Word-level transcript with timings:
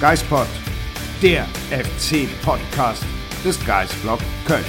Geispod, 0.00 0.46
der 1.20 1.44
FC-Podcast 1.70 3.02
des 3.44 3.58
Geistblog 3.66 4.20
Köln. 4.46 4.64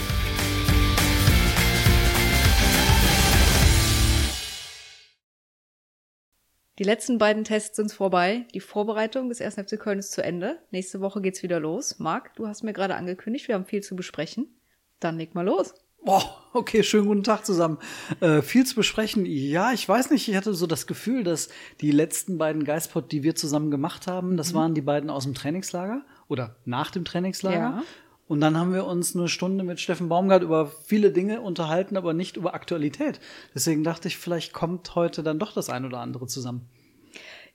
Die 6.79 6.83
letzten 6.83 7.19
beiden 7.19 7.43
Tests 7.43 7.75
sind 7.75 7.91
vorbei. 7.91 8.47
Die 8.55 8.59
Vorbereitung 8.59 9.29
des 9.29 9.39
1. 9.39 9.57
FC 9.57 9.79
Köln 9.79 9.99
ist 9.99 10.13
zu 10.13 10.23
Ende. 10.23 10.63
Nächste 10.71 10.99
Woche 10.99 11.21
geht's 11.21 11.43
wieder 11.43 11.59
los. 11.59 11.99
Marc, 11.99 12.33
du 12.33 12.47
hast 12.47 12.63
mir 12.63 12.73
gerade 12.73 12.95
angekündigt, 12.95 13.47
wir 13.47 13.53
haben 13.53 13.66
viel 13.66 13.83
zu 13.83 13.95
besprechen. 13.95 14.59
Dann 14.99 15.19
leg 15.19 15.35
mal 15.35 15.45
los. 15.45 15.75
Boah, 16.03 16.23
okay, 16.53 16.84
schönen 16.84 17.08
guten 17.08 17.23
Tag 17.23 17.45
zusammen. 17.45 17.77
Äh, 18.21 18.41
viel 18.41 18.66
zu 18.66 18.76
besprechen. 18.76 19.26
Ja, 19.26 19.73
ich 19.73 19.88
weiß 19.88 20.12
nicht, 20.12 20.27
ich 20.27 20.35
hatte 20.35 20.53
so 20.53 20.66
das 20.66 20.88
Gefühl, 20.88 21.23
dass 21.23 21.50
die 21.81 21.92
letzten 21.92 22.38
beiden 22.38 22.64
Geistpod, 22.64 23.11
die 23.11 23.23
wir 23.23 23.36
zusammen 23.36 23.69
gemacht 23.69 24.08
haben, 24.08 24.38
das 24.38 24.53
waren 24.53 24.73
die 24.75 24.81
beiden 24.81 25.09
aus 25.09 25.25
dem 25.25 25.33
Trainingslager 25.33 26.03
oder 26.27 26.55
nach 26.66 26.92
dem 26.92 27.05
Trainingslager. 27.05 27.58
Ja. 27.58 27.83
Und 28.27 28.42
dann 28.42 28.55
haben 28.58 28.73
wir 28.73 28.86
uns 28.86 29.16
eine 29.16 29.27
Stunde 29.27 29.64
mit 29.64 29.80
Steffen 29.80 30.08
Baumgart 30.08 30.44
über 30.44 30.67
viele 30.67 31.11
Dinge 31.11 31.42
unterhalten, 31.42 31.97
aber 31.97 32.14
nicht 32.14 32.38
über 32.38 32.53
Aktualität. 32.53 33.20
Deswegen 33.55 33.83
dachte 33.83 34.08
ich, 34.08 34.17
vielleicht 34.17 34.53
kommt 34.53 34.94
heute 34.94 35.23
dann 35.23 35.39
doch 35.39 35.52
das 35.52 35.70
ein 35.70 35.83
oder 35.83 36.00
andere 36.00 36.27
zusammen. 36.27 36.70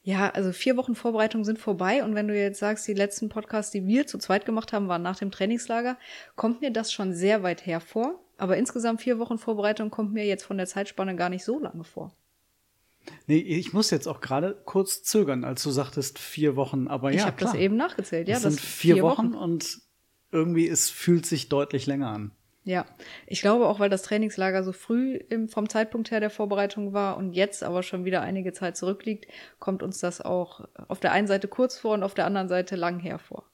Ja, 0.02 0.30
also 0.30 0.52
vier 0.52 0.76
Wochen 0.76 0.96
Vorbereitung 0.96 1.44
sind 1.44 1.58
vorbei 1.58 2.04
und 2.04 2.14
wenn 2.14 2.28
du 2.28 2.36
jetzt 2.36 2.58
sagst, 2.58 2.86
die 2.88 2.92
letzten 2.92 3.28
Podcasts, 3.28 3.70
die 3.70 3.86
wir 3.86 4.06
zu 4.06 4.18
zweit 4.18 4.44
gemacht 4.44 4.72
haben, 4.72 4.88
waren 4.88 5.00
nach 5.00 5.16
dem 5.16 5.30
Trainingslager, 5.30 5.96
kommt 6.34 6.60
mir 6.60 6.72
das 6.72 6.92
schon 6.92 7.14
sehr 7.14 7.42
weit 7.42 7.64
hervor. 7.64 8.20
Aber 8.36 8.56
insgesamt 8.56 9.00
vier 9.00 9.18
Wochen 9.18 9.38
Vorbereitung 9.38 9.90
kommt 9.90 10.12
mir 10.12 10.26
jetzt 10.26 10.44
von 10.44 10.56
der 10.56 10.66
Zeitspanne 10.66 11.16
gar 11.16 11.28
nicht 11.28 11.44
so 11.44 11.58
lange 11.58 11.84
vor. 11.84 12.12
Nee, 13.26 13.38
ich 13.38 13.72
muss 13.72 13.90
jetzt 13.90 14.06
auch 14.06 14.20
gerade 14.20 14.60
kurz 14.64 15.02
zögern, 15.02 15.44
als 15.44 15.62
du 15.62 15.70
sagtest 15.70 16.18
vier 16.18 16.56
Wochen, 16.56 16.88
aber 16.88 17.10
ich 17.10 17.18
ja, 17.18 17.26
habe 17.26 17.36
das 17.38 17.54
eben 17.54 17.76
nachgezählt. 17.76 18.28
Ja, 18.28 18.34
das 18.34 18.44
das 18.44 18.54
sind 18.54 18.62
vier, 18.62 19.02
Wochen, 19.02 19.34
und 19.34 19.80
irgendwie 20.32 20.68
es 20.68 20.90
fühlt 20.90 21.26
sich 21.26 21.48
deutlich 21.48 21.86
länger 21.86 22.08
an. 22.08 22.32
Ja, 22.66 22.86
ich 23.26 23.42
glaube 23.42 23.68
auch, 23.68 23.78
weil 23.78 23.90
das 23.90 24.02
Trainingslager 24.02 24.64
so 24.64 24.72
früh 24.72 25.16
im, 25.16 25.48
vom 25.50 25.68
Zeitpunkt 25.68 26.10
her 26.10 26.20
der 26.20 26.30
Vorbereitung 26.30 26.94
war 26.94 27.18
und 27.18 27.34
jetzt 27.34 27.62
aber 27.62 27.82
schon 27.82 28.06
wieder 28.06 28.22
einige 28.22 28.54
Zeit 28.54 28.78
zurückliegt, 28.78 29.26
kommt 29.58 29.82
uns 29.82 29.98
das 29.98 30.22
auch 30.22 30.66
auf 30.88 30.98
der 30.98 31.12
einen 31.12 31.26
Seite 31.26 31.46
kurz 31.46 31.78
vor 31.78 31.92
und 31.92 32.02
auf 32.02 32.14
der 32.14 32.24
anderen 32.24 32.48
Seite 32.48 32.76
lang 32.76 33.00
hervor. 33.00 33.44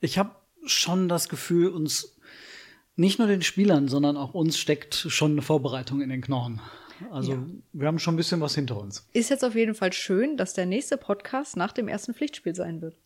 Ich 0.00 0.18
habe 0.18 0.32
schon 0.64 1.08
das 1.08 1.28
Gefühl, 1.28 1.68
uns 1.68 2.15
nicht 2.96 3.18
nur 3.18 3.28
den 3.28 3.42
Spielern, 3.42 3.88
sondern 3.88 4.16
auch 4.16 4.34
uns 4.34 4.58
steckt 4.58 4.94
schon 4.94 5.32
eine 5.32 5.42
Vorbereitung 5.42 6.00
in 6.00 6.08
den 6.08 6.20
Knochen. 6.22 6.60
Also 7.10 7.32
Ja. 7.32 7.46
wir 7.74 7.86
haben 7.88 7.98
schon 7.98 8.14
ein 8.14 8.16
bisschen 8.16 8.40
was 8.40 8.54
hinter 8.54 8.80
uns. 8.80 9.06
Ist 9.12 9.28
jetzt 9.30 9.44
auf 9.44 9.54
jeden 9.54 9.74
Fall 9.74 9.92
schön, 9.92 10.36
dass 10.36 10.54
der 10.54 10.66
nächste 10.66 10.96
Podcast 10.96 11.56
nach 11.56 11.72
dem 11.72 11.88
ersten 11.88 12.14
Pflichtspiel 12.14 12.54
sein 12.54 12.80
wird. 12.80 12.96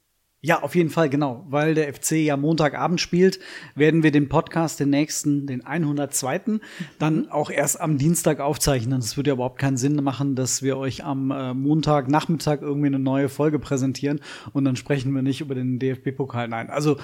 Ja, 0.42 0.62
auf 0.62 0.74
jeden 0.74 0.88
Fall, 0.88 1.10
genau. 1.10 1.44
Weil 1.50 1.74
der 1.74 1.92
FC 1.92 2.12
ja 2.12 2.34
Montagabend 2.38 2.98
spielt, 2.98 3.40
werden 3.74 4.02
wir 4.02 4.10
den 4.10 4.30
Podcast, 4.30 4.80
den 4.80 4.88
nächsten, 4.88 5.46
den 5.46 5.66
102. 5.66 6.60
dann 6.98 7.28
auch 7.30 7.50
erst 7.50 7.78
am 7.78 7.98
Dienstag 7.98 8.40
aufzeichnen. 8.40 9.00
Es 9.00 9.18
würde 9.18 9.28
ja 9.28 9.34
überhaupt 9.34 9.58
keinen 9.58 9.76
Sinn 9.76 9.96
machen, 9.96 10.36
dass 10.36 10.62
wir 10.62 10.78
euch 10.78 11.04
am 11.04 11.30
äh, 11.30 11.52
Montagnachmittag 11.52 12.62
irgendwie 12.62 12.86
eine 12.86 12.98
neue 12.98 13.28
Folge 13.28 13.58
präsentieren 13.58 14.20
und 14.54 14.64
dann 14.64 14.76
sprechen 14.76 15.14
wir 15.14 15.20
nicht 15.20 15.42
über 15.42 15.54
den 15.54 15.78
DFB-Pokal. 15.78 16.48
Nein, 16.48 16.70
also 16.70 16.96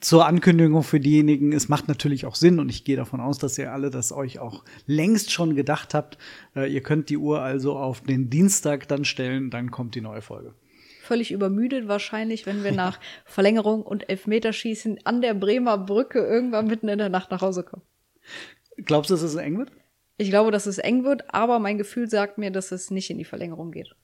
zur 0.00 0.26
Ankündigung 0.26 0.82
für 0.82 1.00
diejenigen, 1.00 1.52
es 1.52 1.68
macht 1.68 1.88
natürlich 1.88 2.26
auch 2.26 2.34
Sinn 2.34 2.58
und 2.58 2.68
ich 2.68 2.84
gehe 2.84 2.96
davon 2.96 3.20
aus, 3.20 3.38
dass 3.38 3.56
ihr 3.58 3.72
alle 3.72 3.90
das 3.90 4.12
euch 4.12 4.38
auch 4.38 4.64
längst 4.86 5.32
schon 5.32 5.56
gedacht 5.56 5.94
habt. 5.94 6.18
Äh, 6.54 6.72
ihr 6.72 6.82
könnt 6.82 7.08
die 7.08 7.16
Uhr 7.16 7.40
also 7.40 7.76
auf 7.76 8.02
den 8.02 8.28
Dienstag 8.28 8.88
dann 8.88 9.04
stellen, 9.04 9.50
dann 9.50 9.70
kommt 9.70 9.94
die 9.94 10.00
neue 10.00 10.22
Folge. 10.22 10.54
Völlig 11.02 11.30
übermüdet 11.30 11.88
wahrscheinlich, 11.88 12.46
wenn 12.46 12.64
wir 12.64 12.72
nach 12.72 13.00
Verlängerung 13.24 13.82
und 13.82 14.08
Elfmeterschießen 14.08 15.00
an 15.04 15.22
der 15.22 15.34
Bremer 15.34 15.78
Brücke 15.78 16.18
irgendwann 16.18 16.66
mitten 16.66 16.88
in 16.88 16.98
der 16.98 17.08
Nacht 17.08 17.30
nach 17.30 17.42
Hause 17.42 17.62
kommen. 17.62 17.82
Glaubst 18.76 19.10
du, 19.10 19.14
dass 19.14 19.22
es 19.22 19.36
eng 19.36 19.58
wird? 19.58 19.72
Ich 20.18 20.30
glaube, 20.30 20.50
dass 20.50 20.66
es 20.66 20.78
eng 20.78 21.04
wird, 21.04 21.32
aber 21.32 21.58
mein 21.58 21.78
Gefühl 21.78 22.08
sagt 22.08 22.38
mir, 22.38 22.50
dass 22.50 22.72
es 22.72 22.90
nicht 22.90 23.10
in 23.10 23.18
die 23.18 23.24
Verlängerung 23.24 23.70
geht. 23.70 23.94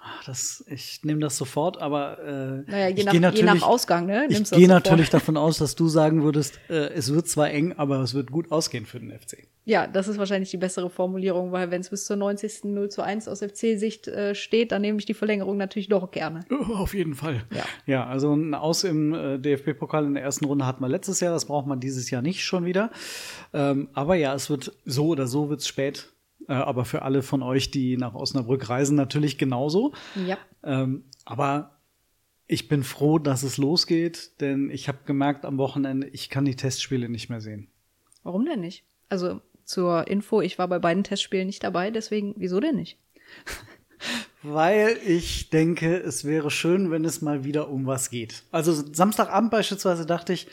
Ach, 0.00 0.24
Das, 0.24 0.64
ich 0.68 1.00
nehme 1.02 1.20
das 1.20 1.36
sofort, 1.36 1.82
aber 1.82 2.18
äh, 2.66 2.70
Naja, 2.70 2.88
je 2.88 2.94
ich 3.00 3.04
nach- 3.20 3.34
je 3.34 3.42
nach 3.42 3.62
Ausgang, 3.62 4.06
ne, 4.06 4.26
Ich 4.28 4.36
nimmst 4.36 4.52
das 4.52 4.58
gehe 4.58 4.68
natürlich 4.68 5.10
davon 5.10 5.36
aus, 5.36 5.58
dass 5.58 5.74
du 5.74 5.88
sagen 5.88 6.22
würdest, 6.22 6.60
äh, 6.70 6.90
es 6.94 7.12
wird 7.12 7.26
zwar 7.28 7.50
eng, 7.50 7.72
aber 7.76 8.00
es 8.00 8.14
wird 8.14 8.30
gut 8.30 8.52
ausgehen 8.52 8.86
für 8.86 9.00
den 9.00 9.10
FC. 9.10 9.48
Ja, 9.64 9.86
das 9.88 10.06
ist 10.06 10.16
wahrscheinlich 10.16 10.50
die 10.50 10.56
bessere 10.56 10.88
Formulierung, 10.88 11.50
weil 11.52 11.70
wenn 11.72 11.80
es 11.80 11.90
bis 11.90 12.04
zur 12.06 12.16
90. 12.16 12.64
0 12.64 12.88
zu 12.90 13.02
1 13.02 13.26
aus 13.28 13.40
FC-Sicht 13.42 14.06
äh, 14.08 14.34
steht, 14.36 14.70
dann 14.72 14.82
nehme 14.82 14.98
ich 15.00 15.04
die 15.04 15.14
Verlängerung 15.14 15.56
natürlich 15.56 15.88
doch 15.88 16.10
gerne. 16.12 16.40
Oh, 16.50 16.74
auf 16.76 16.94
jeden 16.94 17.14
Fall. 17.14 17.42
Ja. 17.52 17.64
ja, 17.86 18.06
also 18.06 18.32
ein 18.34 18.54
Aus 18.54 18.84
im 18.84 19.12
äh, 19.14 19.38
DFB-Pokal 19.38 20.04
in 20.06 20.14
der 20.14 20.22
ersten 20.22 20.44
Runde 20.44 20.64
hatten 20.64 20.80
wir 20.82 20.88
letztes 20.88 21.18
Jahr, 21.20 21.32
das 21.34 21.44
braucht 21.46 21.66
man 21.66 21.80
dieses 21.80 22.08
Jahr 22.10 22.22
nicht 22.22 22.44
schon 22.44 22.64
wieder. 22.64 22.90
Ähm, 23.52 23.88
aber 23.94 24.14
ja, 24.14 24.32
es 24.34 24.48
wird 24.48 24.72
so 24.84 25.08
oder 25.08 25.26
so 25.26 25.50
wird's 25.50 25.66
spät. 25.66 26.08
Äh, 26.46 26.52
aber 26.52 26.84
für 26.84 27.02
alle 27.02 27.22
von 27.22 27.42
euch, 27.42 27.70
die 27.70 27.96
nach 27.96 28.14
Osnabrück 28.14 28.68
reisen, 28.68 28.96
natürlich 28.96 29.38
genauso. 29.38 29.92
Ja. 30.26 30.38
Ähm, 30.62 31.04
aber 31.24 31.78
ich 32.46 32.68
bin 32.68 32.82
froh, 32.82 33.18
dass 33.18 33.42
es 33.42 33.58
losgeht, 33.58 34.40
denn 34.40 34.70
ich 34.70 34.88
habe 34.88 34.98
gemerkt 35.04 35.44
am 35.44 35.58
Wochenende, 35.58 36.08
ich 36.08 36.30
kann 36.30 36.44
die 36.44 36.56
Testspiele 36.56 37.08
nicht 37.08 37.28
mehr 37.28 37.40
sehen. 37.40 37.68
Warum 38.22 38.46
denn 38.46 38.60
nicht? 38.60 38.84
Also 39.08 39.40
zur 39.64 40.08
Info, 40.08 40.40
ich 40.40 40.58
war 40.58 40.66
bei 40.66 40.78
beiden 40.78 41.04
Testspielen 41.04 41.46
nicht 41.46 41.62
dabei, 41.62 41.90
deswegen, 41.90 42.34
wieso 42.38 42.58
denn 42.58 42.76
nicht? 42.76 42.98
Weil 44.42 44.96
ich 45.04 45.50
denke, 45.50 45.96
es 45.96 46.24
wäre 46.24 46.50
schön, 46.50 46.90
wenn 46.90 47.04
es 47.04 47.20
mal 47.20 47.44
wieder 47.44 47.68
um 47.68 47.86
was 47.86 48.08
geht. 48.08 48.44
Also 48.50 48.72
Samstagabend 48.72 49.50
beispielsweise 49.50 50.06
dachte 50.06 50.32
ich, 50.32 50.46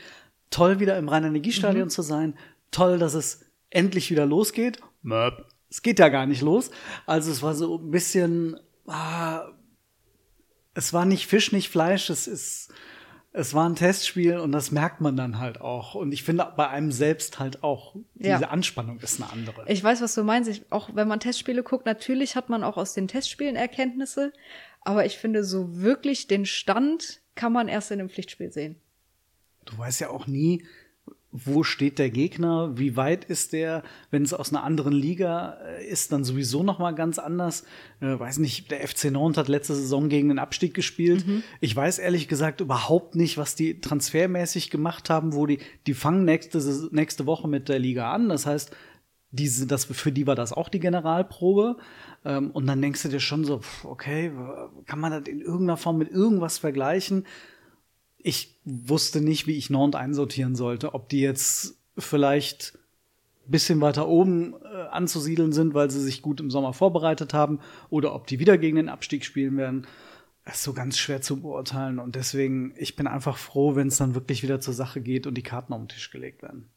toll 0.49 0.79
wieder 0.79 0.97
im 0.97 1.07
Rhein-Energiestadion 1.07 1.89
zu 1.89 2.01
sein, 2.01 2.35
toll, 2.71 2.97
dass 2.97 3.13
es 3.13 3.45
endlich 3.69 4.11
wieder 4.11 4.25
losgeht. 4.25 4.79
Möp. 5.01 5.45
Es 5.75 5.81
geht 5.81 5.99
ja 5.99 6.07
gar 6.07 6.25
nicht 6.25 6.41
los. 6.41 6.71
Also 7.05 7.29
es 7.33 7.43
war 7.43 7.53
so 7.53 7.77
ein 7.77 7.91
bisschen, 7.91 8.57
ah, 8.87 9.49
es 10.73 10.93
war 10.93 11.03
nicht 11.03 11.27
Fisch, 11.27 11.51
nicht 11.51 11.67
Fleisch, 11.67 12.09
es 12.09 12.27
ist, 12.27 12.73
es 13.33 13.53
war 13.53 13.67
ein 13.67 13.75
Testspiel 13.75 14.37
und 14.37 14.53
das 14.53 14.71
merkt 14.71 15.01
man 15.01 15.17
dann 15.17 15.37
halt 15.37 15.59
auch. 15.59 15.93
Und 15.93 16.13
ich 16.13 16.23
finde 16.23 16.49
bei 16.55 16.69
einem 16.69 16.93
selbst 16.93 17.39
halt 17.39 17.61
auch, 17.61 17.93
diese 18.13 18.29
Ja. 18.29 18.39
Anspannung 18.51 18.99
ist 19.01 19.21
eine 19.21 19.29
andere. 19.33 19.65
Ich 19.67 19.83
weiß, 19.83 20.01
was 20.01 20.15
du 20.15 20.23
meinst. 20.23 20.49
Ich, 20.49 20.71
auch 20.71 20.91
wenn 20.93 21.09
man 21.09 21.19
Testspiele 21.19 21.61
guckt, 21.61 21.85
natürlich 21.85 22.37
hat 22.37 22.47
man 22.47 22.63
auch 22.63 22.77
aus 22.77 22.93
den 22.93 23.09
Testspielen 23.09 23.57
Erkenntnisse, 23.57 24.31
aber 24.79 25.05
ich 25.05 25.17
finde, 25.17 25.43
so 25.43 25.81
wirklich 25.81 26.27
den 26.27 26.45
Stand 26.45 27.19
kann 27.35 27.51
man 27.51 27.67
erst 27.67 27.91
in 27.91 27.99
einem 27.99 28.07
Pflichtspiel 28.09 28.49
sehen. 28.49 28.77
du 29.65 29.77
weißt 29.77 29.99
ja 29.99 30.09
auch 30.09 30.25
nie, 30.25 30.65
wo 31.43 31.63
steht 31.63 31.99
der 31.99 32.09
Gegner, 32.09 32.77
wie 32.77 32.95
weit 32.95 33.25
ist 33.25 33.51
der, 33.51 33.83
wenn 34.09 34.23
es 34.23 34.33
aus 34.33 34.51
einer 34.53 34.63
anderen 34.63 34.93
Liga 34.93 35.57
äh, 35.65 35.85
ist, 35.85 36.11
dann 36.11 36.23
sowieso 36.23 36.63
noch 36.63 36.79
mal 36.79 36.95
ganz 36.95 37.19
anders. 37.19 37.65
Äh, 37.99 38.17
weiß 38.17 38.37
nicht, 38.37 38.71
der 38.71 38.87
FC 38.87 39.11
Nantes 39.11 39.37
hat 39.37 39.47
letzte 39.49 39.75
Saison 39.75 40.07
gegen 40.07 40.29
den 40.29 40.39
Abstieg 40.39 40.73
gespielt. 40.73 41.25
Ich 41.59 41.75
weiß 41.75 41.99
ehrlich 41.99 42.27
gesagt 42.27 42.61
überhaupt 42.61 43.15
nicht, 43.15 43.37
was 43.37 43.55
die 43.55 43.81
transfermäßig 43.81 44.69
gemacht 44.69 45.09
haben, 45.09 45.33
wo 45.33 45.45
die 45.45 45.59
die 45.87 45.93
fangen 45.93 46.23
nächste 46.23 46.89
nächste 46.91 47.25
Woche 47.25 47.47
mit 47.47 47.67
der 47.67 47.79
Liga 47.79 48.13
an. 48.13 48.29
Das 48.29 48.45
heißt, 48.45 48.71
diese, 49.31 49.67
das, 49.67 49.85
für 49.85 50.11
die 50.11 50.27
war 50.27 50.35
das 50.35 50.53
auch 50.53 50.69
die 50.69 50.79
Generalprobe. 50.79 51.77
Ähm, 52.23 52.51
und 52.51 52.65
dann 52.67 52.81
denkst 52.81 53.03
du 53.03 53.09
dir 53.09 53.19
schon 53.19 53.43
so, 53.43 53.61
okay, 53.83 54.31
kann 54.85 54.99
man 54.99 55.11
das 55.11 55.27
in 55.27 55.41
irgendeiner 55.41 55.77
Form 55.77 55.97
mit 55.97 56.11
irgendwas 56.11 56.57
vergleichen? 56.57 57.25
Ich 58.25 58.59
wusste 58.65 59.21
nicht, 59.21 59.45
wie 59.45 59.55
ich 59.55 59.69
Nantes 59.69 60.01
einsortieren 60.01 60.55
sollte. 60.55 60.95
Ob 60.95 61.09
die 61.09 61.21
jetzt 61.21 61.77
vielleicht 61.95 62.77
bisschen 63.45 63.79
weiter 63.81 64.07
oben 64.07 64.55
äh, 64.63 64.87
anzusiedeln 64.89 65.53
sind, 65.53 65.75
weil 65.75 65.91
sie 65.91 66.01
sich 66.01 66.23
gut 66.23 66.39
im 66.39 66.49
Sommer 66.49 66.73
vorbereitet 66.73 67.35
haben, 67.35 67.59
oder 67.91 68.15
ob 68.15 68.25
die 68.25 68.39
wieder 68.39 68.57
gegen 68.57 68.77
den 68.77 68.89
Abstieg 68.89 69.23
spielen 69.23 69.57
werden. 69.57 69.85
Das 70.43 70.55
ist 70.55 70.63
so 70.63 70.73
ganz 70.73 70.97
schwer 70.97 71.21
zu 71.21 71.39
beurteilen. 71.39 71.99
Und 71.99 72.15
deswegen, 72.15 72.73
ich 72.77 72.95
bin 72.95 73.05
einfach 73.05 73.37
froh, 73.37 73.75
wenn 73.75 73.89
es 73.89 73.97
dann 73.97 74.15
wirklich 74.15 74.41
wieder 74.41 74.59
zur 74.59 74.73
Sache 74.73 75.01
geht 75.01 75.27
und 75.27 75.35
die 75.35 75.43
Karten 75.43 75.73
auf 75.73 75.81
den 75.81 75.89
Tisch 75.89 76.09
gelegt 76.09 76.41
werden. 76.41 76.67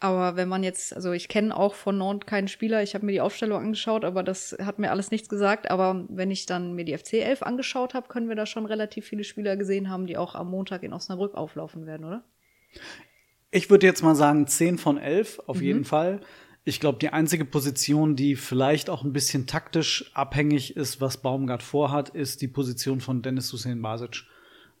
Aber 0.00 0.36
wenn 0.36 0.48
man 0.48 0.62
jetzt, 0.62 0.94
also 0.94 1.12
ich 1.12 1.28
kenne 1.28 1.56
auch 1.56 1.74
von 1.74 1.96
Nantes 1.96 2.26
keinen 2.26 2.48
Spieler, 2.48 2.82
ich 2.82 2.94
habe 2.94 3.06
mir 3.06 3.12
die 3.12 3.20
Aufstellung 3.20 3.60
angeschaut, 3.60 4.04
aber 4.04 4.22
das 4.22 4.56
hat 4.60 4.78
mir 4.78 4.90
alles 4.90 5.10
nichts 5.10 5.28
gesagt. 5.28 5.70
Aber 5.70 6.04
wenn 6.08 6.30
ich 6.30 6.46
dann 6.46 6.74
mir 6.74 6.84
die 6.84 6.96
FC 6.96 7.14
11 7.14 7.42
angeschaut 7.42 7.94
habe, 7.94 8.08
können 8.08 8.28
wir 8.28 8.36
da 8.36 8.44
schon 8.44 8.66
relativ 8.66 9.06
viele 9.06 9.24
Spieler 9.24 9.56
gesehen 9.56 9.88
haben, 9.88 10.06
die 10.06 10.18
auch 10.18 10.34
am 10.34 10.50
Montag 10.50 10.82
in 10.82 10.92
Osnabrück 10.92 11.34
auflaufen 11.34 11.86
werden, 11.86 12.04
oder? 12.04 12.24
Ich 13.50 13.70
würde 13.70 13.86
jetzt 13.86 14.02
mal 14.02 14.16
sagen 14.16 14.46
10 14.46 14.78
von 14.78 14.98
11, 14.98 15.40
auf 15.46 15.58
mhm. 15.58 15.62
jeden 15.62 15.84
Fall. 15.84 16.20
Ich 16.64 16.80
glaube, 16.80 16.98
die 16.98 17.10
einzige 17.10 17.44
Position, 17.44 18.16
die 18.16 18.36
vielleicht 18.36 18.90
auch 18.90 19.04
ein 19.04 19.12
bisschen 19.12 19.46
taktisch 19.46 20.10
abhängig 20.14 20.76
ist, 20.76 21.00
was 21.00 21.18
Baumgart 21.18 21.62
vorhat, 21.62 22.08
ist 22.08 22.42
die 22.42 22.48
Position 22.48 23.00
von 23.00 23.22
Dennis 23.22 23.52
Hussein 23.52 23.80
Basic. 23.80 24.24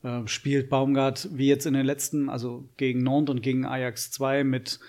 Äh, 0.02 0.26
spielt 0.26 0.70
Baumgart 0.70 1.28
wie 1.32 1.46
jetzt 1.46 1.66
in 1.66 1.74
den 1.74 1.86
letzten, 1.86 2.28
also 2.28 2.68
gegen 2.76 3.02
Nantes 3.02 3.34
und 3.34 3.42
gegen 3.42 3.64
Ajax 3.64 4.10
2 4.10 4.44
mit 4.44 4.80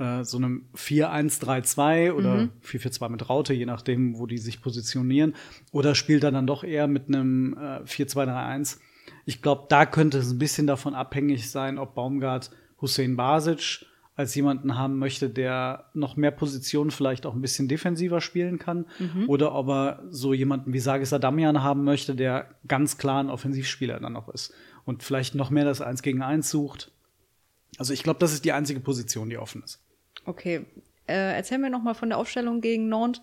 äh, 0.00 0.24
so 0.24 0.38
einem 0.38 0.64
4-1-3-2 0.74 2.12
oder 2.12 2.34
mhm. 2.34 2.50
4-4-2 2.64 3.08
mit 3.10 3.28
Raute, 3.28 3.52
je 3.52 3.66
nachdem, 3.66 4.18
wo 4.18 4.26
die 4.26 4.38
sich 4.38 4.62
positionieren. 4.62 5.34
Oder 5.72 5.94
spielt 5.94 6.24
er 6.24 6.32
dann 6.32 6.46
doch 6.46 6.64
eher 6.64 6.86
mit 6.86 7.08
einem 7.08 7.54
äh, 7.54 7.82
4-2-3-1. 7.84 8.78
Ich 9.26 9.42
glaube, 9.42 9.66
da 9.68 9.86
könnte 9.86 10.18
es 10.18 10.30
ein 10.30 10.38
bisschen 10.38 10.66
davon 10.66 10.94
abhängig 10.94 11.50
sein, 11.50 11.78
ob 11.78 11.94
Baumgart 11.94 12.50
Hussein 12.80 13.16
Basic 13.16 13.86
als 14.16 14.34
jemanden 14.34 14.76
haben 14.76 14.98
möchte, 14.98 15.30
der 15.30 15.90
noch 15.94 16.16
mehr 16.16 16.30
Positionen 16.30 16.90
vielleicht 16.90 17.26
auch 17.26 17.34
ein 17.34 17.40
bisschen 17.40 17.68
defensiver 17.68 18.20
spielen 18.20 18.58
kann. 18.58 18.86
Mhm. 18.98 19.28
Oder 19.28 19.54
ob 19.54 19.68
er 19.68 20.02
so 20.10 20.34
jemanden 20.34 20.72
wie 20.72 20.78
Sagis 20.78 21.12
Adamian 21.12 21.62
haben 21.62 21.84
möchte, 21.84 22.14
der 22.14 22.48
ganz 22.66 22.98
klar 22.98 23.22
ein 23.22 23.30
Offensivspieler 23.30 24.00
dann 24.00 24.14
noch 24.14 24.28
ist. 24.28 24.52
Und 24.84 25.02
vielleicht 25.02 25.34
noch 25.34 25.50
mehr 25.50 25.64
das 25.64 25.80
Eins 25.80 26.02
gegen 26.02 26.22
Eins 26.22 26.50
sucht. 26.50 26.90
Also 27.78 27.92
ich 27.92 28.02
glaube, 28.02 28.18
das 28.18 28.32
ist 28.32 28.44
die 28.44 28.52
einzige 28.52 28.80
Position, 28.80 29.30
die 29.30 29.38
offen 29.38 29.62
ist. 29.62 29.80
Okay. 30.30 30.64
Äh, 31.08 31.34
erzähl 31.34 31.58
mir 31.58 31.70
noch 31.70 31.82
mal 31.82 31.94
von 31.94 32.08
der 32.08 32.18
Aufstellung 32.18 32.60
gegen 32.60 32.88
Nantes. 32.88 33.20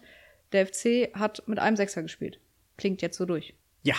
Der 0.52 0.68
FC 0.68 1.10
hat 1.14 1.42
mit 1.48 1.58
einem 1.58 1.78
Sechser 1.78 2.02
gespielt. 2.02 2.40
Klingt 2.76 3.02
jetzt 3.02 3.18
so 3.18 3.26
durch. 3.26 3.54
Ja, 3.84 3.96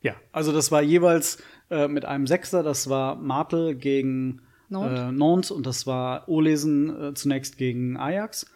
ja. 0.00 0.14
Also 0.30 0.52
das 0.52 0.70
war 0.70 0.80
jeweils 0.80 1.42
äh, 1.70 1.88
mit 1.88 2.04
einem 2.04 2.28
Sechser. 2.28 2.62
Das 2.62 2.88
war 2.88 3.16
Martel 3.16 3.74
gegen 3.74 4.42
Nantes, 4.68 5.00
äh, 5.00 5.12
Nantes 5.12 5.50
und 5.50 5.66
das 5.66 5.88
war 5.88 6.28
Olesen 6.28 7.08
äh, 7.08 7.14
zunächst 7.14 7.58
gegen 7.58 7.96
Ajax. 7.96 8.46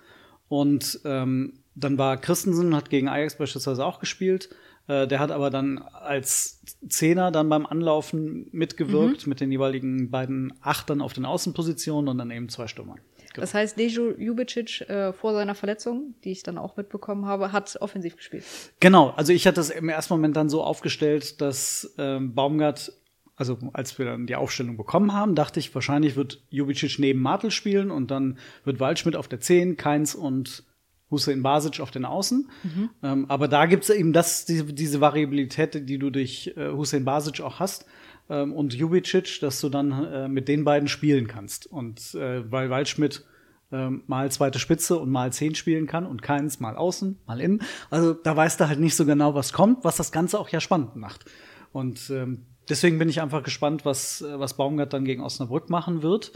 Und 0.48 1.00
ähm, 1.04 1.54
dann 1.74 1.98
war 1.98 2.16
Christensen, 2.16 2.76
hat 2.76 2.88
gegen 2.88 3.08
Ajax 3.08 3.36
beispielsweise 3.38 3.84
auch 3.84 3.98
gespielt. 3.98 4.50
Äh, 4.86 5.08
der 5.08 5.18
hat 5.18 5.32
aber 5.32 5.50
dann 5.50 5.78
als 5.78 6.62
Zehner 6.88 7.32
dann 7.32 7.48
beim 7.48 7.66
Anlaufen 7.66 8.48
mitgewirkt 8.52 9.26
mhm. 9.26 9.30
mit 9.30 9.40
den 9.40 9.50
jeweiligen 9.50 10.12
beiden 10.12 10.52
Achtern 10.60 11.00
auf 11.00 11.12
den 11.12 11.24
Außenpositionen 11.24 12.08
und 12.08 12.18
dann 12.18 12.30
eben 12.30 12.48
zwei 12.48 12.68
Stürmern. 12.68 13.00
Genau. 13.36 13.42
Das 13.42 13.54
heißt, 13.54 13.78
Dejo 13.78 14.12
Jubicic 14.18 14.80
äh, 14.88 15.12
vor 15.12 15.34
seiner 15.34 15.54
Verletzung, 15.54 16.14
die 16.24 16.32
ich 16.32 16.42
dann 16.42 16.58
auch 16.58 16.76
mitbekommen 16.76 17.26
habe, 17.26 17.52
hat 17.52 17.76
offensiv 17.80 18.16
gespielt. 18.16 18.44
Genau, 18.80 19.10
also 19.10 19.32
ich 19.32 19.46
hatte 19.46 19.56
das 19.56 19.70
im 19.70 19.88
ersten 19.88 20.14
Moment 20.14 20.36
dann 20.36 20.48
so 20.48 20.62
aufgestellt, 20.62 21.40
dass 21.40 21.94
ähm, 21.98 22.34
Baumgart 22.34 22.92
also 23.38 23.58
als 23.74 23.98
wir 23.98 24.06
dann 24.06 24.26
die 24.26 24.34
Aufstellung 24.34 24.78
bekommen 24.78 25.12
haben, 25.12 25.34
dachte 25.34 25.60
ich, 25.60 25.74
wahrscheinlich 25.74 26.16
wird 26.16 26.42
Jubicic 26.48 26.98
neben 26.98 27.20
Martel 27.20 27.50
spielen 27.50 27.90
und 27.90 28.10
dann 28.10 28.38
wird 28.64 28.80
Waldschmidt 28.80 29.14
auf 29.14 29.28
der 29.28 29.40
10, 29.40 29.76
Keins 29.76 30.14
und 30.14 30.64
Hussein 31.10 31.42
Basic 31.42 31.80
auf 31.80 31.90
den 31.90 32.06
Außen. 32.06 32.48
Mhm. 32.62 32.90
Ähm, 33.02 33.26
aber 33.28 33.46
da 33.46 33.66
gibt 33.66 33.84
es 33.84 33.90
eben 33.90 34.14
das, 34.14 34.46
die, 34.46 34.64
diese 34.74 35.02
Variabilität, 35.02 35.88
die 35.88 35.98
du 35.98 36.08
durch 36.08 36.54
äh, 36.56 36.70
Hussein 36.70 37.04
Basic 37.04 37.42
auch 37.42 37.60
hast. 37.60 37.84
Ähm, 38.28 38.52
und 38.52 38.74
Jubicic, 38.74 39.40
dass 39.40 39.60
du 39.60 39.68
dann 39.68 39.92
äh, 40.04 40.28
mit 40.28 40.48
den 40.48 40.64
beiden 40.64 40.88
spielen 40.88 41.26
kannst. 41.26 41.66
Und 41.66 42.14
äh, 42.14 42.50
weil 42.50 42.70
Waldschmidt 42.70 43.24
äh, 43.72 43.90
mal 43.90 44.30
zweite 44.30 44.58
Spitze 44.58 44.98
und 44.98 45.10
mal 45.10 45.32
zehn 45.32 45.54
spielen 45.54 45.86
kann 45.86 46.06
und 46.06 46.22
keins 46.22 46.60
mal 46.60 46.76
außen, 46.76 47.18
mal 47.26 47.40
innen. 47.40 47.62
Also 47.90 48.14
da 48.14 48.36
weißt 48.36 48.60
du 48.60 48.68
halt 48.68 48.80
nicht 48.80 48.96
so 48.96 49.04
genau, 49.04 49.34
was 49.34 49.52
kommt, 49.52 49.84
was 49.84 49.96
das 49.96 50.12
Ganze 50.12 50.38
auch 50.38 50.48
ja 50.48 50.60
spannend 50.60 50.96
macht. 50.96 51.24
Und 51.72 52.10
ähm, 52.10 52.46
deswegen 52.68 52.98
bin 52.98 53.08
ich 53.08 53.20
einfach 53.20 53.42
gespannt, 53.42 53.84
was, 53.84 54.22
äh, 54.22 54.38
was 54.38 54.54
Baumgart 54.56 54.92
dann 54.92 55.04
gegen 55.04 55.22
Osnabrück 55.22 55.70
machen 55.70 56.02
wird. 56.02 56.32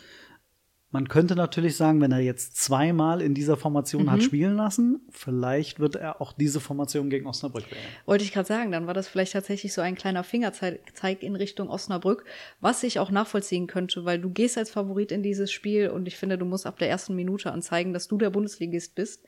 Man 0.92 1.06
könnte 1.06 1.36
natürlich 1.36 1.76
sagen, 1.76 2.00
wenn 2.00 2.10
er 2.10 2.18
jetzt 2.18 2.56
zweimal 2.56 3.22
in 3.22 3.32
dieser 3.32 3.56
Formation 3.56 4.04
mhm. 4.04 4.10
hat 4.10 4.22
spielen 4.24 4.56
lassen, 4.56 5.00
vielleicht 5.10 5.78
wird 5.78 5.94
er 5.94 6.20
auch 6.20 6.32
diese 6.32 6.58
Formation 6.58 7.10
gegen 7.10 7.28
Osnabrück 7.28 7.70
wählen. 7.70 7.84
Wollte 8.06 8.24
ich 8.24 8.32
gerade 8.32 8.48
sagen, 8.48 8.72
dann 8.72 8.88
war 8.88 8.94
das 8.94 9.06
vielleicht 9.06 9.32
tatsächlich 9.32 9.72
so 9.72 9.82
ein 9.82 9.94
kleiner 9.94 10.24
Fingerzeig 10.24 11.22
in 11.22 11.36
Richtung 11.36 11.70
Osnabrück, 11.70 12.24
was 12.60 12.82
ich 12.82 12.98
auch 12.98 13.12
nachvollziehen 13.12 13.68
könnte, 13.68 14.04
weil 14.04 14.18
du 14.18 14.30
gehst 14.30 14.58
als 14.58 14.70
Favorit 14.70 15.12
in 15.12 15.22
dieses 15.22 15.52
Spiel 15.52 15.90
und 15.90 16.08
ich 16.08 16.16
finde, 16.16 16.36
du 16.36 16.44
musst 16.44 16.66
ab 16.66 16.78
der 16.80 16.90
ersten 16.90 17.14
Minute 17.14 17.52
anzeigen, 17.52 17.92
dass 17.92 18.08
du 18.08 18.18
der 18.18 18.30
Bundesligist 18.30 18.96
bist 18.96 19.24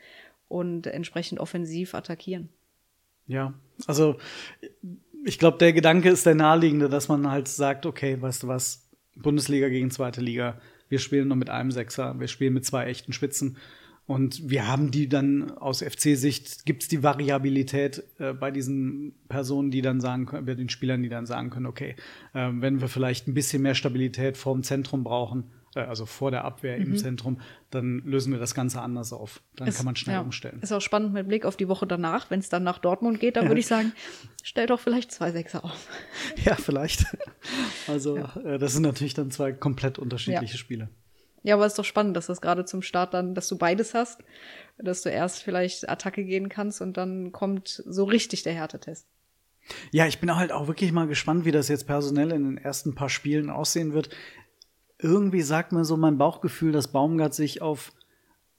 und 0.49 0.89
entsprechend 0.89 1.39
offensiv 1.39 1.95
attackieren. 1.95 2.49
Ja, 3.29 3.55
also 3.87 4.17
ich 5.25 5.39
glaube, 5.39 5.59
der 5.59 5.73
Gedanke 5.73 6.11
ist 6.11 6.27
der 6.27 6.35
naheliegende, 6.35 6.89
dass 6.89 7.09
man 7.09 7.31
halt 7.31 7.47
sagt, 7.47 7.87
okay, 7.87 8.21
weißt 8.21 8.43
du 8.43 8.49
was, 8.49 8.89
Bundesliga 9.15 9.69
gegen 9.69 9.91
zweite 9.91 10.21
Liga, 10.21 10.61
wir 10.93 10.99
spielen 10.99 11.29
nur 11.29 11.39
mit 11.39 11.49
einem 11.49 11.71
Sechser, 11.71 12.21
wir 12.21 12.29
spielen 12.29 12.53
mit 12.53 12.67
zwei 12.67 12.85
echten 12.85 13.15
Spitzen. 13.15 13.57
Und 14.05 14.51
wir 14.51 14.69
haben 14.69 14.91
die 14.91 15.09
dann 15.09 15.51
aus 15.53 15.81
FC-Sicht, 15.81 16.67
gibt 16.67 16.83
es 16.83 16.89
die 16.89 17.03
Variabilität 17.03 18.05
äh, 18.19 18.35
bei 18.35 18.51
diesen 18.51 19.15
Personen, 19.27 19.71
die 19.71 19.81
dann 19.81 20.03
sagen 20.03 20.27
können, 20.27 20.45
bei 20.45 20.55
den 20.55 20.69
Spielern, 20.69 21.03
die 21.03 21.09
dann 21.09 21.25
sagen 21.25 21.49
können, 21.49 21.65
okay, 21.65 21.97
äh, 22.35 22.51
wenn 22.53 22.83
wir 22.83 22.89
vielleicht 22.89 23.27
ein 23.27 23.33
bisschen 23.33 23.63
mehr 23.63 23.75
Stabilität 23.75 24.37
vorm 24.37 24.63
Zentrum 24.63 25.03
brauchen, 25.03 25.45
also 25.75 26.07
vor 26.07 26.31
der 26.31 26.45
Abwehr 26.45 26.79
mhm. 26.79 26.87
im 26.87 26.97
Zentrum, 26.97 27.41
dann 27.71 28.03
lösen 28.05 28.33
wir 28.33 28.39
das 28.39 28.55
Ganze 28.55 28.81
anders 28.81 29.13
auf. 29.13 29.43
Dann 29.57 29.69
ist, 29.69 29.77
kann 29.77 29.87
man 29.87 29.97
schnell 29.97 30.17
ja, 30.17 30.21
umstellen. 30.21 30.61
Ist 30.61 30.73
auch 30.73 30.81
spannend 30.81 31.13
mit 31.13 31.29
Blick 31.29 31.45
auf 31.45 31.57
die 31.57 31.69
Woche 31.69 31.87
danach. 31.87 32.31
Wenn 32.31 32.41
es 32.41 32.49
dann 32.49 32.63
nach 32.63 32.79
Dortmund 32.79 33.21
geht, 33.21 33.37
dann 33.37 33.45
ja. 33.45 33.51
würde 33.51 33.61
ich 33.61 33.67
sagen, 33.67 33.93
stell 34.43 34.67
doch 34.67 34.81
vielleicht 34.81 35.13
zwei 35.13 35.33
Sechser 35.33 35.65
auf. 35.65 35.89
Ja, 36.45 36.57
vielleicht. 36.57 37.05
Also 37.89 38.17
ja. 38.17 38.37
Äh, 38.45 38.59
das 38.59 38.75
sind 38.75 38.83
natürlich 38.83 39.15
dann 39.15 39.33
zwei 39.33 39.53
komplett 39.53 39.99
unterschiedliche 39.99 40.57
Spiele. 40.57 40.89
Ja, 41.43 41.57
aber 41.57 41.67
es 41.67 41.73
ist 41.73 41.79
doch 41.79 41.85
spannend, 41.85 42.17
dass 42.17 42.27
das 42.27 42.41
gerade 42.41 42.65
zum 42.65 42.83
Start 42.83 43.15
dann, 43.15 43.35
dass 43.35 43.49
du 43.49 43.59
beides 43.59 43.95
hast, 43.95 44.21
dass 44.79 45.03
du 45.03 45.09
erst 45.09 45.43
vielleicht 45.43 45.89
Attacke 45.89 46.25
gehen 46.25 46.49
kannst 46.49 46.81
und 46.81 46.97
dann 46.97 47.33
kommt 47.33 47.83
so 47.85 48.05
richtig 48.05 48.45
der 48.45 48.53
Härtetest. 48.53 49.09
Ja, 49.91 50.07
ich 50.07 50.21
bin 50.21 50.35
halt 50.35 50.53
auch 50.53 50.67
wirklich 50.67 50.93
mal 50.93 51.07
gespannt, 51.07 51.45
wie 51.45 51.53
das 51.53 51.69
jetzt 51.69 51.87
personell 51.87 52.33
in 52.33 52.45
den 52.45 52.59
ersten 52.59 52.95
paar 52.95 53.09
Spielen 53.09 53.51
aussehen 53.51 53.93
wird 53.93 54.11
irgendwie 55.03 55.43
sagt 55.43 55.73
mir 55.73 55.85
so 55.85 55.97
mein 55.97 56.19
Bauchgefühl, 56.19 56.73
dass 56.73 56.93
Baumgart 56.93 57.35
sich 57.35 57.63
auf, 57.63 57.93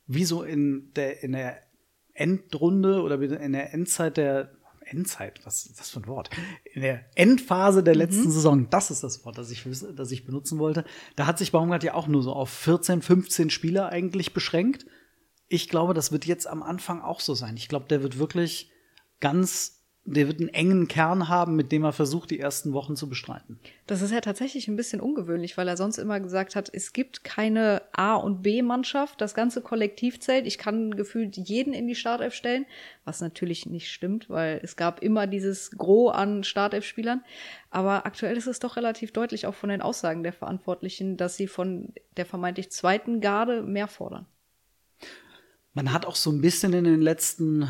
wie 0.08 0.26
so 0.26 0.44
in 0.44 0.92
der, 0.96 1.24
in 1.24 1.32
der 1.32 1.62
Endrunde 2.14 3.02
oder 3.02 3.20
in 3.20 3.54
der 3.54 3.74
Endzeit 3.74 4.18
der, 4.18 4.52
Endzeit, 4.86 5.46
was 5.46 5.66
ist 5.66 5.80
das 5.80 5.90
für 5.90 6.00
ein 6.00 6.08
Wort? 6.08 6.30
In 6.74 6.82
der 6.82 7.06
Endphase 7.16 7.84
der 7.84 7.96
letzten 7.96 8.26
mhm. 8.26 8.32
Saison, 8.32 8.70
das 8.70 8.92
ist 8.92 9.04
das 9.04 9.26
Wort, 9.26 9.38
das 9.38 9.52
ich, 9.52 9.66
das 9.96 10.12
ich 10.12 10.26
benutzen 10.26 10.60
wollte. 10.60 10.86
Da 11.16 11.28
hat 11.28 11.38
sich 11.38 11.52
Baumgart 11.52 11.84
ja 11.84 11.94
auch 11.94 12.08
nur 12.08 12.24
so 12.24 12.34
auf 12.34 12.50
14, 12.50 13.02
15 13.02 13.50
Spieler 13.50 13.90
eigentlich 13.90 14.34
beschränkt. 14.34 14.86
Ich 15.48 15.70
glaube, 15.70 15.94
das 15.94 16.12
wird 16.12 16.26
jetzt 16.26 16.48
am 16.48 16.64
Anfang 16.64 17.02
auch 17.02 17.20
so 17.20 17.34
sein. 17.34 17.58
Ich 17.58 17.68
glaube, 17.68 17.88
der 17.88 18.02
wird 18.04 18.18
wirklich 18.18 18.72
ganz 19.20 19.83
der 20.06 20.28
wird 20.28 20.42
einen 20.42 20.50
engen 20.50 20.90
Kern 20.90 21.30
haben, 21.30 21.56
mit 21.56 21.72
dem 21.72 21.86
er 21.86 21.94
versucht, 21.94 22.30
die 22.32 22.40
ersten 22.40 22.74
Wochen 22.74 22.98
zu 22.98 23.08
bestreiten. 23.08 23.58
Das 23.88 24.02
ist 24.02 24.12
ja 24.12 24.20
tatsächlich 24.20 24.68
ein 24.68 24.76
bisschen 24.76 25.00
ungewöhnlich, 25.00 25.58
weil 25.58 25.68
er 25.68 25.78
sonst 25.78 25.98
immer 25.98 26.20
gesagt 26.20 26.58
hat, 26.58 26.70
es 26.74 26.92
gibt 26.92 27.24
keine 27.24 27.82
A- 27.94 28.16
und 28.16 28.42
B-Mannschaft, 28.42 29.22
das 29.22 29.34
ganze 29.34 29.62
Kollektiv 29.62 30.20
zählt. 30.20 30.46
Ich 30.46 30.58
kann 30.58 30.98
gefühlt 30.98 31.38
jeden 31.38 31.74
in 31.74 31.88
die 31.88 31.96
Startelf 31.96 32.34
stellen, 32.34 32.66
was 33.06 33.22
natürlich 33.22 33.66
nicht 33.66 33.92
stimmt, 33.92 34.30
weil 34.30 34.60
es 34.62 34.76
gab 34.76 35.02
immer 35.02 35.26
dieses 35.26 35.72
Gros 35.72 36.14
an 36.14 36.44
Startelf-Spielern. 36.44 37.24
Aber 37.70 38.06
aktuell 38.06 38.36
ist 38.36 38.48
es 38.48 38.60
doch 38.60 38.76
relativ 38.76 39.14
deutlich 39.14 39.48
auch 39.48 39.56
von 39.56 39.70
den 39.70 39.82
Aussagen 39.82 40.24
der 40.24 40.34
Verantwortlichen, 40.34 41.16
dass 41.16 41.38
sie 41.38 41.48
von 41.48 41.94
der 42.18 42.26
vermeintlich 42.26 42.72
zweiten 42.72 43.22
Garde 43.22 43.62
mehr 43.62 43.88
fordern. 43.88 44.26
Man 45.74 45.94
hat 45.94 46.06
auch 46.06 46.16
so 46.16 46.30
ein 46.30 46.42
bisschen 46.42 46.74
in 46.74 46.84
den 46.84 47.02
letzten 47.02 47.70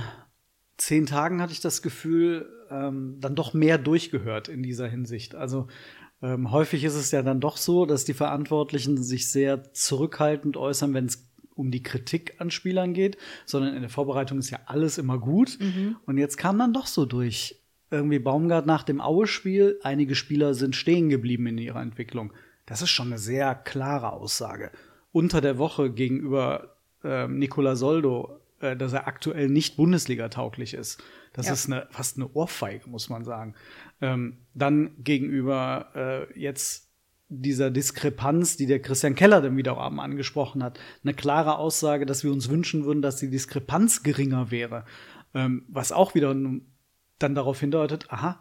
zehn 0.78 1.06
Tagen 1.06 1.42
hatte 1.42 1.54
ich 1.54 1.62
das 1.62 1.82
Gefühl, 1.82 2.50
ähm, 2.70 3.18
dann 3.20 3.36
doch 3.36 3.54
mehr 3.54 3.78
durchgehört 3.78 4.48
in 4.48 4.64
dieser 4.64 4.88
Hinsicht. 4.88 5.36
Also 5.36 5.68
ähm, 6.22 6.52
häufig 6.52 6.84
ist 6.84 6.96
es 6.96 7.12
ja 7.12 7.22
dann 7.22 7.40
doch 7.40 7.58
so, 7.58 7.86
dass 7.86 8.06
die 8.06 8.14
Verantwortlichen 8.14 9.02
sich 9.02 9.30
sehr 9.30 9.74
zurückhaltend 9.74 10.58
äußern, 10.58 10.94
wenn 10.94 11.06
es 11.06 11.30
um 11.56 11.70
die 11.70 11.84
Kritik 11.84 12.36
an 12.40 12.50
Spielern 12.50 12.94
geht, 12.94 13.18
sondern 13.46 13.76
in 13.76 13.82
der 13.82 13.90
Vorbereitung 13.90 14.40
ist 14.40 14.50
ja 14.50 14.60
alles 14.66 14.98
immer 14.98 15.20
gut. 15.20 15.58
Mhm. 15.60 15.98
Und 16.06 16.18
jetzt 16.18 16.38
kam 16.38 16.58
dann 16.58 16.74
doch 16.74 16.88
so 16.88 17.06
durch. 17.06 17.60
Irgendwie 17.92 18.18
Baumgart 18.18 18.66
nach 18.66 18.82
dem 18.82 19.00
Aue-Spiel, 19.00 19.80
einige 19.84 20.16
Spieler 20.16 20.56
sind 20.56 20.76
stehen 20.76 21.10
geblieben 21.10 21.46
in 21.46 21.60
ihrer 21.60 21.82
Entwicklung. 21.82 22.34
Das 22.66 22.82
ist 22.82 22.90
schon 22.90 23.08
eine 23.08 23.20
sehr 23.20 23.54
klare 23.54 24.14
Aussage. 24.14 24.72
Unter 25.12 25.42
der 25.42 25.60
Woche 25.60 25.92
gegenüber 25.92 26.78
äh, 27.04 27.28
Nicola 27.28 27.76
Soldo 27.76 28.40
äh, 28.64 28.78
dass 28.78 28.94
er 28.94 29.08
aktuell 29.08 29.50
nicht 29.50 29.76
Bundesliga-tauglich 29.76 30.74
ist. 30.74 31.04
Das 31.34 31.48
ja. 31.48 31.54
ist 31.54 31.68
eine, 31.68 31.88
fast 31.92 32.18
eine 32.18 32.32
Ohrfeige, 32.32 32.90
muss 32.90 33.10
man 33.10 33.26
sagen. 33.26 33.56
Ähm, 34.02 34.38
dann 34.54 34.92
gegenüber 35.04 35.90
äh, 35.96 36.40
jetzt 36.40 36.90
dieser 37.28 37.72
Diskrepanz, 37.72 38.58
die 38.58 38.68
der 38.68 38.82
Christian 38.82 39.16
Keller 39.16 39.42
dann 39.42 39.58
wiederum 39.58 40.00
angesprochen 40.00 40.64
hat, 40.64 40.80
eine 41.04 41.14
klare 41.14 41.58
Aussage, 41.58 42.06
dass 42.06 42.24
wir 42.24 42.32
uns 42.32 42.50
wünschen 42.50 42.86
würden, 42.86 43.02
dass 43.02 43.18
die 43.18 43.30
Diskrepanz 43.30 44.04
geringer 44.04 44.50
wäre. 44.50 44.86
Ähm, 45.34 45.66
was 45.68 45.92
auch 45.92 46.16
wieder 46.16 46.34
dann 46.34 47.36
darauf 47.36 47.60
hindeutet, 47.60 48.06
aha, 48.10 48.40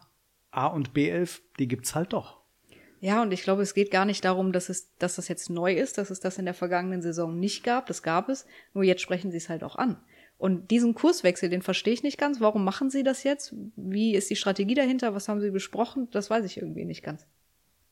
A 0.51 0.67
und 0.67 0.91
B11, 0.93 1.41
die 1.59 1.67
gibt's 1.67 1.95
halt 1.95 2.13
doch. 2.13 2.43
Ja, 3.03 3.21
und 3.21 3.33
ich 3.33 3.43
glaube, 3.43 3.63
es 3.63 3.73
geht 3.73 3.91
gar 3.91 4.05
nicht 4.05 4.23
darum, 4.23 4.53
dass 4.53 4.69
es, 4.69 4.95
dass 4.95 5.15
das 5.15 5.27
jetzt 5.27 5.49
neu 5.49 5.73
ist, 5.73 5.97
dass 5.97 6.09
es 6.09 6.21
das 6.21 6.37
in 6.37 6.45
der 6.45 6.53
vergangenen 6.53 7.01
Saison 7.01 7.37
nicht 7.37 7.65
gab. 7.65 7.87
Das 7.87 8.01
gab 8.01 8.29
es. 8.29 8.45
Nur 8.73 8.85
jetzt 8.85 9.01
sprechen 9.01 9.29
sie 9.29 9.37
es 9.37 9.49
halt 9.49 9.61
auch 9.61 9.75
an. 9.75 9.97
Und 10.43 10.71
diesen 10.71 10.93
Kurswechsel, 10.93 11.47
den 11.47 11.61
verstehe 11.61 11.93
ich 11.93 12.03
nicht 12.03 12.17
ganz. 12.17 12.41
Warum 12.41 12.65
machen 12.65 12.89
sie 12.89 13.03
das 13.03 13.23
jetzt? 13.23 13.55
Wie 13.77 14.13
ist 14.13 14.29
die 14.29 14.35
Strategie 14.35 14.75
dahinter? 14.75 15.15
Was 15.15 15.29
haben 15.29 15.39
sie 15.39 15.51
besprochen? 15.51 16.09
Das 16.11 16.29
weiß 16.29 16.43
ich 16.43 16.57
irgendwie 16.57 16.83
nicht 16.83 17.01
ganz. 17.01 17.25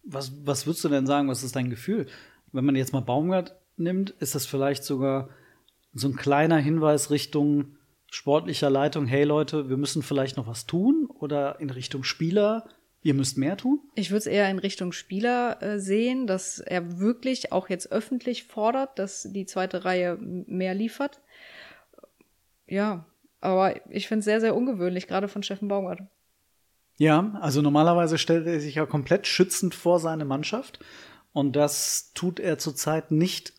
Was, 0.03 0.33
was 0.45 0.67
würdest 0.67 0.83
du 0.83 0.89
denn 0.89 1.07
sagen? 1.07 1.29
Was 1.29 1.43
ist 1.43 1.55
dein 1.55 1.69
Gefühl? 1.69 2.07
Wenn 2.51 2.65
man 2.65 2.75
jetzt 2.75 2.91
mal 2.91 2.99
Baumgart 2.99 3.55
nimmt, 3.77 4.09
ist 4.19 4.35
das 4.35 4.45
vielleicht 4.45 4.83
sogar 4.83 5.29
so 5.93 6.09
ein 6.09 6.17
kleiner 6.17 6.57
Hinweis 6.57 7.09
Richtung 7.09 7.77
sportlicher 8.11 8.69
Leitung, 8.69 9.05
hey 9.05 9.23
Leute, 9.23 9.69
wir 9.69 9.77
müssen 9.77 10.01
vielleicht 10.01 10.35
noch 10.35 10.47
was 10.47 10.65
tun 10.65 11.07
oder 11.09 11.57
in 11.61 11.69
Richtung 11.69 12.03
Spieler, 12.03 12.67
ihr 13.01 13.13
müsst 13.13 13.37
mehr 13.37 13.55
tun? 13.55 13.79
Ich 13.95 14.11
würde 14.11 14.19
es 14.19 14.27
eher 14.27 14.49
in 14.49 14.59
Richtung 14.59 14.91
Spieler 14.91 15.63
äh, 15.63 15.79
sehen, 15.79 16.27
dass 16.27 16.59
er 16.59 16.99
wirklich 16.99 17.53
auch 17.53 17.69
jetzt 17.69 17.93
öffentlich 17.93 18.43
fordert, 18.43 18.99
dass 18.99 19.23
die 19.31 19.45
zweite 19.45 19.85
Reihe 19.85 20.17
mehr 20.19 20.75
liefert. 20.75 21.21
Ja, 22.71 23.05
aber 23.41 23.91
ich 23.91 24.07
finde 24.07 24.19
es 24.19 24.25
sehr, 24.25 24.39
sehr 24.39 24.55
ungewöhnlich, 24.55 25.07
gerade 25.07 25.27
von 25.27 25.43
Steffen 25.43 25.67
Baumgart. 25.67 25.99
Ja, 26.97 27.37
also 27.41 27.61
normalerweise 27.61 28.17
stellt 28.17 28.47
er 28.47 28.61
sich 28.61 28.75
ja 28.75 28.85
komplett 28.85 29.27
schützend 29.27 29.75
vor 29.75 29.99
seine 29.99 30.23
Mannschaft. 30.23 30.79
Und 31.33 31.55
das 31.57 32.13
tut 32.13 32.39
er 32.39 32.57
zurzeit 32.59 33.11
nicht 33.11 33.53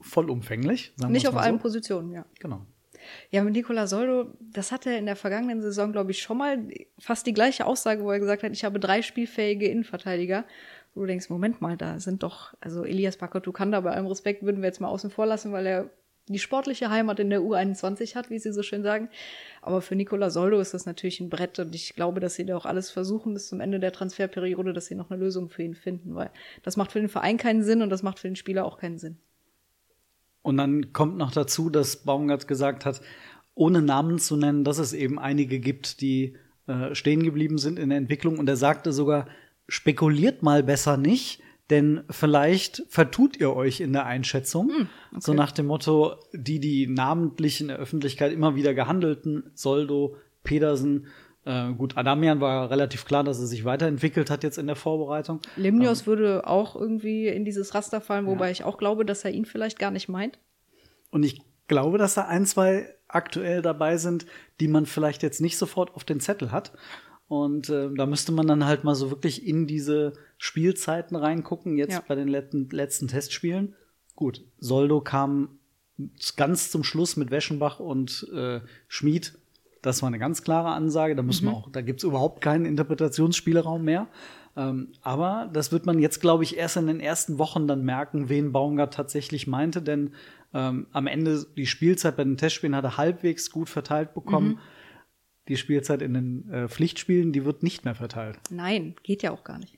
vollumfänglich. 0.00 0.92
nicht 1.08 1.26
auf 1.26 1.36
allen 1.36 1.56
so. 1.56 1.62
Positionen, 1.62 2.12
ja. 2.12 2.26
Genau. 2.38 2.64
Ja, 3.30 3.42
mit 3.42 3.54
Nicola 3.54 3.88
Soldo, 3.88 4.32
das 4.40 4.70
hatte 4.70 4.90
er 4.90 4.98
in 4.98 5.06
der 5.06 5.16
vergangenen 5.16 5.60
Saison, 5.60 5.90
glaube 5.90 6.12
ich, 6.12 6.22
schon 6.22 6.38
mal 6.38 6.68
fast 6.98 7.26
die 7.26 7.34
gleiche 7.34 7.66
Aussage, 7.66 8.04
wo 8.04 8.10
er 8.12 8.20
gesagt 8.20 8.44
hat, 8.44 8.52
ich 8.52 8.64
habe 8.64 8.78
drei 8.78 9.02
spielfähige 9.02 9.66
Innenverteidiger. 9.66 10.44
Wo 10.94 11.00
du 11.00 11.06
denkst, 11.08 11.28
Moment 11.28 11.60
mal, 11.60 11.76
da 11.76 11.98
sind 11.98 12.22
doch, 12.22 12.54
also 12.60 12.84
Elias 12.84 13.16
Bakotukanda, 13.16 13.80
bei 13.80 13.90
allem 13.90 14.06
Respekt 14.06 14.44
würden 14.44 14.62
wir 14.62 14.68
jetzt 14.68 14.80
mal 14.80 14.88
außen 14.88 15.10
vor 15.10 15.26
lassen, 15.26 15.50
weil 15.50 15.66
er 15.66 15.90
die 16.28 16.38
sportliche 16.38 16.90
Heimat 16.90 17.20
in 17.20 17.30
der 17.30 17.40
U21 17.40 18.14
hat, 18.14 18.30
wie 18.30 18.38
sie 18.38 18.52
so 18.52 18.62
schön 18.62 18.82
sagen. 18.82 19.10
Aber 19.60 19.82
für 19.82 19.94
Nicola 19.94 20.30
Soldo 20.30 20.58
ist 20.58 20.72
das 20.72 20.86
natürlich 20.86 21.20
ein 21.20 21.28
Brett 21.28 21.58
und 21.58 21.74
ich 21.74 21.94
glaube, 21.94 22.20
dass 22.20 22.34
sie 22.34 22.46
da 22.46 22.56
auch 22.56 22.64
alles 22.64 22.90
versuchen 22.90 23.34
bis 23.34 23.48
zum 23.48 23.60
Ende 23.60 23.78
der 23.78 23.92
Transferperiode, 23.92 24.72
dass 24.72 24.86
sie 24.86 24.94
noch 24.94 25.10
eine 25.10 25.20
Lösung 25.20 25.50
für 25.50 25.62
ihn 25.62 25.74
finden, 25.74 26.14
weil 26.14 26.30
das 26.62 26.76
macht 26.76 26.92
für 26.92 27.00
den 27.00 27.08
Verein 27.08 27.36
keinen 27.36 27.62
Sinn 27.62 27.82
und 27.82 27.90
das 27.90 28.02
macht 28.02 28.18
für 28.18 28.28
den 28.28 28.36
Spieler 28.36 28.64
auch 28.64 28.78
keinen 28.78 28.98
Sinn. 28.98 29.18
Und 30.42 30.58
dann 30.58 30.92
kommt 30.92 31.16
noch 31.16 31.32
dazu, 31.32 31.70
dass 31.70 32.04
Baumgart 32.04 32.46
gesagt 32.48 32.84
hat, 32.84 33.00
ohne 33.54 33.82
Namen 33.82 34.18
zu 34.18 34.36
nennen, 34.36 34.64
dass 34.64 34.78
es 34.78 34.92
eben 34.92 35.18
einige 35.18 35.58
gibt, 35.58 36.00
die 36.00 36.36
äh, 36.66 36.94
stehen 36.94 37.22
geblieben 37.22 37.58
sind 37.58 37.78
in 37.78 37.90
der 37.90 37.98
Entwicklung. 37.98 38.38
Und 38.38 38.48
er 38.48 38.56
sagte 38.56 38.92
sogar, 38.92 39.26
spekuliert 39.68 40.42
mal 40.42 40.62
besser 40.62 40.96
nicht, 40.96 41.40
denn 41.70 42.04
vielleicht 42.10 42.82
vertut 42.88 43.38
ihr 43.38 43.54
euch 43.54 43.80
in 43.80 43.92
der 43.92 44.06
Einschätzung. 44.06 44.68
Hm, 44.68 44.88
okay. 45.12 45.20
So 45.20 45.34
nach 45.34 45.52
dem 45.52 45.66
Motto, 45.66 46.16
die, 46.32 46.60
die 46.60 46.86
namentlich 46.86 47.60
in 47.60 47.68
der 47.68 47.78
Öffentlichkeit 47.78 48.32
immer 48.32 48.54
wieder 48.54 48.74
gehandelten, 48.74 49.50
Soldo, 49.54 50.16
Pedersen, 50.42 51.06
äh, 51.46 51.72
gut, 51.72 51.96
Adamian 51.96 52.40
war 52.40 52.70
relativ 52.70 53.04
klar, 53.04 53.24
dass 53.24 53.38
er 53.38 53.46
sich 53.46 53.64
weiterentwickelt 53.64 54.30
hat 54.30 54.44
jetzt 54.44 54.58
in 54.58 54.66
der 54.66 54.76
Vorbereitung. 54.76 55.40
Limnios 55.56 56.02
ähm, 56.02 56.06
würde 56.06 56.46
auch 56.46 56.74
irgendwie 56.76 57.28
in 57.28 57.44
dieses 57.44 57.74
Raster 57.74 58.00
fallen, 58.00 58.26
wobei 58.26 58.46
ja. 58.46 58.52
ich 58.52 58.64
auch 58.64 58.78
glaube, 58.78 59.04
dass 59.04 59.24
er 59.24 59.30
ihn 59.30 59.44
vielleicht 59.44 59.78
gar 59.78 59.90
nicht 59.90 60.08
meint. 60.08 60.38
Und 61.10 61.22
ich 61.22 61.42
glaube, 61.68 61.98
dass 61.98 62.14
da 62.14 62.26
ein, 62.26 62.46
zwei 62.46 62.88
aktuell 63.08 63.62
dabei 63.62 63.96
sind, 63.96 64.26
die 64.60 64.68
man 64.68 64.86
vielleicht 64.86 65.22
jetzt 65.22 65.40
nicht 65.40 65.58
sofort 65.58 65.94
auf 65.94 66.04
den 66.04 66.20
Zettel 66.20 66.50
hat. 66.50 66.72
Und 67.26 67.68
äh, 67.70 67.90
da 67.94 68.06
müsste 68.06 68.32
man 68.32 68.46
dann 68.46 68.66
halt 68.66 68.84
mal 68.84 68.94
so 68.94 69.10
wirklich 69.10 69.46
in 69.46 69.66
diese 69.66 70.14
Spielzeiten 70.44 71.16
reingucken, 71.16 71.76
jetzt 71.76 71.92
ja. 71.92 72.04
bei 72.06 72.14
den 72.14 72.28
letzten, 72.28 72.68
letzten 72.70 73.08
Testspielen. 73.08 73.74
Gut, 74.14 74.44
Soldo 74.58 75.00
kam 75.00 75.58
ganz 76.36 76.70
zum 76.70 76.84
Schluss 76.84 77.16
mit 77.16 77.30
Weschenbach 77.30 77.80
und 77.80 78.28
äh, 78.34 78.60
Schmid 78.88 79.38
das 79.84 80.00
war 80.00 80.06
eine 80.06 80.18
ganz 80.18 80.42
klare 80.42 80.70
Ansage. 80.70 81.14
Da 81.14 81.22
müssen 81.22 81.44
mhm. 81.44 81.50
wir 81.50 81.56
auch, 81.56 81.70
da 81.70 81.82
gibt's 81.82 82.04
überhaupt 82.04 82.40
keinen 82.40 82.64
Interpretationsspielraum 82.64 83.84
mehr. 83.84 84.08
Ähm, 84.56 84.92
aber 85.02 85.50
das 85.52 85.72
wird 85.72 85.84
man 85.84 85.98
jetzt, 85.98 86.20
glaube 86.20 86.42
ich, 86.42 86.56
erst 86.56 86.78
in 86.78 86.86
den 86.86 87.00
ersten 87.00 87.38
Wochen 87.38 87.66
dann 87.66 87.84
merken, 87.84 88.28
wen 88.28 88.52
Baumgart 88.52 88.94
tatsächlich 88.94 89.46
meinte, 89.46 89.82
denn 89.82 90.14
ähm, 90.54 90.86
am 90.92 91.06
Ende 91.06 91.44
die 91.56 91.66
Spielzeit 91.66 92.16
bei 92.16 92.24
den 92.24 92.38
Testspielen 92.38 92.74
hat 92.74 92.84
er 92.84 92.96
halbwegs 92.96 93.50
gut 93.50 93.68
verteilt 93.68 94.14
bekommen. 94.14 94.48
Mhm. 94.48 94.58
Die 95.48 95.56
Spielzeit 95.58 96.00
in 96.00 96.14
den 96.14 96.50
äh, 96.50 96.68
Pflichtspielen, 96.68 97.32
die 97.32 97.44
wird 97.44 97.62
nicht 97.62 97.84
mehr 97.84 97.94
verteilt. 97.94 98.38
Nein, 98.50 98.94
geht 99.02 99.22
ja 99.22 99.32
auch 99.32 99.44
gar 99.44 99.58
nicht. 99.58 99.76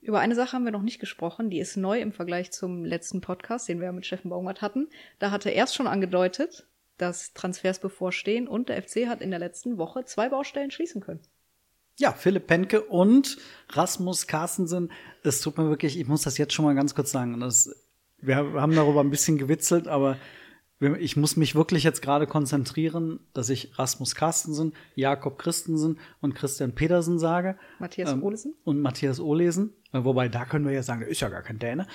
Über 0.00 0.20
eine 0.20 0.34
Sache 0.34 0.52
haben 0.52 0.64
wir 0.64 0.72
noch 0.72 0.82
nicht 0.82 1.00
gesprochen, 1.00 1.48
die 1.48 1.58
ist 1.58 1.76
neu 1.76 1.98
im 1.98 2.12
Vergleich 2.12 2.50
zum 2.52 2.84
letzten 2.84 3.22
Podcast, 3.22 3.68
den 3.68 3.80
wir 3.80 3.90
mit 3.92 4.04
Steffen 4.04 4.28
Baumgart 4.28 4.60
hatten. 4.60 4.88
Da 5.18 5.30
hatte 5.30 5.48
er 5.48 5.54
erst 5.54 5.74
schon 5.74 5.86
angedeutet, 5.86 6.66
dass 6.98 7.32
Transfers 7.32 7.78
bevorstehen 7.78 8.46
und 8.46 8.68
der 8.68 8.82
FC 8.82 9.06
hat 9.06 9.22
in 9.22 9.30
der 9.30 9.38
letzten 9.38 9.78
Woche 9.78 10.04
zwei 10.04 10.28
Baustellen 10.28 10.70
schließen 10.70 11.00
können. 11.00 11.20
Ja, 11.96 12.12
Philipp 12.12 12.48
Penke 12.48 12.82
und 12.82 13.38
Rasmus 13.70 14.26
Carstensen. 14.26 14.90
Es 15.22 15.40
tut 15.40 15.56
mir 15.56 15.70
wirklich, 15.70 15.98
ich 15.98 16.06
muss 16.06 16.22
das 16.22 16.38
jetzt 16.38 16.52
schon 16.52 16.64
mal 16.64 16.74
ganz 16.74 16.94
kurz 16.94 17.10
sagen. 17.12 17.38
Das, 17.40 17.74
wir 18.18 18.36
haben 18.36 18.74
darüber 18.74 19.00
ein 19.00 19.10
bisschen 19.10 19.38
gewitzelt, 19.38 19.88
aber 19.88 20.18
ich 20.98 21.16
muss 21.16 21.36
mich 21.36 21.54
wirklich 21.54 21.84
jetzt 21.84 22.02
gerade 22.02 22.26
konzentrieren, 22.26 23.20
dass 23.32 23.48
ich 23.48 23.78
Rasmus 23.78 24.14
Carstensen, 24.14 24.74
Jakob 24.94 25.38
Christensen 25.38 25.98
und 26.20 26.34
Christian 26.34 26.72
Pedersen 26.72 27.18
sage. 27.18 27.56
Matthias 27.78 28.12
ähm, 28.12 28.22
Olesen. 28.22 28.54
Und 28.64 28.80
Matthias 28.80 29.20
Olesen. 29.20 29.72
Äh, 29.92 30.04
wobei, 30.04 30.28
da 30.28 30.44
können 30.44 30.66
wir 30.66 30.72
ja 30.72 30.82
sagen, 30.82 31.00
der 31.00 31.08
ist 31.08 31.20
ja 31.20 31.28
gar 31.28 31.42
kein 31.42 31.58
Däne. 31.58 31.86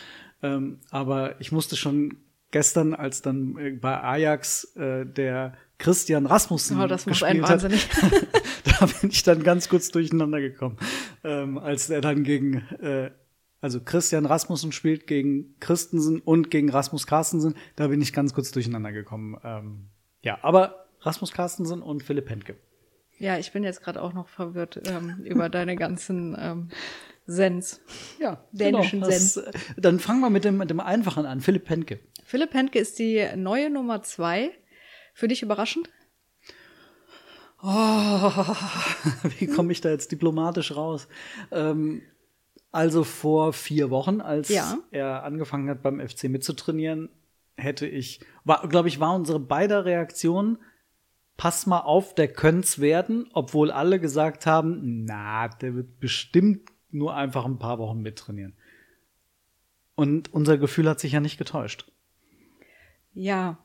Ähm, 0.42 0.80
aber 0.90 1.40
ich 1.42 1.52
musste 1.52 1.76
schon 1.76 2.18
gestern, 2.52 2.94
als 2.94 3.22
dann 3.22 3.58
äh, 3.58 3.72
bei 3.72 4.02
Ajax 4.02 4.76
äh, 4.76 5.06
der 5.06 5.54
Christian 5.78 6.26
Rasmussen 6.26 6.80
oh, 6.80 6.88
das 6.88 7.06
gespielt 7.06 7.48
hat, 7.48 7.64
da 8.80 8.86
bin 8.86 9.10
ich 9.12 9.24
dann 9.24 9.44
ganz 9.44 9.70
kurz 9.70 9.90
durcheinander 9.92 10.42
gekommen, 10.42 10.78
ähm, 11.24 11.58
als 11.58 11.90
er 11.90 12.02
dann 12.02 12.24
gegen 12.24 12.58
äh, 12.82 13.12
also 13.62 13.82
Christian 13.82 14.26
Rasmussen 14.26 14.72
spielt 14.72 15.08
gegen 15.08 15.56
Christensen 15.60 16.20
und 16.20 16.50
gegen 16.50 16.70
Rasmus 16.70 17.08
Carstensen, 17.08 17.56
da 17.76 17.88
bin 17.88 18.02
ich 18.02 18.14
ganz 18.14 18.34
kurz 18.34 18.52
durcheinander 18.52 18.92
gekommen. 18.92 19.38
Ähm, 19.44 19.90
ja, 20.22 20.40
aber 20.42 20.86
Rasmus 21.02 21.32
Carstensen 21.32 21.82
und 21.82 22.04
Philipp 22.04 22.30
Hentke. 22.30 22.56
Ja, 23.18 23.38
ich 23.38 23.52
bin 23.52 23.64
jetzt 23.64 23.82
gerade 23.84 24.02
auch 24.02 24.14
noch 24.14 24.30
verwirrt 24.30 24.82
ähm, 24.88 25.22
über 25.26 25.50
deine 25.50 25.76
ganzen 25.76 26.38
ähm, 26.40 26.70
Sens. 27.26 27.82
Ja, 28.18 28.44
dänischen 28.52 29.02
genau, 29.02 29.12
das, 29.12 29.34
Sens. 29.34 29.54
Dann 29.78 30.00
fangen 30.00 30.22
wir 30.22 30.30
mit 30.30 30.46
dem, 30.46 30.58
mit 30.58 30.70
dem 30.70 30.80
Einfachen 30.80 31.26
an. 31.26 31.42
Philipp 31.42 31.70
Hentke. 31.70 32.00
Philipp 32.24 32.54
Hentke 32.54 32.80
ist 32.80 32.98
die 32.98 33.26
neue 33.36 33.70
Nummer 33.70 34.04
zwei. 34.04 34.52
Für 35.14 35.28
dich 35.28 35.42
überraschend? 35.42 35.90
Oh, 37.62 37.68
wie 39.40 39.48
komme 39.48 39.74
ich 39.74 39.82
da 39.82 39.90
jetzt 39.90 40.14
diplomatisch 40.14 40.76
raus? 40.76 41.10
Ähm, 41.52 42.02
also 42.72 43.04
vor 43.04 43.54
vier 43.54 43.90
Wochen, 43.90 44.22
als 44.22 44.50
ja. 44.50 44.78
er 44.92 45.24
angefangen 45.24 45.70
hat, 45.70 45.82
beim 45.82 46.00
FC 46.00 46.26
mitzutrainieren, 46.26 47.10
hätte 47.58 47.88
ich, 47.88 48.22
glaube 48.70 48.88
ich, 48.88 49.00
war 49.00 49.16
unsere 49.16 49.40
beider 49.40 49.86
Reaktion, 49.86 50.60
pass 51.38 51.66
mal 51.66 51.80
auf, 51.80 52.14
der 52.16 52.28
könnte 52.28 52.80
werden, 52.82 53.30
obwohl 53.34 53.72
alle 53.72 54.00
gesagt 54.00 54.46
haben, 54.46 55.06
na, 55.06 55.48
der 55.48 55.76
wird 55.76 56.00
bestimmt 56.00 56.70
nur 56.92 57.16
einfach 57.16 57.46
ein 57.46 57.60
paar 57.60 57.80
Wochen 57.80 58.02
mittrainieren. 58.02 58.56
Und 59.96 60.34
unser 60.34 60.58
Gefühl 60.58 60.88
hat 60.90 61.00
sich 61.00 61.14
ja 61.14 61.20
nicht 61.20 61.38
getäuscht. 61.38 61.92
Ja. 63.14 63.58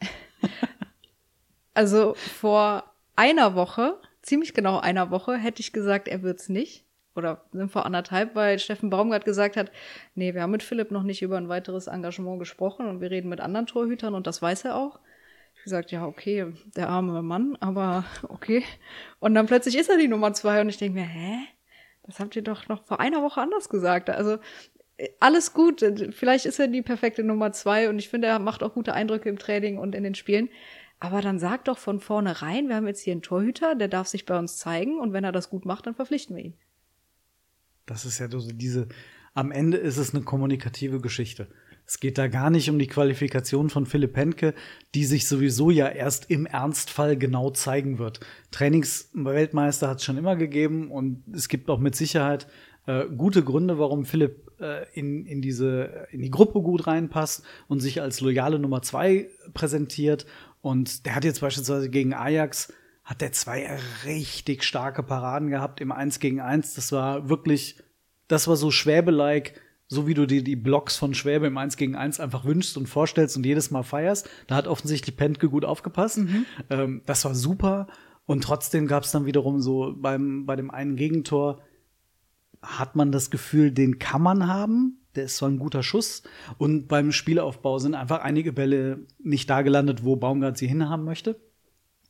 also 1.74 2.14
vor 2.14 2.92
einer 3.16 3.54
Woche, 3.54 3.98
ziemlich 4.22 4.54
genau 4.54 4.78
einer 4.78 5.10
Woche, 5.10 5.36
hätte 5.36 5.60
ich 5.60 5.72
gesagt, 5.72 6.08
er 6.08 6.22
wird's 6.22 6.48
nicht. 6.48 6.84
Oder 7.14 7.44
sind 7.52 7.70
vor 7.70 7.84
anderthalb, 7.84 8.34
weil 8.34 8.58
Steffen 8.58 8.90
Baumgart 8.90 9.24
gesagt 9.24 9.56
hat, 9.56 9.70
nee, 10.14 10.34
wir 10.34 10.42
haben 10.42 10.50
mit 10.50 10.62
Philipp 10.62 10.90
noch 10.90 11.02
nicht 11.02 11.22
über 11.22 11.36
ein 11.36 11.48
weiteres 11.48 11.86
Engagement 11.86 12.38
gesprochen 12.38 12.86
und 12.86 13.00
wir 13.00 13.10
reden 13.10 13.28
mit 13.28 13.40
anderen 13.40 13.66
Torhütern 13.66 14.14
und 14.14 14.26
das 14.26 14.40
weiß 14.40 14.64
er 14.64 14.76
auch. 14.76 14.98
Ich 15.56 15.64
gesagt, 15.64 15.90
ja, 15.92 16.06
okay, 16.06 16.52
der 16.76 16.88
arme 16.88 17.22
Mann, 17.22 17.56
aber 17.60 18.04
okay. 18.28 18.64
Und 19.20 19.34
dann 19.34 19.46
plötzlich 19.46 19.76
ist 19.76 19.90
er 19.90 19.98
die 19.98 20.08
Nummer 20.08 20.32
zwei 20.32 20.60
und 20.60 20.68
ich 20.68 20.78
denke 20.78 20.98
mir, 20.98 21.06
hä? 21.06 21.38
Das 22.04 22.18
habt 22.18 22.34
ihr 22.34 22.42
doch 22.42 22.68
noch 22.68 22.84
vor 22.84 22.98
einer 22.98 23.22
Woche 23.22 23.40
anders 23.40 23.68
gesagt. 23.68 24.10
Also 24.10 24.38
alles 25.20 25.52
gut. 25.54 25.84
Vielleicht 26.10 26.46
ist 26.46 26.58
er 26.58 26.68
die 26.68 26.82
perfekte 26.82 27.22
Nummer 27.22 27.52
zwei 27.52 27.88
und 27.88 27.98
ich 27.98 28.08
finde, 28.08 28.28
er 28.28 28.38
macht 28.38 28.62
auch 28.62 28.74
gute 28.74 28.92
Eindrücke 28.92 29.28
im 29.28 29.38
Training 29.38 29.78
und 29.78 29.94
in 29.94 30.02
den 30.02 30.14
Spielen. 30.14 30.48
Aber 31.00 31.20
dann 31.20 31.38
sag 31.38 31.64
doch 31.64 31.78
von 31.78 32.00
vornherein, 32.00 32.68
wir 32.68 32.76
haben 32.76 32.86
jetzt 32.86 33.00
hier 33.00 33.12
einen 33.12 33.22
Torhüter, 33.22 33.74
der 33.74 33.88
darf 33.88 34.06
sich 34.06 34.24
bei 34.24 34.38
uns 34.38 34.56
zeigen 34.56 35.00
und 35.00 35.12
wenn 35.12 35.24
er 35.24 35.32
das 35.32 35.50
gut 35.50 35.64
macht, 35.64 35.86
dann 35.86 35.94
verpflichten 35.94 36.36
wir 36.36 36.44
ihn. 36.44 36.54
Das 37.86 38.04
ist 38.04 38.18
ja 38.18 38.30
so 38.30 38.50
diese 38.52 38.88
am 39.34 39.50
Ende 39.50 39.78
ist 39.78 39.96
es 39.96 40.14
eine 40.14 40.24
kommunikative 40.24 41.00
Geschichte. 41.00 41.48
Es 41.86 42.00
geht 42.00 42.16
da 42.16 42.28
gar 42.28 42.50
nicht 42.50 42.70
um 42.70 42.78
die 42.78 42.86
Qualifikation 42.86 43.70
von 43.70 43.86
Philipp 43.86 44.16
Henke, 44.16 44.54
die 44.94 45.04
sich 45.04 45.26
sowieso 45.26 45.70
ja 45.70 45.88
erst 45.88 46.30
im 46.30 46.46
Ernstfall 46.46 47.16
genau 47.16 47.50
zeigen 47.50 47.98
wird. 47.98 48.20
Trainingsweltmeister 48.50 49.88
hat 49.88 49.98
es 49.98 50.04
schon 50.04 50.16
immer 50.16 50.36
gegeben 50.36 50.90
und 50.90 51.24
es 51.34 51.48
gibt 51.48 51.70
auch 51.70 51.80
mit 51.80 51.96
Sicherheit 51.96 52.46
äh, 52.86 53.06
gute 53.06 53.42
Gründe, 53.42 53.78
warum 53.78 54.04
Philipp 54.04 54.52
äh, 54.60 54.86
in, 54.92 55.26
in 55.26 55.42
diese 55.42 56.06
in 56.10 56.22
die 56.22 56.30
Gruppe 56.30 56.60
gut 56.60 56.86
reinpasst 56.86 57.42
und 57.68 57.80
sich 57.80 58.00
als 58.00 58.20
loyale 58.20 58.58
Nummer 58.58 58.82
zwei 58.82 59.28
präsentiert. 59.54 60.26
Und 60.60 61.06
der 61.06 61.16
hat 61.16 61.24
jetzt 61.24 61.40
beispielsweise 61.40 61.90
gegen 61.90 62.14
Ajax 62.14 62.72
hat 63.04 63.20
der 63.20 63.32
zwei 63.32 63.78
richtig 64.04 64.64
starke 64.64 65.02
Paraden 65.02 65.50
gehabt 65.50 65.80
im 65.80 65.92
1 65.92 66.20
gegen 66.20 66.40
1. 66.40 66.74
Das 66.74 66.92
war 66.92 67.28
wirklich, 67.28 67.78
das 68.28 68.46
war 68.46 68.56
so 68.56 68.70
Schwäbe-like, 68.70 69.60
so 69.88 70.06
wie 70.06 70.14
du 70.14 70.26
dir 70.26 70.42
die 70.42 70.56
Blocks 70.56 70.96
von 70.96 71.12
Schwäbe 71.12 71.48
im 71.48 71.58
1 71.58 71.76
gegen 71.76 71.96
1 71.96 72.20
einfach 72.20 72.44
wünschst 72.44 72.76
und 72.76 72.88
vorstellst 72.88 73.36
und 73.36 73.44
jedes 73.44 73.70
Mal 73.70 73.82
feierst. 73.82 74.28
Da 74.46 74.54
hat 74.54 74.68
offensichtlich 74.68 75.16
Pentke 75.16 75.48
gut 75.48 75.64
aufgepasst. 75.64 76.18
Mhm. 76.18 76.46
Ähm, 76.70 77.02
das 77.04 77.24
war 77.24 77.34
super. 77.34 77.88
Und 78.24 78.44
trotzdem 78.44 78.86
gab 78.86 79.02
es 79.02 79.10
dann 79.10 79.26
wiederum 79.26 79.60
so 79.60 79.94
beim, 79.96 80.46
bei 80.46 80.56
dem 80.56 80.70
einen 80.70 80.96
Gegentor, 80.96 81.60
hat 82.62 82.94
man 82.94 83.10
das 83.10 83.30
Gefühl, 83.30 83.72
den 83.72 83.98
kann 83.98 84.22
man 84.22 84.46
haben. 84.46 84.98
Der 85.16 85.24
ist 85.24 85.36
zwar 85.36 85.50
ein 85.50 85.58
guter 85.58 85.82
Schuss. 85.82 86.22
Und 86.56 86.86
beim 86.86 87.12
Spielaufbau 87.12 87.78
sind 87.78 87.94
einfach 87.94 88.20
einige 88.20 88.52
Bälle 88.52 89.06
nicht 89.18 89.50
da 89.50 89.62
gelandet, 89.62 90.04
wo 90.04 90.16
Baumgart 90.16 90.56
sie 90.56 90.68
hinhaben 90.68 91.04
möchte. 91.04 91.40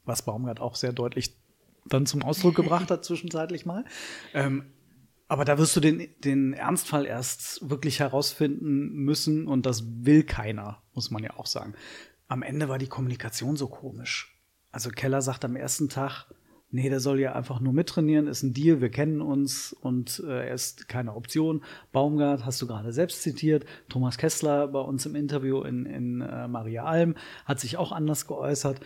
Was 0.04 0.22
Baumgart 0.22 0.60
auch 0.60 0.74
sehr 0.74 0.92
deutlich 0.92 1.36
dann 1.86 2.06
zum 2.06 2.22
Ausdruck 2.22 2.54
gebracht 2.54 2.90
hat, 2.90 3.04
zwischenzeitlich 3.04 3.66
mal. 3.66 3.84
Ähm, 4.34 4.72
aber 5.28 5.44
da 5.44 5.56
wirst 5.56 5.74
du 5.74 5.80
den, 5.80 6.08
den 6.22 6.52
Ernstfall 6.52 7.06
erst 7.06 7.68
wirklich 7.70 8.00
herausfinden 8.00 8.92
müssen 8.92 9.46
und 9.46 9.64
das 9.64 9.84
will 10.04 10.24
keiner, 10.24 10.82
muss 10.92 11.10
man 11.10 11.22
ja 11.22 11.38
auch 11.38 11.46
sagen. 11.46 11.74
Am 12.28 12.42
Ende 12.42 12.68
war 12.68 12.78
die 12.78 12.88
Kommunikation 12.88 13.56
so 13.56 13.68
komisch. 13.68 14.38
Also 14.70 14.90
Keller 14.90 15.22
sagt 15.22 15.44
am 15.44 15.56
ersten 15.56 15.88
Tag, 15.88 16.26
nee, 16.70 16.88
der 16.88 17.00
soll 17.00 17.20
ja 17.20 17.34
einfach 17.34 17.60
nur 17.60 17.72
mittrainieren, 17.72 18.26
ist 18.26 18.42
ein 18.42 18.54
Deal, 18.54 18.80
wir 18.80 18.90
kennen 18.90 19.20
uns 19.20 19.72
und 19.72 20.22
äh, 20.26 20.48
er 20.48 20.54
ist 20.54 20.88
keine 20.88 21.14
Option. 21.14 21.62
Baumgart 21.92 22.44
hast 22.44 22.60
du 22.60 22.66
gerade 22.66 22.92
selbst 22.92 23.22
zitiert. 23.22 23.64
Thomas 23.88 24.18
Kessler 24.18 24.68
bei 24.68 24.80
uns 24.80 25.06
im 25.06 25.14
Interview 25.14 25.62
in, 25.62 25.86
in 25.86 26.20
äh, 26.20 26.48
Maria 26.48 26.84
Alm 26.84 27.14
hat 27.44 27.60
sich 27.60 27.76
auch 27.76 27.92
anders 27.92 28.26
geäußert. 28.26 28.80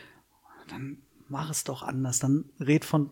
Dann 0.69 1.06
mach 1.29 1.51
es 1.51 1.65
doch 1.65 1.83
anders. 1.83 2.19
Dann 2.19 2.47
red 2.61 2.85
von, 2.85 3.11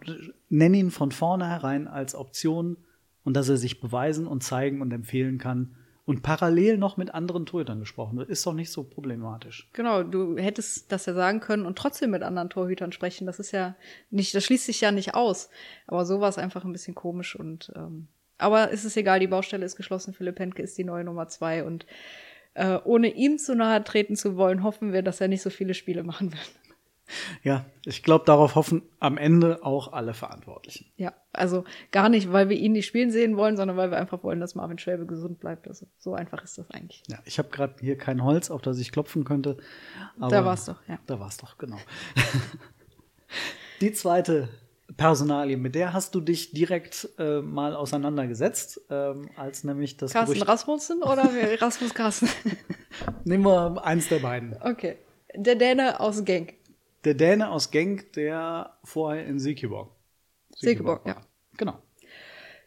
nenn 0.48 0.74
ihn 0.74 0.90
von 0.90 1.12
vornherein 1.12 1.88
als 1.88 2.14
Option 2.14 2.76
und 3.24 3.34
dass 3.34 3.48
er 3.48 3.56
sich 3.56 3.80
beweisen 3.80 4.26
und 4.26 4.42
zeigen 4.42 4.80
und 4.80 4.92
empfehlen 4.92 5.38
kann 5.38 5.76
und 6.06 6.22
parallel 6.22 6.76
noch 6.76 6.96
mit 6.96 7.14
anderen 7.14 7.46
Torhütern 7.46 7.80
gesprochen 7.80 8.18
wird, 8.18 8.28
ist 8.28 8.44
doch 8.44 8.52
nicht 8.52 8.70
so 8.70 8.84
problematisch. 8.84 9.70
Genau, 9.72 10.02
du 10.02 10.36
hättest 10.36 10.92
das 10.92 11.06
ja 11.06 11.14
sagen 11.14 11.40
können 11.40 11.64
und 11.64 11.78
trotzdem 11.78 12.10
mit 12.10 12.22
anderen 12.22 12.50
Torhütern 12.50 12.92
sprechen. 12.92 13.26
Das 13.26 13.38
ist 13.38 13.52
ja 13.52 13.74
nicht, 14.10 14.34
das 14.34 14.44
schließt 14.44 14.66
sich 14.66 14.80
ja 14.82 14.92
nicht 14.92 15.14
aus. 15.14 15.48
Aber 15.86 16.04
so 16.04 16.20
war 16.20 16.28
es 16.28 16.38
einfach 16.38 16.64
ein 16.64 16.72
bisschen 16.72 16.94
komisch 16.94 17.36
und 17.36 17.72
ähm, 17.74 18.08
aber 18.36 18.72
es 18.72 18.84
ist 18.84 18.96
egal, 18.96 19.20
die 19.20 19.28
Baustelle 19.28 19.64
ist 19.64 19.76
geschlossen. 19.76 20.12
Philipp 20.12 20.38
Henke 20.40 20.60
ist 20.60 20.76
die 20.76 20.84
neue 20.84 21.04
Nummer 21.04 21.28
zwei 21.28 21.64
und 21.64 21.86
äh, 22.54 22.78
ohne 22.84 23.08
ihm 23.08 23.38
zu 23.38 23.54
nahe 23.54 23.82
treten 23.82 24.16
zu 24.16 24.36
wollen, 24.36 24.62
hoffen 24.62 24.92
wir, 24.92 25.02
dass 25.02 25.20
er 25.20 25.28
nicht 25.28 25.42
so 25.42 25.50
viele 25.50 25.72
Spiele 25.72 26.02
machen 26.02 26.32
wird. 26.32 26.52
Ja, 27.42 27.66
ich 27.84 28.02
glaube, 28.02 28.24
darauf 28.24 28.54
hoffen 28.54 28.82
am 28.98 29.18
Ende 29.18 29.64
auch 29.64 29.92
alle 29.92 30.14
Verantwortlichen. 30.14 30.86
Ja, 30.96 31.12
also 31.32 31.64
gar 31.92 32.08
nicht, 32.08 32.32
weil 32.32 32.48
wir 32.48 32.56
ihn 32.56 32.72
nicht 32.72 32.86
spielen 32.86 33.10
sehen 33.10 33.36
wollen, 33.36 33.56
sondern 33.56 33.76
weil 33.76 33.90
wir 33.90 33.98
einfach 33.98 34.22
wollen, 34.22 34.40
dass 34.40 34.54
Marvin 34.54 34.78
Schwäbe 34.78 35.06
gesund 35.06 35.40
bleibt. 35.40 35.68
Also 35.68 35.86
so 35.98 36.14
einfach 36.14 36.42
ist 36.42 36.58
das 36.58 36.70
eigentlich. 36.70 37.02
Ja, 37.08 37.18
ich 37.24 37.38
habe 37.38 37.50
gerade 37.50 37.74
hier 37.80 37.98
kein 37.98 38.24
Holz, 38.24 38.50
auf 38.50 38.62
das 38.62 38.78
ich 38.78 38.92
klopfen 38.92 39.24
könnte. 39.24 39.58
da 40.18 40.44
war 40.44 40.54
es 40.54 40.64
doch, 40.64 40.80
ja. 40.88 40.98
Da 41.06 41.20
war 41.20 41.28
es 41.28 41.36
doch, 41.36 41.58
genau. 41.58 41.78
Die 43.80 43.92
zweite 43.92 44.48
Personalie, 44.96 45.56
mit 45.56 45.74
der 45.74 45.92
hast 45.92 46.14
du 46.14 46.20
dich 46.20 46.52
direkt 46.52 47.08
äh, 47.18 47.40
mal 47.40 47.74
auseinandergesetzt, 47.74 48.80
ähm, 48.90 49.28
als 49.36 49.64
nämlich 49.64 49.96
das 49.96 50.12
Carsten 50.12 50.34
Gerücht 50.34 50.48
Rasmussen 50.48 51.02
oder 51.02 51.28
Rasmus 51.60 51.94
Carsten? 51.94 52.28
Nehmen 53.24 53.44
wir 53.44 53.84
eins 53.84 54.08
der 54.08 54.20
beiden. 54.20 54.56
Okay. 54.60 54.96
Der 55.34 55.56
Däne 55.56 55.98
aus 55.98 56.24
Genk 56.24 56.54
der 57.04 57.14
Däne 57.14 57.50
aus 57.50 57.70
Genk, 57.70 58.12
der 58.14 58.78
vorher 58.84 59.26
in 59.26 59.38
Silkeborg. 59.38 59.90
Silkeborg, 60.54 61.06
ja. 61.06 61.20
Genau. 61.56 61.78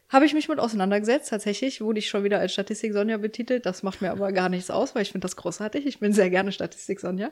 Habe 0.09 0.25
ich 0.25 0.33
mich 0.33 0.47
mit 0.47 0.59
auseinandergesetzt. 0.59 1.29
Tatsächlich 1.29 1.81
wurde 1.81 1.99
ich 1.99 2.07
schon 2.07 2.23
wieder 2.23 2.39
als 2.39 2.53
Statistik 2.53 2.93
Sonja 2.93 3.17
betitelt. 3.17 3.65
Das 3.65 3.83
macht 3.83 4.01
mir 4.01 4.11
aber 4.11 4.31
gar 4.31 4.47
nichts 4.47 4.71
aus, 4.71 4.95
weil 4.95 5.01
ich 5.01 5.11
finde 5.11 5.25
das 5.25 5.35
großartig. 5.35 5.85
Ich 5.85 5.99
bin 5.99 6.13
sehr 6.13 6.29
gerne 6.29 6.53
Statistik 6.53 7.01
Sonja. 7.01 7.31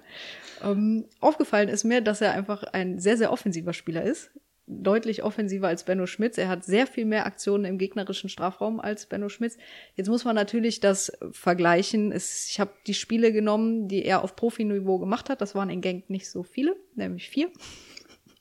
Ähm, 0.61 1.05
aufgefallen 1.21 1.69
ist 1.69 1.85
mir, 1.85 2.01
dass 2.01 2.19
er 2.19 2.33
einfach 2.33 2.63
ein 2.63 2.99
sehr, 2.99 3.17
sehr 3.17 3.31
offensiver 3.31 3.71
Spieler 3.71 4.03
ist 4.03 4.29
deutlich 4.67 5.23
offensiver 5.23 5.67
als 5.67 5.83
Benno 5.83 6.07
Schmitz. 6.07 6.37
Er 6.37 6.49
hat 6.49 6.63
sehr 6.63 6.87
viel 6.87 7.05
mehr 7.05 7.25
Aktionen 7.25 7.65
im 7.65 7.77
gegnerischen 7.77 8.29
Strafraum 8.29 8.79
als 8.79 9.05
Benno 9.05 9.29
Schmitz. 9.29 9.57
Jetzt 9.95 10.09
muss 10.09 10.25
man 10.25 10.35
natürlich 10.35 10.79
das 10.79 11.11
vergleichen. 11.31 12.11
Es, 12.11 12.49
ich 12.49 12.59
habe 12.59 12.71
die 12.87 12.95
Spiele 12.95 13.31
genommen, 13.31 13.87
die 13.87 14.03
er 14.03 14.23
auf 14.23 14.35
Profiniveau 14.35 14.97
gemacht 14.97 15.29
hat. 15.29 15.41
Das 15.41 15.53
waren 15.53 15.69
in 15.69 15.81
Genk 15.81 16.09
nicht 16.09 16.29
so 16.29 16.43
viele, 16.43 16.75
nämlich 16.95 17.29
vier. 17.29 17.49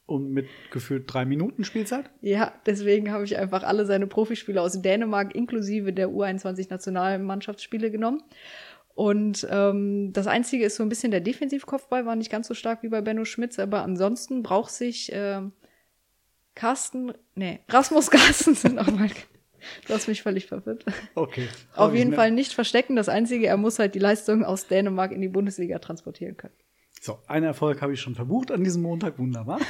Und 0.06 0.32
mit 0.32 0.46
gefühlt 0.70 1.04
drei 1.12 1.24
Minuten 1.24 1.64
Spielzeit? 1.64 2.10
Ja, 2.20 2.52
deswegen 2.66 3.10
habe 3.10 3.24
ich 3.24 3.38
einfach 3.38 3.62
alle 3.62 3.87
seine 3.87 4.06
Profispiele 4.06 4.60
aus 4.60 4.80
Dänemark 4.80 5.34
inklusive 5.34 5.94
der 5.94 6.08
U21-Nationalmannschaftsspiele 6.08 7.90
genommen. 7.90 8.22
Und 8.94 9.46
ähm, 9.50 10.12
das 10.12 10.26
Einzige 10.26 10.64
ist 10.64 10.76
so 10.76 10.82
ein 10.82 10.88
bisschen 10.88 11.10
der 11.10 11.20
Defensivkopfball, 11.20 12.06
war 12.06 12.16
nicht 12.16 12.30
ganz 12.30 12.46
so 12.46 12.54
stark 12.54 12.82
wie 12.82 12.88
bei 12.88 13.00
Benno 13.00 13.24
Schmitz, 13.24 13.58
aber 13.58 13.82
ansonsten 13.82 14.42
braucht 14.42 14.72
sich 14.72 15.12
äh, 15.12 15.40
Carsten, 16.54 17.12
nee, 17.34 17.60
Rasmus 17.68 18.10
Carstensen 18.10 18.74
nochmal. 18.76 19.10
Du 19.86 19.94
hast 19.94 20.08
mich 20.08 20.22
völlig 20.22 20.46
verwirrt. 20.46 20.84
Okay. 21.14 21.48
Auf 21.74 21.94
jeden 21.94 22.12
Fall 22.12 22.30
nicht 22.30 22.52
verstecken. 22.52 22.96
Das 22.96 23.08
Einzige, 23.08 23.46
er 23.46 23.56
muss 23.56 23.78
halt 23.78 23.94
die 23.94 23.98
Leistung 23.98 24.44
aus 24.44 24.66
Dänemark 24.66 25.12
in 25.12 25.20
die 25.20 25.28
Bundesliga 25.28 25.78
transportieren 25.78 26.36
können. 26.36 26.54
So, 27.00 27.18
einen 27.26 27.46
Erfolg 27.46 27.82
habe 27.82 27.92
ich 27.92 28.00
schon 28.00 28.14
verbucht 28.14 28.50
an 28.50 28.64
diesem 28.64 28.82
Montag. 28.82 29.18
Wunderbar. 29.18 29.60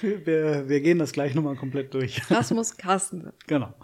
wir, 0.00 0.68
wir 0.68 0.80
gehen 0.80 0.98
das 0.98 1.12
gleich 1.12 1.34
nochmal 1.34 1.56
komplett 1.56 1.94
durch. 1.94 2.30
Rasmus 2.30 2.76
Carstensen. 2.76 3.32
Genau. 3.46 3.74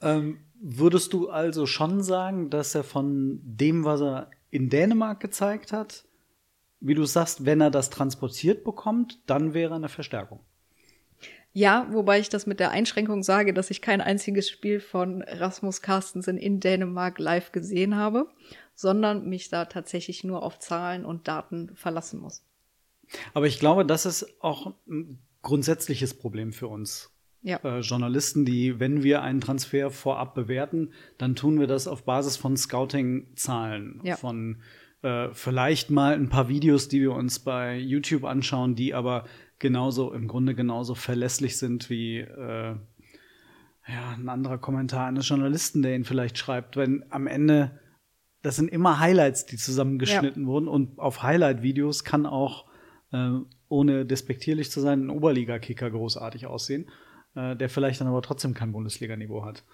Ähm, 0.00 0.40
würdest 0.60 1.12
du 1.12 1.28
also 1.28 1.66
schon 1.66 2.02
sagen, 2.02 2.50
dass 2.50 2.74
er 2.74 2.84
von 2.84 3.40
dem, 3.42 3.84
was 3.84 4.00
er 4.00 4.30
in 4.50 4.70
Dänemark 4.70 5.20
gezeigt 5.20 5.72
hat, 5.72 6.04
wie 6.80 6.94
du 6.94 7.04
sagst, 7.04 7.44
wenn 7.44 7.60
er 7.60 7.70
das 7.70 7.90
transportiert 7.90 8.64
bekommt, 8.64 9.18
dann 9.26 9.54
wäre 9.54 9.74
eine 9.74 9.88
Verstärkung? 9.88 10.40
Ja, 11.52 11.88
wobei 11.90 12.20
ich 12.20 12.28
das 12.28 12.46
mit 12.46 12.60
der 12.60 12.70
Einschränkung 12.70 13.22
sage, 13.22 13.52
dass 13.52 13.70
ich 13.70 13.82
kein 13.82 14.00
einziges 14.00 14.48
Spiel 14.48 14.80
von 14.80 15.22
Rasmus 15.22 15.82
Carstensen 15.82 16.36
in 16.36 16.60
Dänemark 16.60 17.18
live 17.18 17.52
gesehen 17.52 17.96
habe, 17.96 18.28
sondern 18.74 19.28
mich 19.28 19.48
da 19.48 19.64
tatsächlich 19.64 20.24
nur 20.24 20.42
auf 20.42 20.58
Zahlen 20.58 21.04
und 21.04 21.26
Daten 21.26 21.74
verlassen 21.74 22.20
muss. 22.20 22.44
Aber 23.34 23.46
ich 23.46 23.58
glaube, 23.58 23.84
das 23.86 24.06
ist 24.06 24.40
auch 24.40 24.74
ein 24.86 25.18
grundsätzliches 25.42 26.14
Problem 26.14 26.52
für 26.52 26.68
uns. 26.68 27.10
Ja. 27.42 27.58
Äh, 27.62 27.80
Journalisten, 27.80 28.44
die, 28.44 28.80
wenn 28.80 29.02
wir 29.02 29.22
einen 29.22 29.40
Transfer 29.40 29.90
vorab 29.90 30.34
bewerten, 30.34 30.92
dann 31.18 31.34
tun 31.36 31.58
wir 31.60 31.66
das 31.66 31.88
auf 31.88 32.04
Basis 32.04 32.36
von 32.36 32.56
Scouting-Zahlen, 32.56 34.00
ja. 34.02 34.16
von 34.16 34.62
äh, 35.02 35.28
vielleicht 35.32 35.90
mal 35.90 36.14
ein 36.14 36.28
paar 36.28 36.48
Videos, 36.48 36.88
die 36.88 37.00
wir 37.00 37.12
uns 37.12 37.38
bei 37.38 37.76
YouTube 37.76 38.24
anschauen, 38.24 38.74
die 38.74 38.94
aber 38.94 39.24
genauso, 39.58 40.12
im 40.12 40.28
Grunde 40.28 40.54
genauso 40.54 40.94
verlässlich 40.94 41.56
sind 41.56 41.90
wie 41.90 42.18
äh, 42.18 42.76
ja, 43.88 44.10
ein 44.16 44.28
anderer 44.28 44.58
Kommentar 44.58 45.06
eines 45.06 45.28
Journalisten, 45.28 45.82
der 45.82 45.94
ihn 45.94 46.04
vielleicht 46.04 46.38
schreibt, 46.38 46.76
wenn 46.76 47.04
am 47.10 47.26
Ende, 47.26 47.80
das 48.42 48.56
sind 48.56 48.68
immer 48.68 49.00
Highlights, 49.00 49.46
die 49.46 49.56
zusammengeschnitten 49.56 50.42
ja. 50.42 50.48
wurden 50.48 50.68
und 50.68 50.98
auf 50.98 51.22
Highlight-Videos 51.22 52.04
kann 52.04 52.26
auch, 52.26 52.66
äh, 53.12 53.30
ohne 53.68 54.04
despektierlich 54.04 54.70
zu 54.70 54.80
sein, 54.80 55.06
ein 55.06 55.10
Oberliga-Kicker 55.10 55.90
großartig 55.90 56.46
aussehen, 56.46 56.90
äh, 57.34 57.56
der 57.56 57.68
vielleicht 57.68 58.00
dann 58.00 58.08
aber 58.08 58.22
trotzdem 58.22 58.54
kein 58.54 58.72
Bundesliga-Niveau 58.72 59.44
hat. 59.44 59.64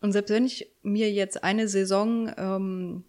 Und 0.00 0.12
selbst 0.12 0.30
wenn 0.30 0.44
ich 0.44 0.70
mir 0.82 1.10
jetzt 1.10 1.42
eine 1.42 1.66
Saison 1.66 2.32
ähm, 2.36 3.04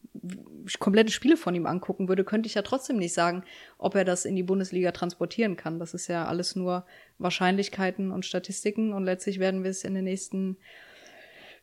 komplette 0.79 1.11
Spiele 1.11 1.37
von 1.37 1.53
ihm 1.53 1.65
angucken 1.65 2.07
würde, 2.07 2.23
könnte 2.23 2.47
ich 2.47 2.55
ja 2.55 2.61
trotzdem 2.61 2.97
nicht 2.97 3.13
sagen, 3.13 3.43
ob 3.77 3.95
er 3.95 4.05
das 4.05 4.25
in 4.25 4.35
die 4.35 4.43
Bundesliga 4.43 4.91
transportieren 4.91 5.55
kann. 5.55 5.79
Das 5.79 5.93
ist 5.93 6.07
ja 6.07 6.25
alles 6.25 6.55
nur 6.55 6.85
Wahrscheinlichkeiten 7.19 8.11
und 8.11 8.25
Statistiken 8.25 8.93
und 8.93 9.03
letztlich 9.05 9.39
werden 9.39 9.63
wir 9.63 9.71
es 9.71 9.83
in 9.83 9.93
den 9.93 10.05
nächsten 10.05 10.57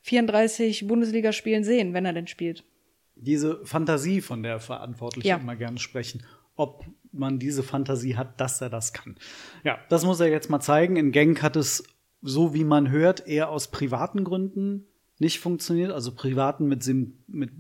34 0.03 0.87
Bundesligaspielen 0.87 1.65
sehen, 1.65 1.93
wenn 1.93 2.07
er 2.07 2.12
denn 2.12 2.29
spielt. 2.29 2.65
Diese 3.17 3.65
Fantasie, 3.65 4.21
von 4.21 4.43
der 4.43 4.61
Verantwortlichen 4.61 5.27
ja. 5.27 5.37
immer 5.39 5.57
gerne 5.57 5.79
sprechen, 5.79 6.25
ob 6.55 6.85
man 7.12 7.39
diese 7.39 7.62
Fantasie 7.62 8.17
hat, 8.17 8.41
dass 8.41 8.61
er 8.61 8.71
das 8.71 8.93
kann. 8.93 9.17
Ja, 9.65 9.79
das 9.89 10.05
muss 10.05 10.21
er 10.21 10.29
jetzt 10.29 10.51
mal 10.51 10.61
zeigen. 10.61 10.97
In 10.97 11.12
Genk 11.12 11.43
hat 11.43 11.57
es, 11.57 11.83
so 12.23 12.55
wie 12.55 12.65
man 12.65 12.91
hört, 12.91 13.27
eher 13.27 13.49
aus 13.49 13.71
privaten 13.71 14.23
Gründen 14.23 14.87
nicht 15.18 15.40
funktioniert, 15.40 15.92
also 15.92 16.12
privaten 16.14 16.66
mit, 16.66 16.87
mit 17.26 17.50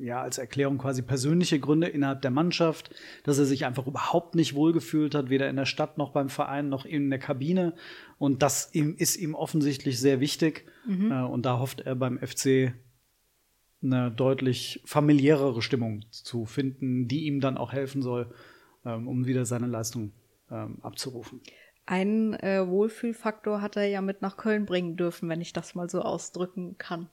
ja 0.00 0.22
als 0.22 0.38
Erklärung 0.38 0.78
quasi 0.78 1.02
persönliche 1.02 1.58
Gründe 1.58 1.88
innerhalb 1.88 2.22
der 2.22 2.30
Mannschaft, 2.30 2.94
dass 3.24 3.38
er 3.38 3.44
sich 3.44 3.64
einfach 3.64 3.86
überhaupt 3.86 4.34
nicht 4.34 4.54
wohlgefühlt 4.54 5.14
hat, 5.14 5.28
weder 5.28 5.50
in 5.50 5.56
der 5.56 5.66
Stadt 5.66 5.98
noch 5.98 6.12
beim 6.12 6.28
Verein 6.28 6.68
noch 6.68 6.84
in 6.84 7.10
der 7.10 7.18
Kabine 7.18 7.74
und 8.18 8.42
das 8.42 8.72
ihm, 8.72 8.94
ist 8.96 9.16
ihm 9.16 9.34
offensichtlich 9.34 9.98
sehr 9.98 10.20
wichtig 10.20 10.64
mhm. 10.86 11.10
äh, 11.10 11.22
und 11.22 11.44
da 11.44 11.58
hofft 11.58 11.80
er 11.80 11.96
beim 11.96 12.18
FC 12.18 12.72
eine 13.82 14.12
deutlich 14.12 14.80
familiärere 14.84 15.60
Stimmung 15.60 16.04
zu 16.10 16.44
finden, 16.44 17.08
die 17.08 17.24
ihm 17.24 17.40
dann 17.40 17.58
auch 17.58 17.72
helfen 17.72 18.00
soll, 18.00 18.32
ähm, 18.84 19.08
um 19.08 19.26
wieder 19.26 19.44
seine 19.44 19.66
Leistung 19.66 20.12
ähm, 20.50 20.78
abzurufen. 20.82 21.40
Einen 21.84 22.34
äh, 22.34 22.66
Wohlfühlfaktor 22.66 23.60
hat 23.60 23.76
er 23.76 23.86
ja 23.86 24.00
mit 24.00 24.22
nach 24.22 24.36
Köln 24.36 24.66
bringen 24.66 24.96
dürfen, 24.96 25.28
wenn 25.28 25.40
ich 25.40 25.52
das 25.52 25.74
mal 25.74 25.90
so 25.90 26.02
ausdrücken 26.02 26.76
kann. 26.78 27.08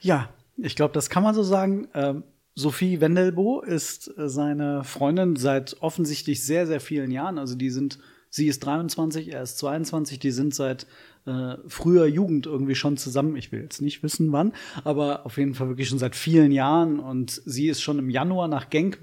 Ja, 0.00 0.30
ich 0.56 0.76
glaube, 0.76 0.94
das 0.94 1.10
kann 1.10 1.22
man 1.22 1.34
so 1.34 1.42
sagen. 1.42 1.88
Ähm, 1.94 2.24
Sophie 2.54 3.02
Wendelbo 3.02 3.60
ist 3.60 4.16
äh, 4.16 4.28
seine 4.28 4.82
Freundin 4.82 5.36
seit 5.36 5.76
offensichtlich 5.80 6.44
sehr, 6.44 6.66
sehr 6.66 6.80
vielen 6.80 7.10
Jahren. 7.10 7.38
Also 7.38 7.54
die 7.54 7.68
sind, 7.68 7.98
sie 8.30 8.48
ist 8.48 8.60
23, 8.60 9.32
er 9.32 9.42
ist 9.42 9.58
22, 9.58 10.18
die 10.18 10.30
sind 10.30 10.54
seit 10.54 10.86
äh, 11.26 11.56
früher 11.66 12.06
Jugend 12.06 12.46
irgendwie 12.46 12.74
schon 12.74 12.96
zusammen. 12.96 13.36
Ich 13.36 13.52
will 13.52 13.60
jetzt 13.60 13.82
nicht 13.82 14.02
wissen 14.02 14.32
wann, 14.32 14.54
aber 14.84 15.26
auf 15.26 15.36
jeden 15.36 15.54
Fall 15.54 15.68
wirklich 15.68 15.88
schon 15.88 15.98
seit 15.98 16.16
vielen 16.16 16.50
Jahren. 16.50 16.98
Und 16.98 17.42
sie 17.44 17.68
ist 17.68 17.82
schon 17.82 17.98
im 17.98 18.08
Januar 18.08 18.48
nach 18.48 18.70
Genk 18.70 19.00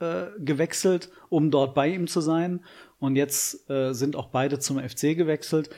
äh, 0.00 0.26
gewechselt, 0.38 1.10
um 1.28 1.50
dort 1.50 1.74
bei 1.74 1.88
ihm 1.88 2.06
zu 2.06 2.20
sein. 2.20 2.60
Und 2.98 3.16
jetzt 3.16 3.68
äh, 3.70 3.92
sind 3.92 4.16
auch 4.16 4.28
beide 4.28 4.58
zum 4.58 4.78
FC 4.78 5.16
gewechselt. 5.16 5.70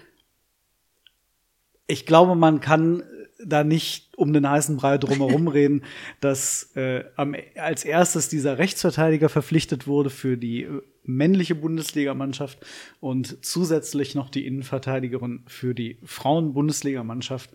Ich 1.87 2.07
glaube, 2.07 2.35
man 2.37 2.61
kann 2.61 3.03
da 3.45 3.65
nicht 3.65 4.17
um 4.17 4.33
den 4.33 4.49
heißen 4.49 4.77
Brei 4.77 4.99
drumherum 4.99 5.49
reden, 5.49 5.83
dass 6.21 6.75
äh, 6.77 7.05
am, 7.17 7.35
als 7.57 7.85
erstes 7.85 8.29
dieser 8.29 8.59
Rechtsverteidiger 8.59 9.29
verpflichtet 9.29 9.87
wurde 9.87 10.11
für 10.11 10.37
die 10.37 10.65
äh, 10.65 10.83
männliche 11.05 11.55
Bundesligamannschaft 11.55 12.59
und 13.01 13.45
zusätzlich 13.45 14.15
noch 14.15 14.29
die 14.29 14.47
Innenverteidigerin 14.47 15.45
für 15.47 15.75
die 15.75 15.99
Frauen-Bundesligamannschaft. 16.05 17.51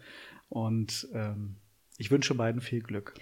Und 0.50 1.08
ähm, 1.14 1.58
ich 1.98 2.10
wünsche 2.10 2.34
beiden 2.34 2.62
viel 2.62 2.82
Glück. 2.82 3.14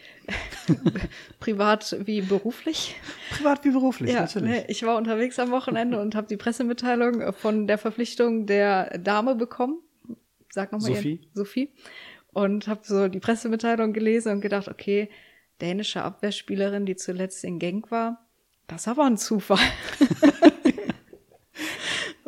Privat 1.39 1.97
wie 2.05 2.21
beruflich? 2.21 2.95
Privat 3.31 3.65
wie 3.65 3.71
beruflich, 3.71 4.12
ja, 4.12 4.21
natürlich. 4.21 4.49
Ne, 4.49 4.65
ich 4.69 4.84
war 4.84 4.97
unterwegs 4.97 5.39
am 5.39 5.51
Wochenende 5.51 5.99
und 5.99 6.15
habe 6.15 6.27
die 6.27 6.38
Pressemitteilung 6.38 7.34
von 7.34 7.67
der 7.67 7.77
Verpflichtung 7.77 8.45
der 8.45 8.97
Dame 8.97 9.36
bekommen. 9.36 9.81
Sag 10.49 10.71
nochmal 10.71 10.95
Sophie. 10.95 11.15
Ihren, 11.15 11.29
Sophie. 11.34 11.69
Und 12.34 12.67
habe 12.67 12.81
so 12.84 13.10
die 13.10 13.19
Pressemitteilung 13.19 13.91
gelesen 13.91 14.34
und 14.34 14.41
gedacht, 14.41 14.69
okay, 14.69 15.10
dänische 15.60 16.01
Abwehrspielerin, 16.01 16.86
die 16.86 16.95
zuletzt 16.95 17.43
in 17.43 17.60
Genk 17.60 17.91
war, 17.91 18.25
das 18.67 18.81
ist 18.81 18.88
aber 18.88 19.05
ein 19.05 19.17
Zufall. 19.17 19.60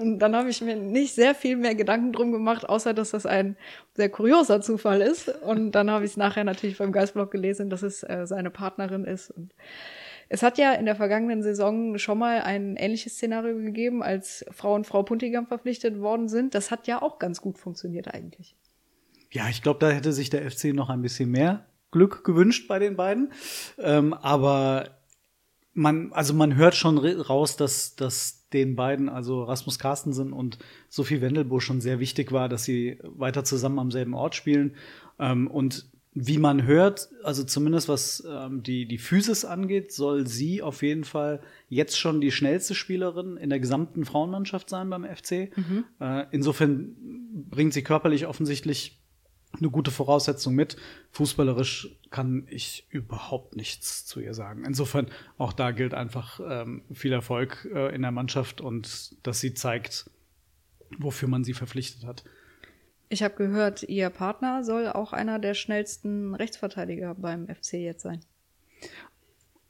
Und 0.03 0.19
dann 0.19 0.35
habe 0.35 0.49
ich 0.49 0.59
mir 0.59 0.75
nicht 0.75 1.15
sehr 1.15 1.33
viel 1.33 1.55
mehr 1.55 1.75
Gedanken 1.75 2.11
drum 2.11 2.33
gemacht, 2.33 2.67
außer 2.67 2.93
dass 2.93 3.11
das 3.11 3.25
ein 3.25 3.55
sehr 3.95 4.09
kurioser 4.09 4.59
Zufall 4.59 5.01
ist. 5.01 5.29
Und 5.29 5.71
dann 5.71 5.89
habe 5.89 6.03
ich 6.03 6.11
es 6.11 6.17
nachher 6.17 6.43
natürlich 6.43 6.77
beim 6.77 6.91
Geistblog 6.91 7.31
gelesen, 7.31 7.69
dass 7.69 7.83
es 7.83 8.03
äh, 8.03 8.27
seine 8.27 8.49
Partnerin 8.49 9.05
ist. 9.05 9.31
Und 9.31 9.55
es 10.27 10.43
hat 10.43 10.57
ja 10.57 10.73
in 10.73 10.85
der 10.85 10.97
vergangenen 10.97 11.41
Saison 11.41 11.97
schon 11.97 12.17
mal 12.17 12.41
ein 12.41 12.75
ähnliches 12.75 13.13
Szenario 13.13 13.55
gegeben, 13.55 14.03
als 14.03 14.43
Frau 14.51 14.75
und 14.75 14.85
Frau 14.85 15.03
Puntigam 15.03 15.47
verpflichtet 15.47 16.01
worden 16.01 16.27
sind. 16.27 16.53
Das 16.53 16.69
hat 16.69 16.85
ja 16.85 17.01
auch 17.01 17.17
ganz 17.17 17.39
gut 17.39 17.57
funktioniert 17.57 18.13
eigentlich. 18.13 18.57
Ja, 19.31 19.47
ich 19.47 19.61
glaube, 19.61 19.79
da 19.79 19.89
hätte 19.89 20.11
sich 20.11 20.29
der 20.29 20.51
FC 20.51 20.65
noch 20.73 20.89
ein 20.89 21.01
bisschen 21.01 21.31
mehr 21.31 21.65
Glück 21.91 22.25
gewünscht 22.25 22.67
bei 22.67 22.77
den 22.77 22.97
beiden. 22.97 23.31
Ähm, 23.77 24.13
aber 24.13 24.89
man, 25.73 26.11
also 26.11 26.33
man 26.33 26.55
hört 26.55 26.75
schon 26.75 26.97
raus, 26.97 27.55
dass, 27.55 27.95
dass 27.95 28.42
den 28.53 28.75
beiden, 28.75 29.09
also 29.09 29.43
Rasmus 29.43 29.79
Carstensen 29.79 30.33
und 30.33 30.57
Sophie 30.89 31.21
Wendelbo 31.21 31.59
schon 31.59 31.81
sehr 31.81 31.99
wichtig 31.99 32.31
war, 32.31 32.49
dass 32.49 32.63
sie 32.63 32.97
weiter 33.03 33.43
zusammen 33.43 33.79
am 33.79 33.91
selben 33.91 34.13
Ort 34.13 34.35
spielen. 34.35 34.75
Ähm, 35.19 35.47
und 35.47 35.87
wie 36.15 36.37
man 36.37 36.63
hört, 36.65 37.09
also 37.23 37.43
zumindest 37.43 37.89
was 37.89 38.23
ähm, 38.29 38.61
die, 38.61 38.87
die 38.87 38.99
Physis 38.99 39.45
angeht, 39.45 39.91
soll 39.91 40.27
sie 40.27 40.61
auf 40.61 40.83
jeden 40.83 41.03
Fall 41.03 41.41
jetzt 41.69 41.97
schon 41.97 42.21
die 42.21 42.31
schnellste 42.31 42.75
Spielerin 42.75 43.35
in 43.37 43.49
der 43.49 43.59
gesamten 43.59 44.05
Frauenmannschaft 44.05 44.69
sein 44.69 44.89
beim 44.89 45.05
FC. 45.05 45.55
Mhm. 45.57 45.85
Äh, 45.99 46.25
insofern 46.31 46.95
bringt 47.49 47.73
sie 47.73 47.81
körperlich 47.81 48.27
offensichtlich 48.27 49.02
eine 49.57 49.69
gute 49.69 49.91
Voraussetzung 49.91 50.55
mit. 50.55 50.77
Fußballerisch 51.11 51.95
kann 52.09 52.47
ich 52.49 52.87
überhaupt 52.89 53.55
nichts 53.55 54.05
zu 54.05 54.19
ihr 54.19 54.33
sagen. 54.33 54.65
Insofern, 54.65 55.07
auch 55.37 55.53
da 55.53 55.71
gilt 55.71 55.93
einfach 55.93 56.39
ähm, 56.47 56.83
viel 56.93 57.13
Erfolg 57.13 57.67
äh, 57.73 57.93
in 57.93 58.01
der 58.01 58.11
Mannschaft 58.11 58.61
und 58.61 59.15
dass 59.25 59.39
sie 59.39 59.53
zeigt, 59.53 60.09
wofür 60.97 61.27
man 61.27 61.43
sie 61.43 61.53
verpflichtet 61.53 62.05
hat. 62.05 62.23
Ich 63.09 63.21
habe 63.21 63.35
gehört, 63.35 63.83
ihr 63.83 64.09
Partner 64.09 64.63
soll 64.63 64.87
auch 64.87 65.13
einer 65.13 65.37
der 65.37 65.53
schnellsten 65.53 66.33
Rechtsverteidiger 66.33 67.13
beim 67.13 67.47
FC 67.47 67.73
jetzt 67.73 68.01
sein. 68.01 68.21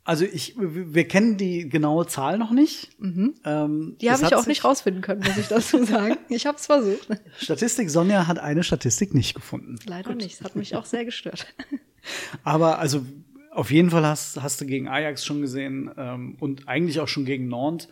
Also 0.05 0.25
ich, 0.25 0.55
wir 0.57 1.07
kennen 1.07 1.37
die 1.37 1.69
genaue 1.69 2.05
Zahl 2.07 2.37
noch 2.37 2.51
nicht. 2.51 2.99
Mhm. 2.99 3.35
Ähm, 3.45 3.95
die 4.01 4.11
habe 4.11 4.25
ich 4.25 4.35
auch 4.35 4.45
nicht 4.47 4.65
rausfinden 4.65 5.01
können, 5.01 5.21
muss 5.21 5.37
ich 5.37 5.47
dazu 5.47 5.83
sagen. 5.85 6.17
Ich 6.27 6.45
habe 6.45 6.57
es 6.57 6.65
versucht. 6.65 7.07
Statistik 7.37 7.89
Sonja 7.89 8.27
hat 8.27 8.37
eine 8.37 8.63
Statistik 8.63 9.13
nicht 9.13 9.33
gefunden. 9.33 9.77
Leider 9.85 10.09
Gut. 10.09 10.21
nicht. 10.21 10.39
Das 10.39 10.45
hat 10.45 10.55
mich 10.57 10.75
auch 10.75 10.85
sehr 10.85 11.05
gestört. 11.05 11.47
Aber 12.43 12.79
also 12.79 13.05
auf 13.51 13.71
jeden 13.71 13.91
Fall 13.91 14.05
hast, 14.05 14.41
hast 14.41 14.59
du 14.59 14.65
gegen 14.65 14.89
Ajax 14.89 15.25
schon 15.25 15.39
gesehen 15.39 15.89
ähm, 15.95 16.35
und 16.39 16.67
eigentlich 16.67 16.99
auch 16.99 17.07
schon 17.07 17.23
gegen 17.23 17.47
Nantes. 17.47 17.87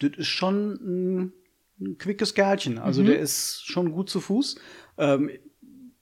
Das 0.00 0.10
ist 0.16 0.26
schon 0.26 0.72
ein, 0.72 1.32
ein 1.80 1.98
quickes 1.98 2.34
Kerlchen. 2.34 2.78
Also 2.78 3.02
mhm. 3.02 3.06
der 3.06 3.20
ist 3.20 3.64
schon 3.64 3.92
gut 3.92 4.10
zu 4.10 4.20
Fuß. 4.20 4.56
Ähm, 4.98 5.30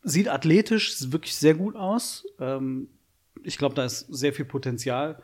sieht 0.02 0.28
athletisch 0.28 1.12
wirklich 1.12 1.34
sehr 1.34 1.54
gut 1.54 1.76
aus. 1.76 2.24
Ähm, 2.40 2.88
ich 3.44 3.58
glaube, 3.58 3.74
da 3.74 3.84
ist 3.84 4.06
sehr 4.10 4.32
viel 4.32 4.44
Potenzial. 4.44 5.22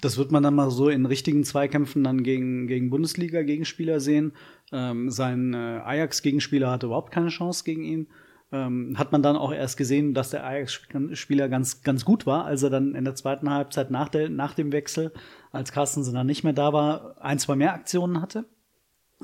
Das 0.00 0.16
wird 0.16 0.32
man 0.32 0.42
dann 0.42 0.54
mal 0.54 0.70
so 0.70 0.88
in 0.88 1.04
richtigen 1.04 1.44
Zweikämpfen 1.44 2.02
dann 2.04 2.22
gegen, 2.22 2.66
gegen 2.66 2.90
Bundesliga-Gegenspieler 2.90 4.00
sehen. 4.00 4.32
Ähm, 4.72 5.10
sein 5.10 5.52
äh, 5.52 5.56
Ajax-Gegenspieler 5.84 6.70
hatte 6.70 6.86
überhaupt 6.86 7.12
keine 7.12 7.28
Chance 7.28 7.64
gegen 7.64 7.84
ihn. 7.84 8.06
Ähm, 8.52 8.98
hat 8.98 9.12
man 9.12 9.22
dann 9.22 9.36
auch 9.36 9.52
erst 9.52 9.76
gesehen, 9.76 10.14
dass 10.14 10.30
der 10.30 10.44
Ajax-Spieler 10.44 11.48
ganz, 11.48 11.82
ganz 11.82 12.04
gut 12.04 12.26
war, 12.26 12.46
als 12.46 12.62
er 12.62 12.70
dann 12.70 12.94
in 12.94 13.04
der 13.04 13.14
zweiten 13.14 13.50
Halbzeit 13.50 13.90
nach, 13.90 14.08
der, 14.08 14.28
nach 14.28 14.54
dem 14.54 14.72
Wechsel, 14.72 15.12
als 15.52 15.70
Carstensen 15.70 16.14
dann 16.14 16.26
nicht 16.26 16.42
mehr 16.42 16.52
da 16.52 16.72
war, 16.72 17.16
ein, 17.20 17.38
zwei 17.38 17.54
mehr 17.54 17.74
Aktionen 17.74 18.20
hatte. 18.20 18.46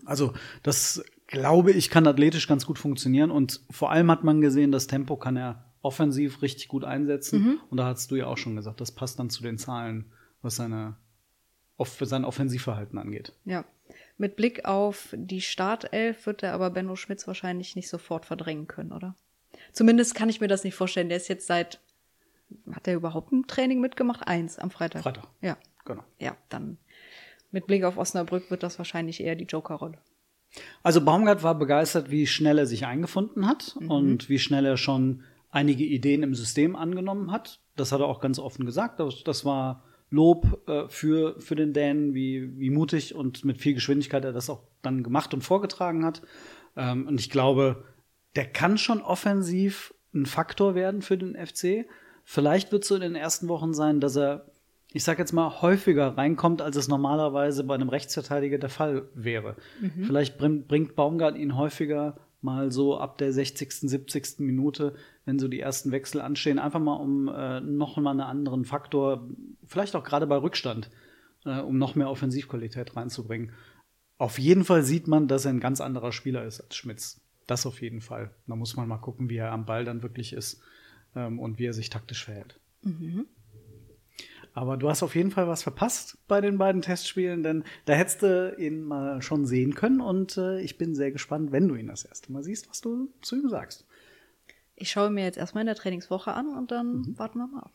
Also, 0.04 0.32
das 0.62 1.02
glaube 1.26 1.72
ich, 1.72 1.90
kann 1.90 2.06
athletisch 2.06 2.46
ganz 2.46 2.66
gut 2.66 2.78
funktionieren 2.78 3.30
und 3.30 3.62
vor 3.70 3.90
allem 3.90 4.10
hat 4.10 4.24
man 4.24 4.40
gesehen, 4.40 4.70
das 4.70 4.86
Tempo 4.86 5.16
kann 5.16 5.36
er 5.36 5.64
offensiv 5.82 6.42
richtig 6.42 6.68
gut 6.68 6.84
einsetzen. 6.84 7.42
Mhm. 7.42 7.60
Und 7.70 7.76
da 7.78 7.86
hast 7.86 8.10
du 8.10 8.16
ja 8.16 8.26
auch 8.26 8.38
schon 8.38 8.56
gesagt, 8.56 8.80
das 8.80 8.92
passt 8.92 9.18
dann 9.18 9.30
zu 9.30 9.42
den 9.42 9.58
Zahlen, 9.58 10.12
was 10.42 10.56
seine, 10.56 10.96
für 11.80 12.06
sein 12.06 12.24
Offensivverhalten 12.24 12.98
angeht. 12.98 13.32
Ja. 13.44 13.64
Mit 14.18 14.36
Blick 14.36 14.64
auf 14.64 15.08
die 15.12 15.40
Startelf 15.40 16.26
wird 16.26 16.42
er 16.42 16.54
aber 16.54 16.70
Benno 16.70 16.96
Schmitz 16.96 17.26
wahrscheinlich 17.26 17.76
nicht 17.76 17.88
sofort 17.88 18.24
verdrängen 18.24 18.66
können, 18.66 18.92
oder? 18.92 19.14
Zumindest 19.72 20.14
kann 20.14 20.28
ich 20.28 20.40
mir 20.40 20.48
das 20.48 20.64
nicht 20.64 20.74
vorstellen. 20.74 21.08
Der 21.08 21.18
ist 21.18 21.28
jetzt 21.28 21.46
seit, 21.46 21.80
hat 22.72 22.88
er 22.88 22.94
überhaupt 22.94 23.32
ein 23.32 23.46
Training 23.46 23.80
mitgemacht? 23.80 24.26
Eins 24.26 24.58
am 24.58 24.70
Freitag. 24.70 25.02
Freitag. 25.02 25.28
Ja. 25.40 25.56
Genau. 25.84 26.02
Ja, 26.18 26.36
dann 26.48 26.78
mit 27.52 27.66
Blick 27.66 27.84
auf 27.84 27.96
Osnabrück 27.96 28.50
wird 28.50 28.62
das 28.62 28.78
wahrscheinlich 28.78 29.22
eher 29.22 29.36
die 29.36 29.44
Joker-Rolle. 29.44 29.98
Also 30.82 31.04
Baumgart 31.04 31.42
war 31.42 31.54
begeistert, 31.54 32.10
wie 32.10 32.26
schnell 32.26 32.58
er 32.58 32.66
sich 32.66 32.86
eingefunden 32.86 33.46
hat 33.46 33.76
mhm. 33.78 33.90
und 33.90 34.28
wie 34.28 34.38
schnell 34.38 34.64
er 34.64 34.76
schon 34.76 35.22
einige 35.50 35.84
Ideen 35.84 36.22
im 36.22 36.34
System 36.34 36.76
angenommen 36.76 37.32
hat. 37.32 37.60
Das 37.76 37.92
hat 37.92 38.00
er 38.00 38.06
auch 38.06 38.20
ganz 38.20 38.38
offen 38.38 38.66
gesagt. 38.66 39.00
Das, 39.00 39.24
das 39.24 39.44
war 39.44 39.84
Lob 40.10 40.68
äh, 40.68 40.88
für, 40.88 41.40
für 41.40 41.56
den 41.56 41.72
Dänen, 41.72 42.14
wie, 42.14 42.58
wie 42.58 42.70
mutig 42.70 43.14
und 43.14 43.44
mit 43.44 43.58
viel 43.58 43.74
Geschwindigkeit 43.74 44.24
er 44.24 44.32
das 44.32 44.50
auch 44.50 44.62
dann 44.82 45.02
gemacht 45.02 45.34
und 45.34 45.42
vorgetragen 45.42 46.04
hat. 46.04 46.22
Ähm, 46.76 47.06
und 47.08 47.20
ich 47.20 47.30
glaube, 47.30 47.84
der 48.36 48.46
kann 48.46 48.78
schon 48.78 49.00
offensiv 49.00 49.94
ein 50.14 50.26
Faktor 50.26 50.74
werden 50.74 51.02
für 51.02 51.18
den 51.18 51.34
FC. 51.34 51.86
Vielleicht 52.24 52.72
wird 52.72 52.82
es 52.82 52.88
so 52.88 52.94
in 52.94 53.00
den 53.00 53.14
ersten 53.16 53.48
Wochen 53.48 53.74
sein, 53.74 54.00
dass 54.00 54.16
er, 54.16 54.46
ich 54.92 55.04
sag 55.04 55.18
jetzt 55.18 55.32
mal, 55.32 55.60
häufiger 55.60 56.16
reinkommt, 56.16 56.62
als 56.62 56.76
es 56.76 56.88
normalerweise 56.88 57.64
bei 57.64 57.74
einem 57.74 57.88
Rechtsverteidiger 57.88 58.58
der 58.58 58.68
Fall 58.68 59.08
wäre. 59.14 59.56
Mhm. 59.80 60.04
Vielleicht 60.04 60.38
bringt, 60.38 60.68
bringt 60.68 60.96
Baumgart 60.96 61.36
ihn 61.36 61.56
häufiger 61.56 62.16
mal 62.46 62.72
so 62.72 62.98
ab 62.98 63.18
der 63.18 63.32
60., 63.32 63.70
70. 63.72 64.38
Minute, 64.38 64.94
wenn 65.26 65.38
so 65.38 65.48
die 65.48 65.60
ersten 65.60 65.90
Wechsel 65.90 66.22
anstehen, 66.22 66.58
einfach 66.58 66.80
mal 66.80 66.94
um 66.94 67.28
äh, 67.28 67.60
noch 67.60 67.98
mal 67.98 68.12
einen 68.12 68.20
anderen 68.20 68.64
Faktor, 68.64 69.28
vielleicht 69.66 69.94
auch 69.94 70.04
gerade 70.04 70.26
bei 70.26 70.36
Rückstand, 70.36 70.90
äh, 71.44 71.60
um 71.60 71.76
noch 71.76 71.94
mehr 71.94 72.08
Offensivqualität 72.08 72.96
reinzubringen. 72.96 73.52
Auf 74.16 74.38
jeden 74.38 74.64
Fall 74.64 74.82
sieht 74.82 75.08
man, 75.08 75.28
dass 75.28 75.44
er 75.44 75.52
ein 75.52 75.60
ganz 75.60 75.82
anderer 75.82 76.12
Spieler 76.12 76.44
ist 76.44 76.62
als 76.62 76.74
Schmitz. 76.76 77.20
Das 77.46 77.66
auf 77.66 77.82
jeden 77.82 78.00
Fall. 78.00 78.30
Da 78.46 78.56
muss 78.56 78.76
man 78.76 78.88
mal 78.88 78.96
gucken, 78.96 79.28
wie 79.28 79.36
er 79.36 79.52
am 79.52 79.66
Ball 79.66 79.84
dann 79.84 80.02
wirklich 80.02 80.32
ist 80.32 80.62
ähm, 81.14 81.38
und 81.38 81.58
wie 81.58 81.66
er 81.66 81.74
sich 81.74 81.90
taktisch 81.90 82.24
verhält. 82.24 82.58
Aber 84.56 84.78
du 84.78 84.88
hast 84.88 85.02
auf 85.02 85.14
jeden 85.14 85.30
Fall 85.30 85.46
was 85.48 85.62
verpasst 85.62 86.16
bei 86.28 86.40
den 86.40 86.56
beiden 86.56 86.80
Testspielen, 86.80 87.42
denn 87.42 87.62
da 87.84 87.92
hättest 87.92 88.22
du 88.22 88.54
ihn 88.58 88.82
mal 88.84 89.20
schon 89.20 89.44
sehen 89.44 89.74
können 89.74 90.00
und 90.00 90.38
äh, 90.38 90.60
ich 90.62 90.78
bin 90.78 90.94
sehr 90.94 91.12
gespannt, 91.12 91.52
wenn 91.52 91.68
du 91.68 91.74
ihn 91.74 91.88
das 91.88 92.06
erste 92.06 92.32
Mal 92.32 92.42
siehst, 92.42 92.66
was 92.70 92.80
du 92.80 93.10
zu 93.20 93.36
ihm 93.36 93.50
sagst. 93.50 93.84
Ich 94.74 94.90
schaue 94.90 95.10
mir 95.10 95.24
jetzt 95.24 95.36
erstmal 95.36 95.60
in 95.60 95.66
der 95.66 95.74
Trainingswoche 95.74 96.32
an 96.32 96.48
und 96.56 96.70
dann 96.70 96.92
Mhm. 97.02 97.18
warten 97.18 97.38
wir 97.38 97.46
mal 97.48 97.60
ab. 97.64 97.70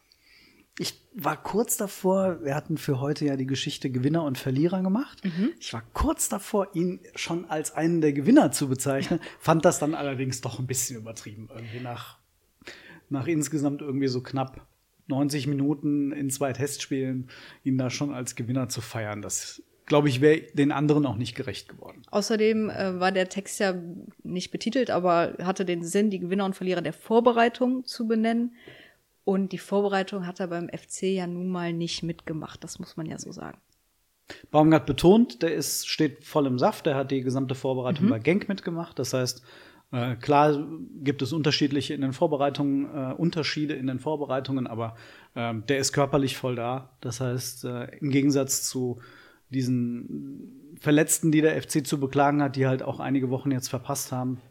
Ich 0.80 1.00
war 1.14 1.38
kurz 1.42 1.78
davor, 1.78 2.44
wir 2.44 2.56
hatten 2.56 2.78
für 2.80 3.00
heute 3.00 3.26
ja 3.26 3.36
die 3.36 3.46
Geschichte 3.46 3.92
Gewinner 3.92 4.24
und 4.24 4.40
Verlierer 4.40 4.82
gemacht. 4.82 5.22
Ich 5.60 5.74
war 5.74 5.84
kurz 5.94 6.30
davor, 6.30 6.70
ihn 6.74 7.00
schon 7.16 7.46
als 7.46 7.76
einen 7.76 8.02
der 8.02 8.14
Gewinner 8.14 8.52
zu 8.52 8.68
bezeichnen, 8.70 9.20
fand 9.40 9.66
das 9.66 9.78
dann 9.78 9.94
allerdings 9.94 10.42
doch 10.42 10.58
ein 10.58 10.66
bisschen 10.66 10.98
übertrieben. 10.98 11.48
Irgendwie 11.54 11.82
nach, 11.82 12.18
nach 13.10 13.28
insgesamt 13.28 13.82
irgendwie 13.84 14.08
so 14.08 14.22
knapp 14.22 14.66
90 15.12 15.48
Minuten 15.48 16.12
in 16.12 16.30
zwei 16.30 16.54
Testspielen, 16.54 17.30
ihn 17.64 17.78
da 17.78 17.90
schon 17.90 18.14
als 18.14 18.36
Gewinner 18.36 18.70
zu 18.70 18.82
feiern. 18.82 19.22
Das, 19.22 19.62
glaube 19.86 20.10
ich, 20.10 20.22
wäre 20.22 20.42
den 20.54 20.72
anderen 20.72 21.06
auch 21.06 21.18
nicht 21.18 21.36
gerecht 21.36 21.70
geworden. 21.70 22.02
Außerdem 22.10 22.70
äh, 22.70 23.00
war 23.00 23.12
der 23.12 23.30
Text 23.30 23.60
ja 23.60 23.76
nicht 24.24 24.52
betitelt, 24.52 24.90
aber 24.90 25.36
hatte 25.44 25.66
den 25.66 25.84
Sinn, 25.84 26.10
die 26.10 26.20
Gewinner 26.20 26.46
und 26.46 26.56
Verlierer 26.56 26.82
der 26.82 26.94
Vorbereitung 26.94 27.86
zu 27.86 28.08
benennen. 28.08 28.56
Und 29.24 29.52
die 29.52 29.60
Vorbereitung 29.60 30.26
hat 30.26 30.40
er 30.40 30.48
beim 30.48 30.70
FC 30.70 31.04
ja 31.04 31.28
nun 31.28 31.50
mal 31.50 31.74
nicht 31.74 32.02
mitgemacht, 32.02 32.64
das 32.64 32.80
muss 32.80 32.98
man 32.98 33.06
ja 33.06 33.20
so 33.20 33.32
sagen. 33.32 33.60
Baumgart 34.50 34.86
betont, 34.86 35.42
der 35.42 35.54
ist, 35.54 35.88
steht 35.88 36.24
voll 36.24 36.48
im 36.48 36.58
Saft, 36.58 36.86
der 36.86 36.96
hat 36.96 37.12
die 37.12 37.22
gesamte 37.22 37.54
Vorbereitung 37.54 38.10
bei 38.10 38.20
Genk 38.20 38.48
mitgemacht. 38.48 38.98
Das 38.98 39.14
heißt, 39.14 39.44
äh, 39.92 40.16
klar 40.16 40.68
gibt 41.04 41.22
es 41.22 41.34
unterschiedliche 41.34 41.94
in 41.94 42.02
den 42.02 42.14
Vorbereitungen, 42.14 42.86
äh, 42.86 43.14
Unterschiede 43.14 43.74
in 43.74 43.88
den 43.88 44.00
Vorbereitungen, 44.00 44.68
aber 44.68 44.96
ähm, 45.36 45.66
der 45.68 45.80
ist 45.80 45.92
körperlich 45.92 46.38
voll 46.38 46.56
da. 46.56 46.90
Das 47.02 47.20
heißt, 47.20 47.66
äh, 47.66 47.98
im 47.98 48.10
Gegensatz 48.10 48.64
zu 48.64 49.02
diesen 49.50 50.78
Verletzten, 50.80 51.32
die 51.32 51.42
der 51.42 51.62
FC 51.62 51.86
zu 51.86 52.00
beklagen 52.00 52.42
hat, 52.42 52.56
die 52.56 52.68
halt 52.68 52.84
auch 52.84 53.00
einige 53.00 53.30
Wochen 53.30 53.52
jetzt 53.52 53.68
verpasst 53.68 54.12
haben, 54.12 54.42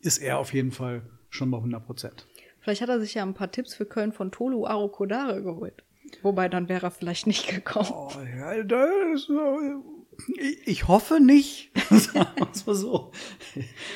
ist 0.00 0.18
er 0.18 0.38
auf 0.38 0.54
jeden 0.54 0.72
Fall 0.72 1.02
schon 1.28 1.50
bei 1.50 1.58
100 1.58 1.84
Prozent. 1.84 2.26
Vielleicht 2.60 2.80
hat 2.80 2.88
er 2.88 3.00
sich 3.00 3.14
ja 3.14 3.22
ein 3.22 3.34
paar 3.34 3.50
Tipps 3.50 3.74
für 3.74 3.86
Köln 3.86 4.12
von 4.12 4.32
Tolu 4.32 4.66
Arokodare 4.66 5.42
geholt. 5.42 5.84
Wobei, 6.22 6.48
dann 6.48 6.68
wäre 6.68 6.86
er 6.86 6.90
vielleicht 6.90 7.26
nicht 7.26 7.48
gekommen. 7.48 7.90
Oh, 7.92 8.10
ja, 8.36 8.62
das, 8.62 9.28
äh, 9.28 9.99
ich- 10.36 10.88
hoffe 10.88 11.20
nicht. 11.20 11.70
Sagen 11.90 12.40
mal 12.66 12.74
so. 12.74 13.12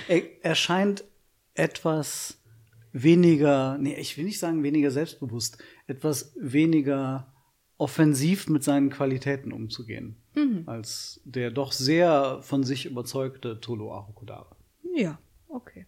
Er, 0.09 0.23
er 0.45 0.55
scheint 0.55 1.05
etwas 1.55 2.41
weniger, 2.93 3.77
nee, 3.79 3.95
ich 3.95 4.17
will 4.17 4.25
nicht 4.25 4.39
sagen 4.39 4.63
weniger 4.63 4.91
selbstbewusst, 4.91 5.59
etwas 5.87 6.33
weniger 6.39 7.33
offensiv 7.77 8.49
mit 8.49 8.63
seinen 8.63 8.91
Qualitäten 8.91 9.53
umzugehen, 9.53 10.17
als 10.67 11.21
der 11.25 11.51
doch 11.51 11.73
sehr 11.73 12.39
von 12.43 12.63
sich 12.63 12.87
überzeugte 12.87 13.61
Tolo 13.61 13.93
Arokodare. 13.93 14.55
Ja, 14.95 15.19
okay. 15.49 15.87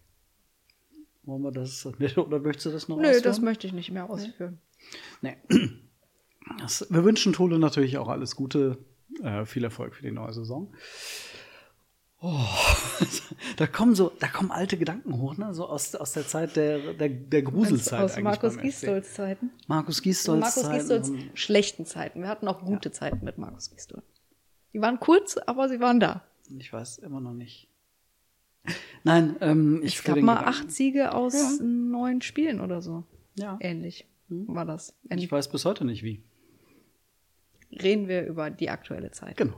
Wollen 1.23 1.41
wir 1.43 1.51
das, 1.51 1.85
oder 1.85 2.39
möchtest 2.39 2.65
du 2.65 2.71
das 2.71 2.87
noch 2.89 2.97
Nö, 2.97 3.03
das 3.03 3.17
ausführen? 3.25 3.43
möchte 3.45 3.67
ich 3.67 3.73
nicht 3.73 3.91
mehr 3.91 4.09
ausführen. 4.09 4.59
Nee. 5.21 5.35
Das, 6.59 6.87
wir 6.89 7.03
wünschen 7.03 7.33
Tole 7.33 7.57
natürlich 7.59 7.97
auch 7.97 8.07
alles 8.09 8.35
Gute, 8.35 8.77
äh, 9.23 9.45
viel 9.45 9.63
Erfolg 9.63 9.95
für 9.95 10.03
die 10.03 10.11
neue 10.11 10.33
Saison. 10.33 10.73
Oh, 12.19 12.39
da 13.57 13.67
kommen 13.67 13.93
so, 13.93 14.11
da 14.19 14.27
kommen 14.27 14.49
alte 14.49 14.77
Gedanken 14.77 15.19
hoch, 15.19 15.37
ne? 15.37 15.53
So 15.53 15.67
aus, 15.67 15.93
aus 15.93 16.13
der 16.13 16.27
Zeit 16.27 16.55
der, 16.55 16.93
der, 16.93 17.09
der 17.09 17.41
Gruselzeit. 17.43 18.01
Aus 18.01 18.17
Markus. 18.19 18.57
Gisdols 18.57 19.13
Zeiten. 19.13 19.51
Markus 19.67 20.01
Gisdols 20.01 20.55
Markus 20.55 21.11
schlechten 21.35 21.85
Zeiten. 21.85 22.21
Wir 22.21 22.27
hatten 22.27 22.47
auch 22.47 22.61
gute 22.65 22.91
Zeiten 22.91 23.23
mit 23.23 23.37
Markus 23.37 23.69
Gisdol. 23.69 24.01
Die 24.73 24.81
waren 24.81 24.99
kurz, 24.99 25.37
aber 25.37 25.69
sie 25.69 25.79
waren 25.79 25.99
da. 25.99 26.23
Ich 26.57 26.73
weiß 26.73 26.99
immer 26.99 27.19
noch 27.19 27.33
nicht. 27.33 27.67
Nein, 29.03 29.35
ähm, 29.41 29.81
ich 29.83 29.97
Es 29.97 30.03
gab 30.03 30.17
mal 30.17 30.37
Gedanken. 30.37 30.49
acht 30.49 30.71
Siege 30.71 31.13
aus 31.13 31.59
neun 31.61 32.21
Spielen 32.21 32.59
oder 32.61 32.81
so. 32.81 33.03
Ja. 33.35 33.57
Ähnlich 33.61 34.07
war 34.29 34.65
das. 34.65 34.93
Ich 35.09 35.31
weiß 35.31 35.49
bis 35.49 35.65
heute 35.65 35.85
nicht 35.85 36.03
wie. 36.03 36.23
Reden 37.71 38.07
wir 38.07 38.25
über 38.25 38.49
die 38.49 38.69
aktuelle 38.69 39.11
Zeit. 39.11 39.37
Genau. 39.37 39.57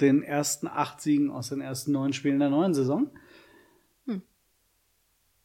Den 0.00 0.22
ersten 0.22 0.66
acht 0.66 1.00
Siegen 1.00 1.30
aus 1.30 1.50
den 1.50 1.60
ersten 1.60 1.92
neun 1.92 2.12
Spielen 2.12 2.40
der 2.40 2.50
neuen 2.50 2.74
Saison. 2.74 3.10
Hm. 4.06 4.22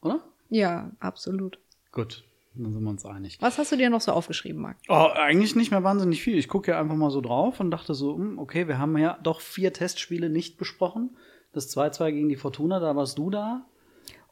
Oder? 0.02 0.24
Ja, 0.48 0.90
absolut. 1.00 1.58
Gut, 1.92 2.24
dann 2.54 2.72
sind 2.72 2.82
wir 2.82 2.90
uns 2.90 3.04
einig. 3.04 3.38
Was 3.40 3.58
hast 3.58 3.72
du 3.72 3.76
dir 3.76 3.90
noch 3.90 4.00
so 4.00 4.12
aufgeschrieben, 4.12 4.60
Marc? 4.60 4.76
Oh, 4.88 5.08
eigentlich 5.14 5.54
nicht 5.54 5.70
mehr 5.70 5.84
wahnsinnig 5.84 6.22
viel. 6.22 6.36
Ich 6.38 6.48
gucke 6.48 6.72
ja 6.72 6.80
einfach 6.80 6.96
mal 6.96 7.10
so 7.10 7.20
drauf 7.20 7.60
und 7.60 7.70
dachte 7.70 7.94
so, 7.94 8.16
hm, 8.16 8.38
okay, 8.38 8.66
wir 8.68 8.78
haben 8.78 8.96
ja 8.98 9.18
doch 9.22 9.40
vier 9.40 9.72
Testspiele 9.72 10.30
nicht 10.30 10.56
besprochen. 10.56 11.16
Das 11.52 11.74
2-2 11.76 12.12
gegen 12.12 12.28
die 12.28 12.36
Fortuna, 12.36 12.80
da 12.80 12.96
warst 12.96 13.18
du 13.18 13.30
da. 13.30 13.66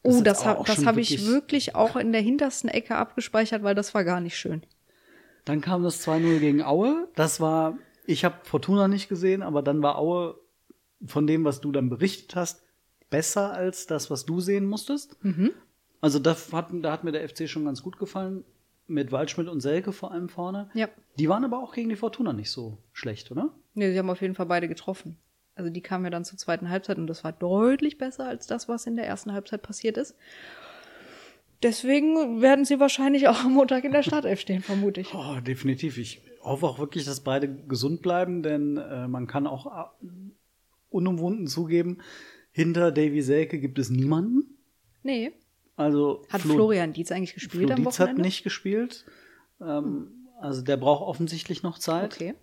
Das 0.03 0.15
Oh, 0.15 0.21
das, 0.21 0.45
auch 0.45 0.65
das 0.65 0.85
habe 0.85 1.01
ich 1.01 1.25
wirklich 1.25 1.75
auch 1.75 1.95
in 1.95 2.11
der 2.11 2.21
hintersten 2.21 2.69
Ecke 2.69 2.95
abgespeichert, 2.95 3.63
weil 3.63 3.75
das 3.75 3.93
war 3.93 4.03
gar 4.03 4.21
nicht 4.21 4.37
schön. 4.37 4.63
Dann 5.47 5.61
kam 5.61 5.81
das 5.81 6.05
2-0 6.05 6.39
gegen 6.39 6.61
Aue. 6.61 7.07
Das 7.15 7.39
war, 7.39 7.77
ich 8.05 8.25
habe 8.25 8.35
Fortuna 8.43 8.89
nicht 8.89 9.07
gesehen, 9.07 9.41
aber 9.41 9.61
dann 9.61 9.81
war 9.81 9.97
Aue 9.97 10.35
von 11.05 11.25
dem, 11.25 11.45
was 11.45 11.61
du 11.61 11.71
dann 11.71 11.89
berichtet 11.89 12.35
hast, 12.35 12.63
besser 13.09 13.53
als 13.53 13.87
das, 13.87 14.11
was 14.11 14.25
du 14.25 14.41
sehen 14.41 14.65
musstest. 14.65 15.23
Mhm. 15.23 15.51
Also 16.01 16.19
da 16.19 16.35
hat, 16.51 16.67
da 16.73 16.91
hat 16.91 17.05
mir 17.05 17.13
der 17.13 17.27
FC 17.29 17.47
schon 17.47 17.63
ganz 17.63 17.81
gut 17.81 17.97
gefallen. 17.97 18.43
Mit 18.87 19.13
Waldschmidt 19.13 19.47
und 19.47 19.61
Selke 19.61 19.93
vor 19.93 20.11
allem 20.11 20.27
vorne. 20.27 20.69
Ja. 20.73 20.89
Die 21.17 21.29
waren 21.29 21.45
aber 21.45 21.59
auch 21.59 21.73
gegen 21.73 21.89
die 21.89 21.95
Fortuna 21.95 22.33
nicht 22.33 22.51
so 22.51 22.77
schlecht, 22.91 23.31
oder? 23.31 23.49
Nee, 23.73 23.91
sie 23.91 23.99
haben 23.99 24.09
auf 24.09 24.21
jeden 24.21 24.35
Fall 24.35 24.45
beide 24.47 24.67
getroffen. 24.67 25.17
Also 25.55 25.69
die 25.69 25.81
kamen 25.81 26.03
ja 26.03 26.09
dann 26.09 26.25
zur 26.25 26.37
zweiten 26.37 26.69
Halbzeit 26.69 26.97
und 26.97 27.07
das 27.07 27.23
war 27.23 27.31
deutlich 27.31 27.97
besser 27.97 28.27
als 28.27 28.47
das, 28.47 28.67
was 28.67 28.85
in 28.85 28.95
der 28.95 29.07
ersten 29.07 29.31
Halbzeit 29.31 29.61
passiert 29.61 29.97
ist. 29.97 30.15
Deswegen 31.63 32.41
werden 32.41 32.65
sie 32.65 32.79
wahrscheinlich 32.79 33.27
auch 33.27 33.43
am 33.43 33.53
Montag 33.53 33.83
in 33.83 33.91
der 33.91 34.03
Startelf 34.03 34.39
stehen, 34.39 34.61
vermute 34.61 35.01
ich. 35.01 35.13
Oh, 35.13 35.39
definitiv. 35.41 35.97
Ich 35.97 36.21
hoffe 36.41 36.65
auch 36.67 36.77
wirklich, 36.79 37.03
dass 37.05 37.21
beide 37.21 37.47
gesund 37.67 38.01
bleiben, 38.01 38.43
denn 38.43 38.77
äh, 38.77 39.07
man 39.07 39.25
kann 39.27 39.47
auch 39.47 39.65
äh, 39.65 40.07
unumwunden 40.89 41.47
zugeben, 41.47 41.97
hinter 42.51 42.91
Davy 42.91 43.21
Selke 43.21 43.59
gibt 43.59 43.79
es 43.79 43.89
niemanden. 43.89 44.57
Nee. 45.03 45.31
Also 45.75 46.23
Hat 46.29 46.41
Flo- 46.41 46.53
Florian 46.55 46.93
Dietz 46.93 47.11
eigentlich 47.11 47.33
gespielt 47.33 47.65
Flo 47.65 47.73
am 47.73 47.83
Dietz 47.83 47.99
hat 47.99 48.07
Wochenende? 48.07 48.21
nicht 48.23 48.43
gespielt. 48.43 49.05
Ähm, 49.61 50.11
Also 50.39 50.61
der 50.61 50.77
braucht 50.77 51.01
offensichtlich 51.03 51.63
noch 51.63 51.77
Zeit. 51.79 52.13
Okay. 52.15 52.33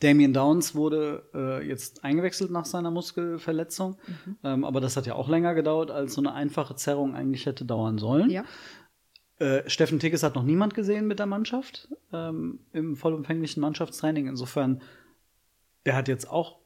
Damien 0.00 0.32
Downs 0.32 0.74
wurde 0.74 1.28
äh, 1.34 1.66
jetzt 1.66 2.04
eingewechselt 2.04 2.50
nach 2.50 2.64
seiner 2.64 2.90
Muskelverletzung. 2.90 3.98
Mhm. 4.06 4.36
Ähm, 4.42 4.64
aber 4.64 4.80
das 4.80 4.96
hat 4.96 5.06
ja 5.06 5.14
auch 5.14 5.28
länger 5.28 5.54
gedauert, 5.54 5.90
als 5.90 6.14
so 6.14 6.20
eine 6.20 6.32
einfache 6.32 6.74
Zerrung 6.74 7.14
eigentlich 7.14 7.46
hätte 7.46 7.64
dauern 7.64 7.98
sollen. 7.98 8.30
Ja. 8.30 8.44
Äh, 9.38 9.68
Steffen 9.68 9.98
Tigges 9.98 10.22
hat 10.22 10.34
noch 10.34 10.42
niemand 10.42 10.74
gesehen 10.74 11.06
mit 11.06 11.18
der 11.18 11.26
Mannschaft 11.26 11.88
ähm, 12.12 12.60
im 12.72 12.96
vollumfänglichen 12.96 13.60
Mannschaftstraining. 13.60 14.26
Insofern, 14.26 14.82
der 15.84 15.96
hat 15.96 16.08
jetzt 16.08 16.30
auch, 16.30 16.60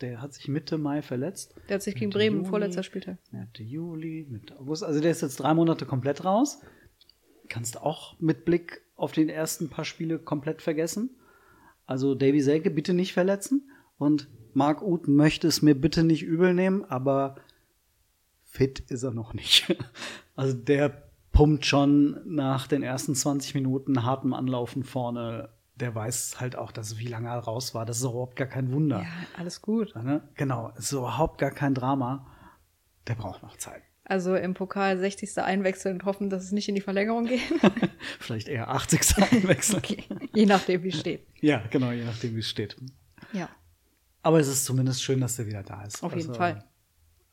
der 0.00 0.22
hat 0.22 0.32
sich 0.32 0.48
Mitte 0.48 0.78
Mai 0.78 1.02
verletzt. 1.02 1.54
Der 1.68 1.74
hat 1.74 1.82
sich 1.82 1.94
gegen 1.94 2.06
Mitte 2.06 2.18
Bremen, 2.18 2.36
Juni, 2.38 2.48
vorletzter 2.48 2.82
Spieltag. 2.82 3.18
Mitte 3.32 3.62
Juli, 3.62 4.26
Mitte 4.30 4.58
August. 4.58 4.84
Also 4.84 5.00
der 5.00 5.10
ist 5.10 5.22
jetzt 5.22 5.36
drei 5.36 5.54
Monate 5.54 5.86
komplett 5.86 6.24
raus. 6.24 6.60
Kannst 7.48 7.76
du 7.76 7.82
auch 7.82 8.18
mit 8.20 8.44
Blick 8.44 8.82
auf 8.94 9.12
den 9.12 9.28
ersten 9.28 9.68
paar 9.70 9.84
Spiele 9.84 10.18
komplett 10.18 10.62
vergessen. 10.62 11.17
Also 11.88 12.14
Davy 12.14 12.42
Selke 12.42 12.70
bitte 12.70 12.92
nicht 12.92 13.14
verletzen. 13.14 13.70
Und 13.96 14.28
Marc 14.52 14.82
Uth 14.82 15.08
möchte 15.08 15.48
es 15.48 15.62
mir 15.62 15.74
bitte 15.74 16.04
nicht 16.04 16.22
übel 16.22 16.52
nehmen, 16.52 16.84
aber 16.84 17.36
fit 18.44 18.78
ist 18.78 19.02
er 19.02 19.10
noch 19.12 19.34
nicht. 19.34 19.74
Also 20.36 20.56
der 20.56 21.10
pumpt 21.32 21.66
schon 21.66 22.20
nach 22.24 22.68
den 22.68 22.84
ersten 22.84 23.16
20 23.16 23.54
Minuten 23.54 24.04
hartem 24.04 24.32
Anlaufen 24.34 24.84
vorne. 24.84 25.48
Der 25.74 25.92
weiß 25.92 26.38
halt 26.38 26.54
auch, 26.54 26.70
dass 26.70 26.98
wie 26.98 27.08
lange 27.08 27.26
er 27.26 27.40
raus 27.40 27.74
war. 27.74 27.84
Das 27.84 27.96
ist 27.96 28.04
überhaupt 28.04 28.36
gar 28.36 28.46
kein 28.46 28.70
Wunder. 28.70 29.00
Ja, 29.00 29.08
alles 29.36 29.62
gut. 29.62 29.96
Ne? 29.96 30.22
Genau, 30.36 30.70
ist 30.76 30.92
überhaupt 30.92 31.38
gar 31.38 31.50
kein 31.50 31.74
Drama. 31.74 32.28
Der 33.08 33.16
braucht 33.16 33.42
noch 33.42 33.56
Zeit. 33.56 33.82
Also 34.08 34.34
im 34.36 34.54
Pokal 34.54 34.98
60. 34.98 35.38
einwechseln 35.38 35.96
und 35.96 36.04
hoffen, 36.06 36.30
dass 36.30 36.42
es 36.42 36.52
nicht 36.52 36.68
in 36.68 36.74
die 36.74 36.80
Verlängerung 36.80 37.26
geht. 37.26 37.42
Vielleicht 38.18 38.48
eher 38.48 38.70
80. 38.70 39.18
einwechseln. 39.32 39.78
okay. 39.84 40.04
Je 40.34 40.46
nachdem, 40.46 40.82
wie 40.82 40.88
es 40.88 40.98
steht. 40.98 41.26
Ja, 41.40 41.62
genau, 41.70 41.90
je 41.92 42.04
nachdem, 42.04 42.34
wie 42.34 42.40
es 42.40 42.48
steht. 42.48 42.74
Ja, 43.34 43.50
Aber 44.22 44.40
es 44.40 44.48
ist 44.48 44.64
zumindest 44.64 45.02
schön, 45.02 45.20
dass 45.20 45.36
der 45.36 45.46
wieder 45.46 45.62
da 45.62 45.84
ist. 45.84 46.02
auf 46.02 46.14
jeden 46.14 46.28
Also, 46.28 46.38
Fall. 46.38 46.64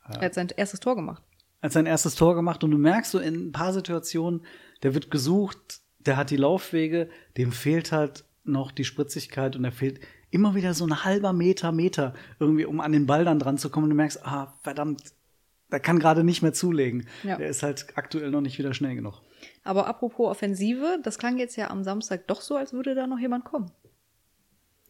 Er 0.08 0.20
hat 0.20 0.34
sein 0.34 0.48
erstes 0.54 0.78
Tor 0.80 0.94
gemacht. 0.94 1.22
Hat 1.62 1.72
sein 1.72 1.86
erstes 1.86 2.14
Tor 2.14 2.34
gemacht 2.34 2.62
und 2.62 2.70
du 2.70 2.78
merkst 2.78 3.10
so 3.12 3.18
in 3.18 3.48
ein 3.48 3.52
paar 3.52 3.72
Situationen, 3.72 4.42
der 4.82 4.92
wird 4.94 5.10
gesucht, 5.10 5.80
der 6.00 6.16
hat 6.18 6.30
die 6.30 6.36
Laufwege, 6.36 7.08
dem 7.38 7.50
fehlt 7.52 7.90
halt 7.90 8.24
noch 8.44 8.70
die 8.70 8.84
Spritzigkeit 8.84 9.56
und 9.56 9.64
er 9.64 9.72
fehlt 9.72 9.98
immer 10.30 10.54
wieder 10.54 10.74
so 10.74 10.84
ein 10.86 11.04
halber 11.04 11.32
Meter, 11.32 11.72
Meter 11.72 12.12
irgendwie, 12.38 12.66
um 12.66 12.80
an 12.80 12.92
den 12.92 13.06
Ball 13.06 13.24
dann 13.24 13.38
dran 13.38 13.56
zu 13.58 13.70
kommen. 13.70 13.84
Und 13.84 13.90
du 13.90 13.96
merkst, 13.96 14.24
ah, 14.26 14.54
verdammt, 14.62 15.02
der 15.70 15.80
kann 15.80 15.98
gerade 15.98 16.24
nicht 16.24 16.42
mehr 16.42 16.52
zulegen. 16.52 17.06
Ja. 17.22 17.36
Der 17.36 17.48
ist 17.48 17.62
halt 17.62 17.86
aktuell 17.96 18.30
noch 18.30 18.40
nicht 18.40 18.58
wieder 18.58 18.74
schnell 18.74 18.94
genug. 18.94 19.22
Aber 19.64 19.86
apropos 19.86 20.30
Offensive, 20.30 20.98
das 21.02 21.18
klang 21.18 21.38
jetzt 21.38 21.56
ja 21.56 21.70
am 21.70 21.82
Samstag 21.84 22.26
doch 22.26 22.40
so, 22.40 22.56
als 22.56 22.72
würde 22.72 22.94
da 22.94 23.06
noch 23.06 23.18
jemand 23.18 23.44
kommen. 23.44 23.70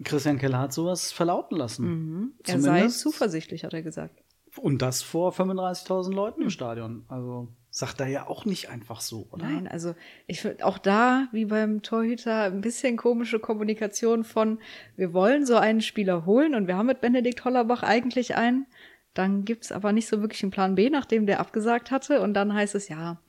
Christian 0.04 0.38
Keller 0.38 0.58
hat 0.58 0.72
sowas 0.72 1.12
verlauten 1.12 1.56
lassen. 1.56 1.86
Mhm. 1.86 2.32
Er 2.46 2.60
sei 2.60 2.86
zuversichtlich, 2.88 3.64
hat 3.64 3.72
er 3.72 3.82
gesagt. 3.82 4.22
Und 4.58 4.82
das 4.82 5.02
vor 5.02 5.32
35.000 5.32 6.12
Leuten 6.12 6.42
im 6.42 6.50
Stadion. 6.50 7.04
Also 7.08 7.48
sagt 7.70 8.00
er 8.00 8.06
ja 8.06 8.26
auch 8.26 8.46
nicht 8.46 8.70
einfach 8.70 9.00
so, 9.02 9.26
oder? 9.30 9.46
Nein, 9.46 9.68
also 9.68 9.94
ich 10.26 10.40
finde 10.40 10.64
auch 10.64 10.78
da, 10.78 11.28
wie 11.32 11.44
beim 11.44 11.82
Torhüter, 11.82 12.44
ein 12.44 12.62
bisschen 12.62 12.96
komische 12.96 13.38
Kommunikation 13.38 14.24
von, 14.24 14.58
wir 14.96 15.12
wollen 15.12 15.44
so 15.44 15.56
einen 15.56 15.82
Spieler 15.82 16.24
holen 16.24 16.54
und 16.54 16.68
wir 16.68 16.76
haben 16.76 16.86
mit 16.86 17.02
Benedikt 17.02 17.44
Hollerbach 17.44 17.82
eigentlich 17.82 18.36
einen. 18.36 18.66
Dann 19.16 19.44
gibt's 19.44 19.72
aber 19.72 19.92
nicht 19.92 20.08
so 20.08 20.20
wirklich 20.20 20.42
einen 20.42 20.52
Plan 20.52 20.74
B, 20.74 20.90
nachdem 20.90 21.26
der 21.26 21.40
abgesagt 21.40 21.90
hatte. 21.90 22.20
Und 22.20 22.34
dann 22.34 22.54
heißt 22.54 22.74
es, 22.74 22.88
ja, 22.88 23.20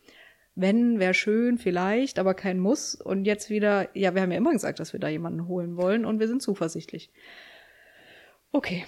wenn, 0.56 1.00
wäre 1.00 1.14
schön, 1.14 1.58
vielleicht, 1.58 2.20
aber 2.20 2.34
kein 2.34 2.60
Muss. 2.60 2.96
Und 2.96 3.26
jetzt 3.26 3.50
wieder, 3.50 3.96
ja, 3.96 4.14
wir 4.14 4.22
haben 4.22 4.32
ja 4.32 4.38
immer 4.38 4.52
gesagt, 4.52 4.80
dass 4.80 4.94
wir 4.94 5.00
da 5.00 5.08
jemanden 5.08 5.48
holen 5.48 5.78
wollen 5.78 6.06
und 6.06 6.20
wir 6.20 6.28
sind 6.28 6.42
zuversichtlich. 6.42 7.12
Okay, 8.52 8.86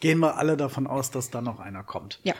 Gehen 0.00 0.18
wir 0.18 0.36
alle 0.36 0.56
davon 0.56 0.86
aus, 0.86 1.10
dass 1.10 1.30
da 1.30 1.40
noch 1.40 1.60
einer 1.60 1.82
kommt. 1.82 2.20
ja. 2.22 2.34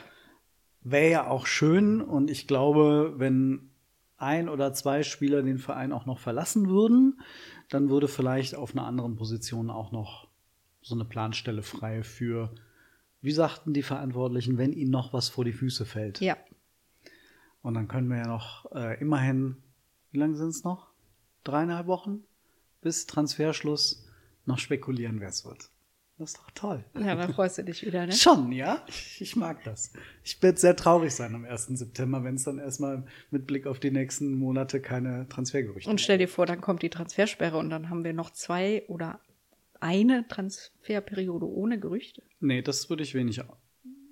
Wäre 0.81 1.11
ja 1.11 1.27
auch 1.27 1.47
schön 1.47 2.01
und 2.01 2.29
ich 2.31 2.47
glaube, 2.47 3.15
wenn 3.17 3.71
ein 4.15 4.47
oder 4.47 4.73
zwei 4.73 5.03
Spieler 5.03 5.41
den 5.41 5.57
Verein 5.57 5.91
auch 5.91 6.05
noch 6.05 6.17
verlassen 6.19 6.69
würden, 6.69 7.19
dann 7.67 7.89
würde 7.89 8.07
vielleicht 8.07 8.55
auf 8.55 8.71
einer 8.71 8.85
anderen 8.85 9.17
Position 9.17 9.69
auch 9.69 9.91
noch 9.91 10.29
so 10.81 10.95
eine 10.95 11.03
Planstelle 11.03 11.61
frei 11.61 12.03
für, 12.03 12.55
wie 13.21 13.31
sagten 13.31 13.73
die 13.73 13.83
Verantwortlichen, 13.83 14.57
wenn 14.57 14.73
ihnen 14.73 14.91
noch 14.91 15.13
was 15.13 15.29
vor 15.29 15.45
die 15.45 15.53
Füße 15.53 15.85
fällt. 15.85 16.19
Ja, 16.21 16.37
Und 17.61 17.73
dann 17.73 17.87
können 17.87 18.09
wir 18.09 18.17
ja 18.17 18.27
noch 18.27 18.71
äh, 18.73 18.99
immerhin, 19.01 19.57
wie 20.11 20.19
lange 20.19 20.35
sind 20.35 20.49
es 20.49 20.63
noch? 20.63 20.87
Dreieinhalb 21.43 21.87
Wochen 21.87 22.23
bis 22.81 23.05
Transferschluss 23.07 24.05
noch 24.45 24.59
spekulieren, 24.59 25.19
wer 25.19 25.29
es 25.29 25.45
wird. 25.45 25.69
Das 26.19 26.31
ist 26.31 26.39
doch 26.39 26.49
toll. 26.51 26.83
ja, 26.95 27.13
dann 27.13 27.31
freust 27.33 27.59
du 27.59 27.63
dich 27.63 27.85
wieder, 27.85 28.05
ne? 28.07 28.11
Schon, 28.13 28.51
ja. 28.51 28.83
Ich 29.19 29.35
mag 29.35 29.63
das. 29.65 29.93
Ich 30.23 30.41
werde 30.41 30.59
sehr 30.59 30.75
traurig 30.75 31.13
sein 31.13 31.35
am 31.35 31.45
1. 31.45 31.67
September, 31.67 32.23
wenn 32.23 32.35
es 32.35 32.43
dann 32.43 32.57
erstmal 32.57 33.05
mit 33.29 33.45
Blick 33.45 33.67
auf 33.67 33.79
die 33.79 33.91
nächsten 33.91 34.33
Monate 34.33 34.81
keine 34.81 35.27
Transfergerüchte 35.29 35.89
Und 35.89 36.01
stell 36.01 36.17
dir 36.17 36.27
vor, 36.27 36.47
dann 36.47 36.59
kommt 36.59 36.81
die 36.81 36.89
Transfersperre 36.89 37.57
und 37.57 37.69
dann 37.69 37.89
haben 37.91 38.03
wir 38.03 38.13
noch 38.13 38.31
zwei 38.31 38.83
oder 38.87 39.19
eine 39.81 40.27
Transferperiode 40.27 41.47
ohne 41.47 41.79
Gerüchte. 41.79 42.23
Nee, 42.39 42.61
das 42.61 42.89
würde 42.89 43.03
ich 43.03 43.13
wenig 43.13 43.41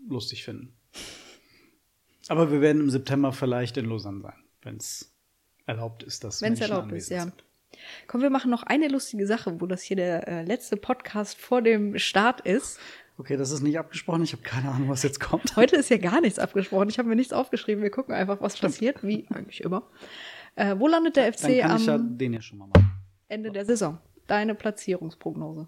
lustig 0.07 0.43
finden. 0.43 0.73
Aber 2.27 2.51
wir 2.51 2.61
werden 2.61 2.81
im 2.81 2.89
September 2.89 3.31
vielleicht 3.31 3.77
in 3.77 3.85
Lausanne 3.85 4.21
sein, 4.21 4.43
wenn 4.63 4.77
es 4.77 5.13
erlaubt 5.65 6.03
ist, 6.03 6.23
dass 6.23 6.41
Wenn 6.41 6.53
es 6.53 6.61
erlaubt 6.61 6.91
ist, 6.91 7.09
ja. 7.09 7.23
sind. 7.23 7.43
Komm, 8.07 8.21
wir 8.21 8.29
machen 8.29 8.49
noch 8.51 8.63
eine 8.63 8.87
lustige 8.87 9.27
Sache, 9.27 9.59
wo 9.59 9.65
das 9.65 9.81
hier 9.81 9.97
der 9.97 10.27
äh, 10.27 10.43
letzte 10.43 10.77
Podcast 10.77 11.37
vor 11.37 11.61
dem 11.61 11.97
Start 11.99 12.41
ist. 12.41 12.79
Okay, 13.17 13.37
das 13.37 13.51
ist 13.51 13.61
nicht 13.61 13.79
abgesprochen. 13.79 14.23
Ich 14.23 14.33
habe 14.33 14.43
keine 14.43 14.69
Ahnung, 14.71 14.89
was 14.89 15.03
jetzt 15.03 15.19
kommt. 15.19 15.55
Heute 15.55 15.75
ist 15.75 15.89
ja 15.89 15.97
gar 15.97 16.21
nichts 16.21 16.39
abgesprochen. 16.39 16.89
Ich 16.89 16.99
habe 16.99 17.07
mir 17.07 17.15
nichts 17.15 17.33
aufgeschrieben. 17.33 17.83
Wir 17.83 17.91
gucken 17.91 18.13
einfach, 18.13 18.41
was 18.41 18.57
passiert, 18.57 19.03
wie 19.03 19.27
eigentlich 19.29 19.61
immer. 19.61 19.89
Äh, 20.55 20.75
wo 20.77 20.87
landet 20.87 21.15
der 21.15 21.31
Dann 21.31 21.33
FC 21.33 21.61
kann 21.61 21.77
ich 21.77 21.85
ja 21.85 21.95
am 21.95 22.17
den 22.17 22.33
ja 22.33 22.41
schon 22.41 22.57
mal 22.57 22.67
machen. 22.67 22.91
Ende 23.27 23.51
der 23.51 23.65
Saison? 23.65 23.97
Deine 24.27 24.55
Platzierungsprognose. 24.55 25.67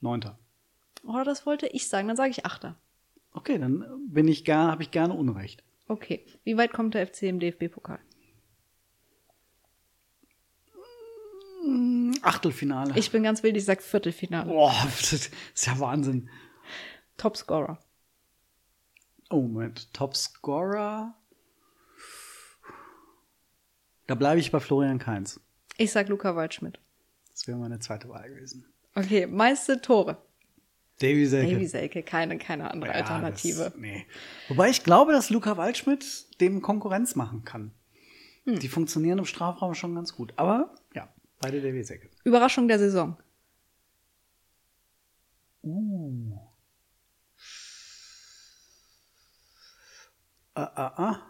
Neunter. 0.00 0.38
Oh, 1.06 1.22
das 1.24 1.46
wollte 1.46 1.66
ich 1.68 1.88
sagen. 1.88 2.08
Dann 2.08 2.16
sage 2.16 2.30
ich 2.30 2.44
Achter. 2.44 2.76
Okay, 3.32 3.58
dann 3.58 3.84
bin 4.08 4.28
ich 4.28 4.44
gar, 4.44 4.72
habe 4.72 4.82
ich 4.82 4.90
gerne 4.90 5.14
Unrecht. 5.14 5.62
Okay. 5.88 6.24
Wie 6.44 6.56
weit 6.56 6.72
kommt 6.72 6.94
der 6.94 7.06
FC 7.06 7.22
im 7.24 7.40
DFB-Pokal? 7.40 8.00
Achtelfinale. 12.22 12.94
Ich 12.96 13.10
bin 13.10 13.22
ganz 13.22 13.42
wild, 13.42 13.56
ich 13.56 13.64
sag 13.64 13.82
Viertelfinale. 13.82 14.50
Boah, 14.50 14.74
das 14.84 15.12
ist 15.12 15.66
ja 15.66 15.78
Wahnsinn. 15.78 16.28
Topscorer. 17.16 17.78
Oh, 19.30 19.42
Moment. 19.42 19.92
Topscorer. 19.92 21.14
Da 24.06 24.14
bleibe 24.16 24.40
ich 24.40 24.50
bei 24.50 24.58
Florian 24.58 24.98
Kainz. 24.98 25.40
Ich 25.76 25.92
sag 25.92 26.08
Luca 26.08 26.34
Waldschmidt. 26.34 26.80
Das 27.40 27.48
wäre 27.48 27.56
meine 27.56 27.78
zweite 27.78 28.06
Wahl 28.10 28.28
gewesen. 28.28 28.66
Okay, 28.94 29.26
meiste 29.26 29.80
Tore. 29.80 30.22
Davy 30.98 31.24
Selke. 31.24 31.54
Davy 31.54 31.66
Selke, 31.66 32.02
keine, 32.02 32.36
keine 32.36 32.70
andere 32.70 32.90
Ja, 32.90 32.98
Alternative. 32.98 33.70
Das, 33.70 33.76
nee. 33.76 34.04
Wobei 34.48 34.68
ich 34.68 34.84
glaube, 34.84 35.12
dass 35.12 35.30
Luca 35.30 35.56
Waldschmidt 35.56 36.38
dem 36.42 36.60
Konkurrenz 36.60 37.16
machen 37.16 37.42
kann. 37.46 37.72
Hm. 38.44 38.58
Die 38.58 38.68
funktionieren 38.68 39.16
im 39.16 39.24
Strafraum 39.24 39.74
schon 39.74 39.94
ganz 39.94 40.14
gut. 40.14 40.34
Aber 40.36 40.74
ja, 40.94 41.08
beide 41.40 41.62
Davy 41.62 41.82
Selke. 41.82 42.10
Überraschung 42.24 42.68
der 42.68 42.78
Saison. 42.78 43.16
Ah, 50.52 50.70
ah, 50.74 50.92
ah. 50.98 51.29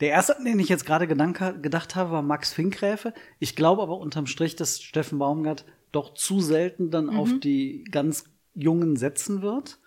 Der 0.00 0.10
erste, 0.10 0.36
an 0.36 0.44
den 0.44 0.58
ich 0.58 0.68
jetzt 0.68 0.86
gerade 0.86 1.06
gedacht 1.06 1.96
habe, 1.96 2.10
war 2.10 2.22
Max 2.22 2.52
Finkgräfe. 2.52 3.14
Ich 3.38 3.56
glaube 3.56 3.82
aber 3.82 3.98
unterm 3.98 4.26
Strich, 4.26 4.56
dass 4.56 4.80
Steffen 4.82 5.18
Baumgart 5.18 5.64
doch 5.92 6.14
zu 6.14 6.40
selten 6.40 6.90
dann 6.90 7.10
auf 7.10 7.38
die 7.40 7.84
ganz 7.90 8.24
Jungen 8.54 8.96
setzen 8.96 9.42
wird. 9.42 9.78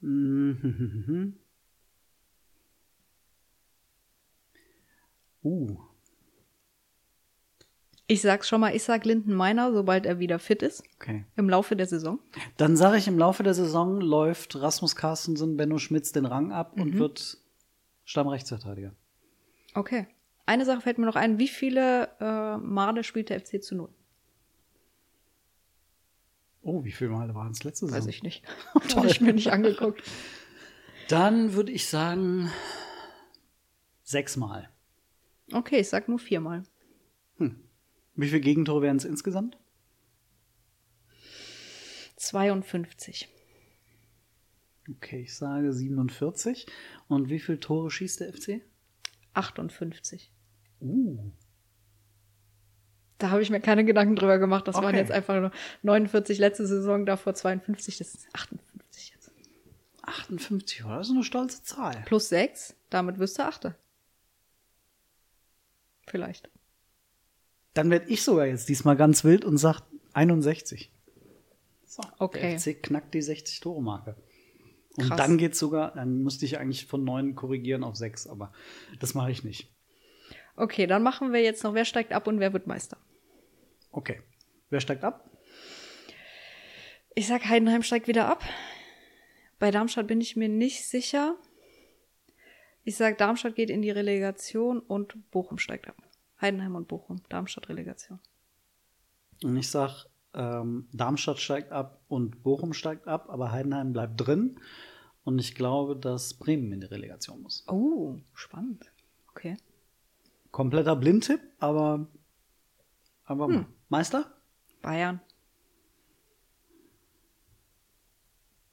Mhm. 0.00 1.36
Uh, 5.44 5.76
Ich 8.08 8.20
sag's 8.20 8.48
schon 8.48 8.60
mal, 8.60 8.74
ich 8.74 8.82
sag 8.82 9.04
Linden 9.04 9.32
Meiner, 9.32 9.72
sobald 9.72 10.04
er 10.04 10.18
wieder 10.18 10.40
fit 10.40 10.62
ist. 10.62 10.82
okay. 10.96 11.24
Im 11.36 11.48
Laufe 11.48 11.76
der 11.76 11.86
Saison. 11.86 12.18
Dann 12.56 12.76
sage 12.76 12.98
ich, 12.98 13.06
im 13.06 13.16
Laufe 13.18 13.44
der 13.44 13.54
Saison 13.54 14.00
läuft 14.00 14.56
Rasmus 14.60 14.96
Carstensen 14.96 15.56
Benno 15.56 15.78
Schmitz 15.78 16.10
den 16.10 16.26
Rang 16.26 16.50
ab 16.50 16.72
und 16.80 16.98
wird 16.98 17.38
Stammrechtsverteidiger. 18.06 18.94
Okay. 19.74 20.06
Eine 20.46 20.64
Sache 20.64 20.80
fällt 20.80 20.96
mir 20.96 21.06
noch 21.06 21.16
ein. 21.16 21.38
Wie 21.38 21.48
viele 21.48 22.08
äh, 22.20 22.56
Male 22.56 23.04
spielt 23.04 23.28
der 23.28 23.40
FC 23.40 23.62
zu 23.62 23.74
null? 23.74 23.92
Oh, 26.62 26.84
wie 26.84 26.92
viele 26.92 27.10
Male 27.10 27.34
waren 27.34 27.50
es 27.50 27.62
letzte 27.64 27.86
Saison? 27.86 28.00
Weiß 28.00 28.06
ich 28.06 28.22
nicht. 28.22 28.44
Habe 28.96 29.08
ich 29.08 29.20
mir 29.20 29.34
nicht 29.34 29.52
angeguckt. 29.52 30.02
Dann 31.08 31.52
würde 31.54 31.72
ich 31.72 31.86
sagen 31.86 32.50
sechsmal. 34.02 34.70
Okay, 35.52 35.80
ich 35.80 35.88
sag 35.88 36.08
nur 36.08 36.18
viermal. 36.18 36.64
Wie 37.38 38.28
viele 38.28 38.40
Gegentore 38.40 38.82
wären 38.82 38.96
es 38.96 39.04
insgesamt? 39.04 39.58
52. 42.16 43.28
Okay, 44.88 45.22
ich 45.22 45.34
sage 45.34 45.72
47. 45.72 46.66
Und 47.08 47.28
wie 47.28 47.40
viele 47.40 47.58
Tore 47.60 47.90
schießt 47.90 48.20
der 48.20 48.32
FC? 48.32 48.60
58. 49.34 50.30
Uh. 50.80 51.18
Da 53.18 53.30
habe 53.30 53.42
ich 53.42 53.50
mir 53.50 53.60
keine 53.60 53.84
Gedanken 53.84 54.14
drüber 54.16 54.38
gemacht. 54.38 54.68
Das 54.68 54.76
waren 54.76 54.86
Okay. 54.86 54.98
jetzt 54.98 55.10
einfach 55.10 55.40
nur 55.40 55.50
49 55.82 56.38
letzte 56.38 56.66
Saison, 56.66 57.06
davor 57.06 57.34
52. 57.34 57.98
Das 57.98 58.14
ist 58.14 58.28
58 58.34 59.12
jetzt. 59.14 59.30
58, 60.02 60.84
oh, 60.84 60.88
das 60.88 61.08
ist 61.08 61.14
eine 61.14 61.24
stolze 61.24 61.62
Zahl. 61.62 62.02
Plus 62.06 62.28
6, 62.28 62.76
damit 62.90 63.18
wirst 63.18 63.38
du 63.38 63.42
Achte. 63.44 63.74
Vielleicht. 66.06 66.48
Dann 67.74 67.90
werde 67.90 68.08
ich 68.08 68.22
sogar 68.22 68.46
jetzt 68.46 68.68
diesmal 68.68 68.96
ganz 68.96 69.24
wild 69.24 69.44
und 69.44 69.58
sage 69.58 69.82
61. 70.12 70.92
So, 71.84 72.02
Okay. 72.18 72.40
Der 72.50 72.60
FC 72.60 72.82
knackt 72.82 73.14
die 73.14 73.22
60-Tore-Marke. 73.22 74.16
Und 74.96 75.08
Krass. 75.08 75.18
dann 75.18 75.36
geht's 75.36 75.58
sogar, 75.58 75.92
dann 75.94 76.22
müsste 76.22 76.46
ich 76.46 76.58
eigentlich 76.58 76.86
von 76.86 77.04
9 77.04 77.34
korrigieren 77.34 77.84
auf 77.84 77.96
6, 77.96 78.26
aber 78.26 78.52
das 78.98 79.14
mache 79.14 79.30
ich 79.30 79.44
nicht. 79.44 79.70
Okay, 80.56 80.86
dann 80.86 81.02
machen 81.02 81.32
wir 81.32 81.42
jetzt 81.42 81.62
noch, 81.64 81.74
wer 81.74 81.84
steigt 81.84 82.12
ab 82.12 82.26
und 82.26 82.40
wer 82.40 82.52
wird 82.52 82.66
Meister. 82.66 82.96
Okay. 83.90 84.22
Wer 84.70 84.80
steigt 84.80 85.04
ab? 85.04 85.30
Ich 87.14 87.26
sag, 87.26 87.44
Heidenheim 87.46 87.82
steigt 87.82 88.08
wieder 88.08 88.28
ab. 88.28 88.44
Bei 89.58 89.70
Darmstadt 89.70 90.06
bin 90.06 90.20
ich 90.20 90.36
mir 90.36 90.48
nicht 90.48 90.84
sicher. 90.84 91.36
Ich 92.84 92.96
sag, 92.96 93.18
Darmstadt 93.18 93.54
geht 93.54 93.70
in 93.70 93.82
die 93.82 93.90
Relegation 93.90 94.80
und 94.80 95.30
Bochum 95.30 95.58
steigt 95.58 95.88
ab. 95.88 95.96
Heidenheim 96.40 96.74
und 96.74 96.88
Bochum, 96.88 97.22
Darmstadt 97.28 97.68
Relegation. 97.68 98.20
Und 99.42 99.56
ich 99.56 99.70
sag, 99.70 100.06
ähm, 100.36 100.88
Darmstadt 100.92 101.38
steigt 101.38 101.72
ab 101.72 102.00
und 102.08 102.42
Bochum 102.42 102.72
steigt 102.72 103.08
ab, 103.08 103.28
aber 103.28 103.50
Heidenheim 103.52 103.92
bleibt 103.92 104.20
drin. 104.20 104.60
Und 105.24 105.40
ich 105.40 105.56
glaube, 105.56 105.96
dass 105.96 106.34
Bremen 106.34 106.70
in 106.70 106.80
die 106.80 106.86
Relegation 106.86 107.42
muss. 107.42 107.64
Oh, 107.66 108.16
spannend. 108.34 108.92
Okay. 109.30 109.56
Kompletter 110.52 110.94
Blindtipp, 110.94 111.40
aber, 111.58 112.06
aber 113.24 113.48
mal. 113.48 113.66
Meister? 113.88 114.32
Bayern. 114.82 115.20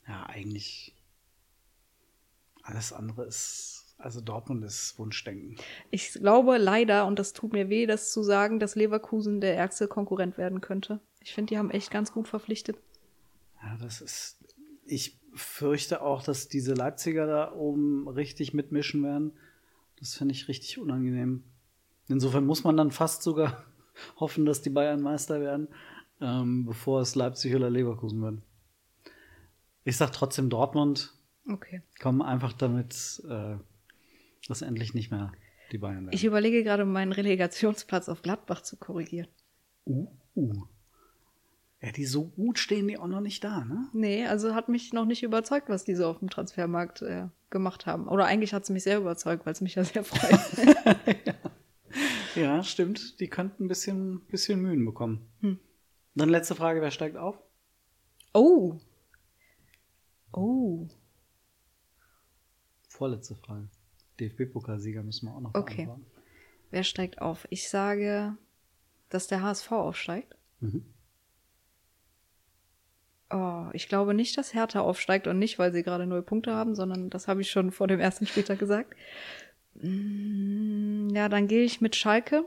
Ja, 0.07 0.25
eigentlich. 0.27 0.95
Alles 2.61 2.93
andere 2.93 3.25
ist, 3.25 3.95
also 3.97 4.21
Dortmund 4.21 4.63
ist 4.63 4.97
Wunschdenken. 4.99 5.57
Ich 5.91 6.13
glaube 6.13 6.57
leider, 6.57 7.07
und 7.07 7.19
das 7.19 7.33
tut 7.33 7.51
mir 7.51 7.69
weh, 7.69 7.85
das 7.85 8.11
zu 8.11 8.21
sagen, 8.21 8.59
dass 8.59 8.75
Leverkusen 8.75 9.41
der 9.41 9.55
ärgste 9.57 9.87
Konkurrent 9.87 10.37
werden 10.37 10.61
könnte. 10.61 10.99
Ich 11.23 11.33
finde, 11.33 11.49
die 11.53 11.57
haben 11.57 11.71
echt 11.71 11.89
ganz 11.89 12.11
gut 12.11 12.27
verpflichtet. 12.27 12.77
Ja, 13.61 13.77
das 13.77 14.01
ist. 14.01 14.43
Ich 14.85 15.19
fürchte 15.33 16.01
auch, 16.01 16.21
dass 16.21 16.49
diese 16.49 16.73
Leipziger 16.73 17.25
da 17.25 17.53
oben 17.53 18.07
richtig 18.07 18.53
mitmischen 18.53 19.03
werden. 19.03 19.31
Das 19.99 20.15
finde 20.15 20.33
ich 20.33 20.47
richtig 20.47 20.77
unangenehm. 20.77 21.43
Insofern 22.09 22.45
muss 22.45 22.63
man 22.63 22.75
dann 22.75 22.91
fast 22.91 23.23
sogar 23.23 23.63
hoffen, 24.19 24.45
dass 24.45 24.61
die 24.61 24.69
Bayern 24.69 25.01
Meister 25.01 25.39
werden, 25.39 25.69
ähm, 26.19 26.65
bevor 26.65 27.01
es 27.01 27.15
Leipzig 27.15 27.55
oder 27.55 27.69
Leverkusen 27.69 28.21
werden. 28.21 28.43
Ich 29.85 29.97
sag 29.97 30.11
trotzdem 30.11 30.49
Dortmund. 30.49 31.13
Okay. 31.49 31.81
Kommen 32.01 32.21
einfach 32.21 32.53
damit, 32.53 33.21
äh, 33.29 33.55
dass 34.47 34.61
endlich 34.61 34.93
nicht 34.93 35.11
mehr 35.11 35.31
die 35.71 35.77
Bayern 35.77 36.05
werden. 36.05 36.13
Ich 36.13 36.25
überlege 36.25 36.63
gerade, 36.63 36.85
meinen 36.85 37.13
Relegationsplatz 37.13 38.09
auf 38.09 38.21
Gladbach 38.21 38.61
zu 38.61 38.77
korrigieren. 38.77 39.27
uh, 39.85 40.07
uh. 40.35 40.67
Ja, 41.83 41.91
die 41.91 42.05
so 42.05 42.25
gut 42.25 42.59
stehen 42.59 42.87
die 42.87 42.97
auch 42.97 43.07
noch 43.07 43.19
nicht 43.19 43.43
da, 43.43 43.65
ne? 43.65 43.89
Nee, 43.91 44.25
also 44.25 44.55
hat 44.55 44.69
mich 44.69 44.93
noch 44.93 45.05
nicht 45.05 45.21
überzeugt, 45.21 45.67
was 45.67 45.83
die 45.83 45.95
so 45.95 46.07
auf 46.07 46.19
dem 46.19 46.29
Transfermarkt 46.29 47.01
äh, 47.01 47.27
gemacht 47.49 47.85
haben. 47.85 48.07
Oder 48.07 48.25
eigentlich 48.25 48.53
hat 48.53 48.63
es 48.63 48.69
mich 48.69 48.83
sehr 48.83 48.97
überzeugt, 48.99 49.45
weil 49.45 49.51
es 49.53 49.59
mich 49.61 49.75
ja 49.75 49.83
sehr 49.83 50.03
freut. 50.03 50.39
Ja, 52.35 52.63
stimmt. 52.63 53.19
Die 53.19 53.27
könnten 53.27 53.65
ein 53.65 53.67
bisschen, 53.67 54.21
bisschen 54.25 54.59
Mühen 54.59 54.83
bekommen. 54.83 55.29
Dann 56.15 56.29
letzte 56.29 56.55
Frage, 56.55 56.81
wer 56.81 56.89
steigt 56.89 57.15
auf? 57.15 57.37
oh. 58.33 58.79
Oh. 60.31 60.87
Vorletzte 62.89 63.35
Frage. 63.35 63.69
DFB-Pokalsieger 64.19 65.03
müssen 65.03 65.27
wir 65.27 65.35
auch 65.35 65.41
noch 65.41 65.53
Okay. 65.53 65.85
beantworten. 65.85 66.05
Wer 66.71 66.83
steigt 66.83 67.21
auf? 67.21 67.45
Ich 67.51 67.69
sage, 67.69 68.35
dass 69.09 69.27
der 69.27 69.43
HSV 69.43 69.71
aufsteigt. 69.71 70.35
Mhm. 70.59 70.85
Oh, 73.33 73.69
ich 73.73 73.87
glaube 73.89 74.13
nicht, 74.13 74.37
dass 74.37 74.53
Hertha 74.53 74.81
aufsteigt 74.81 75.27
und 75.27 75.39
nicht, 75.39 75.57
weil 75.57 75.71
sie 75.73 75.81
gerade 75.83 76.05
null 76.05 76.21
Punkte 76.21 76.53
haben, 76.53 76.75
sondern 76.75 77.09
das 77.09 77.27
habe 77.27 77.41
ich 77.41 77.49
schon 77.49 77.71
vor 77.71 77.87
dem 77.87 77.99
ersten 77.99 78.27
Spieltag 78.27 78.59
gesagt. 78.59 78.95
Mm, 79.75 81.09
Ja, 81.15 81.29
dann 81.29 81.47
gehe 81.47 81.63
ich 81.63 81.81
mit 81.81 81.95
Schalke. 81.95 82.45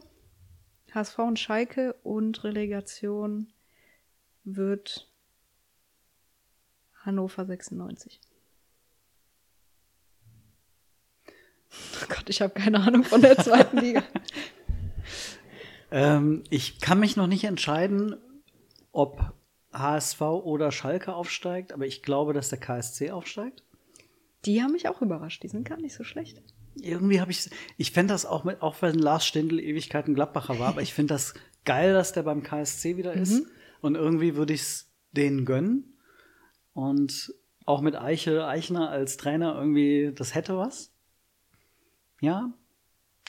HSV 0.95 1.19
und 1.19 1.39
Schalke 1.39 1.95
und 2.05 2.45
Relegation 2.45 3.53
wird 4.45 5.11
Hannover 7.05 7.45
96. 7.45 8.21
Oh 11.73 12.07
Gott, 12.09 12.29
ich 12.29 12.41
habe 12.41 12.55
keine 12.55 12.81
Ahnung 12.81 13.05
von 13.05 13.21
der 13.21 13.37
zweiten 13.37 13.79
Liga. 13.79 14.03
Ähm, 15.93 16.43
ich 16.51 16.81
kann 16.81 16.99
mich 16.99 17.15
noch 17.15 17.29
nicht 17.29 17.45
entscheiden, 17.45 18.17
ob 18.91 19.36
HSV 19.79 20.21
oder 20.21 20.73
Schalke 20.73 21.15
aufsteigt, 21.15 21.73
aber 21.73 21.87
ich 21.87 22.03
glaube, 22.03 22.33
dass 22.33 22.49
der 22.49 22.59
KSC 22.59 23.11
aufsteigt. 23.11 23.63
Die 24.45 24.63
haben 24.63 24.73
mich 24.73 24.89
auch 24.89 25.03
überrascht. 25.03 25.43
Die 25.43 25.49
sind 25.49 25.69
gar 25.69 25.79
nicht 25.79 25.95
so 25.95 26.05
schlecht. 26.05 26.43
Irgendwie 26.77 27.21
habe 27.21 27.31
ich, 27.31 27.51
ich 27.77 27.91
fände 27.91 28.13
das 28.13 28.27
auch 28.27 28.45
mit, 28.45 28.63
auch 28.63 28.81
wenn 28.83 28.99
Lars 28.99 29.27
Stindl 29.27 29.61
Ewigkeiten 29.61 30.15
Gladbacher 30.15 30.59
war, 30.59 30.69
aber 30.69 30.83
ich 30.83 30.93
finde 30.93 31.15
das 31.15 31.35
geil, 31.65 31.93
dass 31.93 32.13
der 32.13 32.23
beim 32.23 32.43
KSC 32.43 32.97
wieder 32.97 33.15
ist. 33.15 33.47
Und 33.81 33.95
irgendwie 33.95 34.37
würde 34.37 34.55
ich 34.55 34.63
es 34.63 34.91
denen 35.13 35.45
gönnen. 35.45 35.97
Und 36.73 37.35
auch 37.65 37.81
mit 37.81 37.97
Eiche, 37.97 38.47
Eichner 38.47 38.91
als 38.91 39.17
Trainer 39.17 39.57
irgendwie, 39.57 40.13
das 40.15 40.35
hätte 40.35 40.57
was. 40.57 40.93
Ja, 42.21 42.53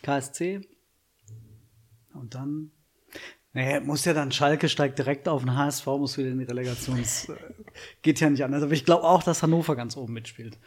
KSC. 0.03 0.61
Und 2.13 2.35
dann, 2.35 2.71
naja, 3.57 3.79
muss 3.79 4.05
ja 4.05 4.13
dann 4.13 4.31
Schalke 4.31 4.69
steigt 4.69 4.99
direkt 4.99 5.27
auf 5.27 5.41
den 5.41 5.57
HSV, 5.57 5.87
muss 5.87 6.15
wieder 6.19 6.29
in 6.29 6.37
die 6.37 6.45
Relegations, 6.45 7.27
äh, 7.29 7.35
geht 8.03 8.19
ja 8.19 8.29
nicht 8.29 8.43
anders. 8.43 8.61
Aber 8.61 8.73
ich 8.73 8.85
glaube 8.85 9.03
auch, 9.03 9.23
dass 9.23 9.41
Hannover 9.41 9.75
ganz 9.75 9.97
oben 9.97 10.13
mitspielt. 10.13 10.59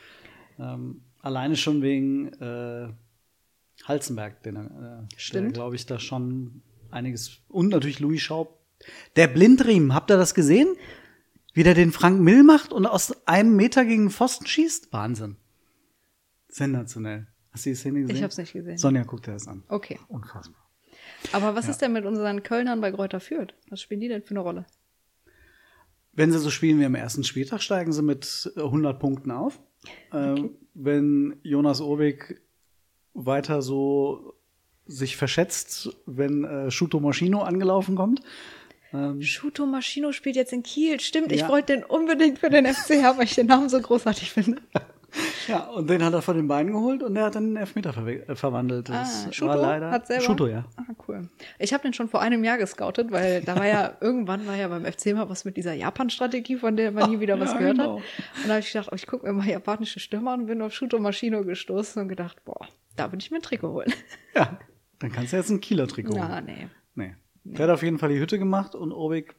Ähm, 0.59 1.03
alleine 1.21 1.55
schon 1.55 1.83
wegen 1.83 2.33
äh, 2.41 2.89
Halzenberg, 3.85 4.43
den 4.43 4.57
er, 4.57 5.07
äh, 5.07 5.51
glaube 5.53 5.77
ich, 5.77 5.87
da 5.87 6.01
schon 6.01 6.63
einiges. 6.91 7.39
Und 7.47 7.69
natürlich 7.69 8.01
Louis 8.01 8.23
Schaub. 8.23 8.59
Der 9.15 9.29
Blindriemen, 9.29 9.95
habt 9.95 10.11
ihr 10.11 10.17
das 10.17 10.35
gesehen? 10.35 10.75
Wie 11.55 11.63
der 11.63 11.75
den 11.75 11.93
Frank 11.93 12.21
Mill 12.21 12.43
macht 12.43 12.73
und 12.73 12.87
aus 12.87 13.25
einem 13.25 13.55
Meter 13.55 13.85
gegen 13.85 14.07
den 14.07 14.11
Pfosten 14.11 14.49
schießt? 14.49 14.93
Wahnsinn. 14.93 15.37
Sensationell. 16.49 17.29
Hast 17.53 17.67
du 17.67 17.71
die 17.71 17.77
Szene 17.77 18.01
gesehen? 18.01 18.17
Ich 18.17 18.23
hab's 18.25 18.37
nicht 18.37 18.53
gesehen. 18.53 18.79
Sonja 18.79 19.05
guckt 19.05 19.29
dir 19.29 19.33
das 19.33 19.47
an. 19.47 19.63
Okay. 19.69 20.01
Unfassbar. 20.09 20.60
Aber 21.33 21.55
was 21.55 21.69
ist 21.69 21.79
denn 21.83 21.93
mit 21.93 22.05
unseren 22.05 22.43
Kölnern 22.43 22.81
bei 22.81 22.91
Kräuter 22.93 23.21
Fürth? 23.21 23.55
Was 23.69 23.81
spielen 23.81 24.01
die 24.01 24.09
denn 24.09 24.23
für 24.23 24.31
eine 24.31 24.41
Rolle? 24.41 24.67
Wenn 26.13 26.33
sie 26.33 26.39
so 26.39 26.51
spielen 26.51 26.81
wie 26.81 26.85
am 26.85 26.95
ersten 26.95 27.25
Spieltag, 27.25 27.63
steigen 27.63 27.93
sie 27.93 28.03
mit 28.03 28.53
äh, 28.57 28.61
100 28.61 28.99
Punkten 28.99 29.31
auf. 29.31 29.61
Ähm, 30.13 30.57
wenn 30.75 31.39
Jonas 31.43 31.81
Urwig 31.81 32.41
weiter 33.15 33.63
so 33.63 34.35
sich 34.87 35.17
verschätzt, 35.17 35.97
wenn 36.07 36.45
äh, 36.45 36.71
Shuto 36.71 37.01
Moschino 37.01 37.43
angelaufen 37.43 37.95
kommt. 37.97 38.23
Shuto 39.21 39.67
Maschino 39.67 40.11
spielt 40.11 40.35
jetzt 40.35 40.53
in 40.53 40.65
Kiel. 40.65 40.99
Stimmt, 40.99 41.31
ich 41.31 41.43
Ja. 41.43 41.49
wollte 41.49 41.75
den 41.75 41.85
unbedingt 41.85 42.41
für 42.41 42.51
den 42.51 42.67
FC 42.67 43.05
haben, 43.05 43.19
weil 43.19 43.27
ich 43.27 43.37
den 43.37 43.47
Namen 43.47 43.69
so 43.69 43.81
großartig 43.81 44.33
finde. 44.33 44.61
Ja, 45.49 45.67
und 45.69 45.91
den 45.91 46.05
hat 46.05 46.13
er 46.13 46.23
von 46.23 46.37
den 46.37 46.47
Beinen 46.47 46.73
geholt 46.73 47.03
und 47.03 47.15
der 47.15 47.25
hat 47.25 47.35
dann 47.35 47.45
einen 47.45 47.57
Elfmeter 47.57 47.91
verwe- 47.91 48.29
äh, 48.29 48.37
verwandelt. 48.37 48.89
Das 48.89 49.27
Ah, 49.29 49.33
Shuto 49.33 49.49
war 49.51 49.57
leider 49.57 49.91
hat 49.91 50.07
selber. 50.07 50.23
Shuto, 50.23 50.47
ja. 50.47 50.65
Ah, 50.77 50.83
cool. 51.09 51.29
Ich 51.59 51.73
habe 51.73 51.83
den 51.83 51.93
schon 51.93 52.09
vor 52.09 52.21
einem 52.21 52.45
Jahr 52.45 52.59
gescoutet, 52.59 53.11
weil 53.11 53.43
da 53.43 53.57
war 53.57 53.67
ja 53.67 53.97
irgendwann 54.01 54.47
war 54.47 54.55
ja 54.57 54.69
beim 54.69 54.85
FC 54.85 55.07
mal 55.15 55.29
was 55.29 55.45
mit 55.45 55.57
dieser 55.57 55.73
Japan-Strategie, 55.75 56.57
von 56.57 56.77
der 56.77 56.93
man 56.93 57.11
nie 57.11 57.21
wieder 57.21 57.41
was 57.41 57.53
ja, 57.53 57.59
gehört 57.59 57.79
genau. 57.79 57.97
hat. 57.99 58.05
Und 58.43 58.45
da 58.47 58.51
habe 58.51 58.61
ich 58.61 58.73
gedacht, 58.73 58.89
oh, 58.93 58.95
ich 58.95 59.07
gucke 59.07 59.27
mir 59.27 59.33
mal 59.33 59.47
japanische 59.49 59.99
Stürmer 60.01 60.33
an 60.33 60.41
und 60.43 60.47
bin 60.47 60.63
auf 60.63 60.73
Shuto 60.73 60.99
Maschino 60.99 61.43
gestoßen 61.45 62.01
und 62.03 62.09
gedacht, 62.09 62.45
boah, 62.45 62.67
da 62.97 63.11
würde 63.11 63.19
ich 63.23 63.31
mir 63.31 63.39
ein 63.39 63.43
Trikot 63.43 63.73
holen. 63.73 63.93
Ja, 64.37 64.59
dann 65.01 65.11
kannst 65.11 65.33
du 65.33 65.37
jetzt 65.39 65.51
ein 65.51 65.61
Kieler 65.61 65.89
Trikot 65.89 66.13
Na, 66.15 66.35
holen. 66.35 66.45
nee. 66.47 66.69
Nee. 66.95 67.15
Der 67.57 67.67
hat 67.69 67.75
auf 67.75 67.83
jeden 67.83 67.99
Fall 67.99 68.11
die 68.11 68.21
Hütte 68.21 68.39
gemacht 68.39 68.75
und 68.75 68.93
Urwig 68.93 69.35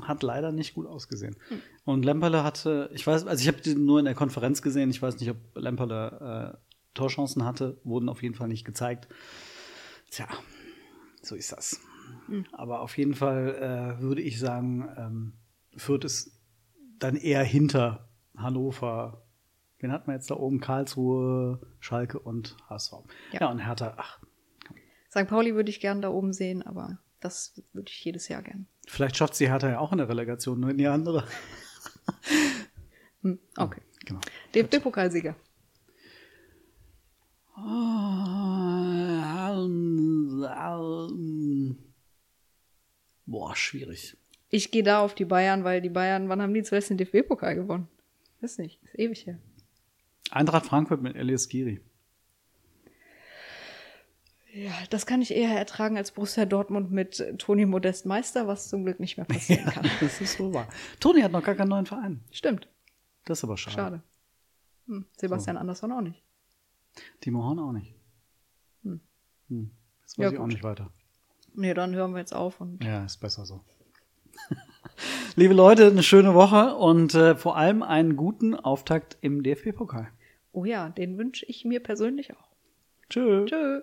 hat 0.00 0.22
leider 0.22 0.52
nicht 0.52 0.74
gut 0.74 0.86
ausgesehen. 0.86 1.36
Hm. 1.48 1.60
Und 1.84 2.04
Lemperle 2.04 2.42
hatte, 2.42 2.90
ich 2.92 3.06
weiß, 3.06 3.26
also 3.26 3.40
ich 3.40 3.48
habe 3.48 3.60
den 3.60 3.84
nur 3.84 3.98
in 3.98 4.04
der 4.04 4.14
Konferenz 4.14 4.60
gesehen, 4.62 4.90
ich 4.90 5.00
weiß 5.00 5.18
nicht, 5.20 5.30
ob 5.30 5.36
Lemperle 5.54 6.54
äh, 6.54 6.58
Torchancen 6.94 7.44
hatte, 7.44 7.78
wurden 7.84 8.08
auf 8.08 8.22
jeden 8.22 8.34
Fall 8.34 8.48
nicht 8.48 8.64
gezeigt. 8.64 9.08
Tja, 10.10 10.26
so 11.22 11.34
ist 11.34 11.52
das. 11.52 11.80
Hm. 12.26 12.44
Aber 12.52 12.80
auf 12.80 12.96
jeden 12.98 13.14
Fall 13.14 13.96
äh, 13.98 14.02
würde 14.02 14.22
ich 14.22 14.38
sagen, 14.38 14.88
ähm, 14.96 15.32
Fürth 15.76 16.04
ist 16.04 16.38
dann 16.98 17.16
eher 17.16 17.42
hinter 17.42 18.08
Hannover. 18.36 19.22
Wen 19.78 19.92
hat 19.92 20.06
man 20.06 20.16
jetzt 20.16 20.30
da 20.30 20.36
oben? 20.36 20.60
Karlsruhe, 20.60 21.60
Schalke 21.80 22.18
und 22.18 22.56
HSV. 22.68 22.92
Ja, 23.32 23.40
Ja. 23.42 23.50
und 23.50 23.58
Hertha, 23.58 23.94
ach, 23.96 24.18
St. 25.10 25.28
Pauli 25.28 25.54
würde 25.54 25.70
ich 25.70 25.80
gern 25.80 26.02
da 26.02 26.08
oben 26.08 26.32
sehen, 26.32 26.62
aber 26.62 26.98
das 27.20 27.62
würde 27.72 27.90
ich 27.90 28.04
jedes 28.04 28.26
Jahr 28.28 28.42
gern. 28.42 28.66
Vielleicht 28.86 29.16
schafft 29.16 29.34
sie 29.34 29.48
Hertha 29.48 29.68
ja 29.68 29.78
auch 29.78 29.92
in 29.92 29.98
der 29.98 30.08
Relegation, 30.08 30.60
nur 30.60 30.70
in 30.70 30.78
die 30.78 30.86
andere. 30.86 31.24
Hm, 33.22 33.38
okay. 33.56 33.80
Genau. 34.04 34.20
DFB-Pokalsieger. 34.54 35.34
Boah, 43.26 43.56
schwierig. 43.56 44.16
Ich 44.50 44.70
gehe 44.70 44.82
da 44.82 45.00
auf 45.00 45.14
die 45.14 45.24
Bayern, 45.24 45.64
weil 45.64 45.80
die 45.80 45.88
Bayern, 45.88 46.28
wann 46.28 46.42
haben 46.42 46.52
die 46.52 46.62
zuletzt 46.62 46.90
den 46.90 46.98
DFB-Pokal 46.98 47.54
gewonnen? 47.54 47.88
Weiß 48.40 48.58
nicht, 48.58 48.82
ist 48.82 48.98
ewig 48.98 49.26
her. 49.26 49.38
Eintracht 50.30 50.66
Frankfurt 50.66 51.00
mit 51.00 51.16
Elias 51.16 51.48
Giri. 51.48 51.80
Ja, 54.54 54.72
das 54.90 55.04
kann 55.06 55.20
ich 55.20 55.32
eher 55.34 55.50
ertragen 55.58 55.96
als 55.96 56.12
Borussia 56.12 56.44
Dortmund 56.46 56.92
mit 56.92 57.18
äh, 57.18 57.36
Toni 57.36 57.66
Modest 57.66 58.06
Meister, 58.06 58.46
was 58.46 58.68
zum 58.68 58.84
Glück 58.84 59.00
nicht 59.00 59.16
mehr 59.16 59.26
passieren 59.26 59.64
kann. 59.66 59.90
das 60.00 60.20
ist 60.20 60.36
so 60.36 60.54
wahr. 60.54 60.68
Toni 61.00 61.22
hat 61.22 61.32
noch 61.32 61.42
gar 61.42 61.56
keinen 61.56 61.70
neuen 61.70 61.86
Verein. 61.86 62.20
Stimmt, 62.30 62.68
Das 63.24 63.38
ist 63.38 63.44
aber 63.44 63.56
schade. 63.56 63.74
schade. 63.76 64.02
Hm, 64.86 65.06
Sebastian 65.16 65.56
Andersson 65.56 65.90
auch 65.92 66.02
nicht. 66.02 66.22
Timo 67.20 67.42
Horn 67.42 67.58
auch 67.58 67.72
nicht. 67.72 67.94
Hm. 68.84 69.70
Das 70.02 70.16
weiß 70.18 70.22
Ja, 70.24 70.30
ich 70.30 70.38
auch 70.38 70.42
gut. 70.42 70.52
nicht 70.52 70.62
weiter. 70.62 70.90
Nee, 71.54 71.74
dann 71.74 71.94
hören 71.94 72.12
wir 72.12 72.20
jetzt 72.20 72.34
auf 72.34 72.60
und 72.60 72.82
Ja, 72.84 73.04
ist 73.04 73.18
besser 73.18 73.44
so. 73.46 73.60
Liebe 75.36 75.54
Leute, 75.54 75.86
eine 75.88 76.02
schöne 76.02 76.34
Woche 76.34 76.76
und 76.76 77.14
äh, 77.14 77.34
vor 77.34 77.56
allem 77.56 77.82
einen 77.82 78.16
guten 78.16 78.54
Auftakt 78.54 79.16
im 79.20 79.42
DFB-Pokal. 79.42 80.08
oh 80.52 80.64
ja, 80.64 80.88
den 80.90 81.18
wünsche 81.18 81.44
ich 81.46 81.64
mir 81.64 81.80
persönlich 81.82 82.32
auch. 82.34 82.48
Tschö. 83.10 83.46
Tschö. 83.46 83.82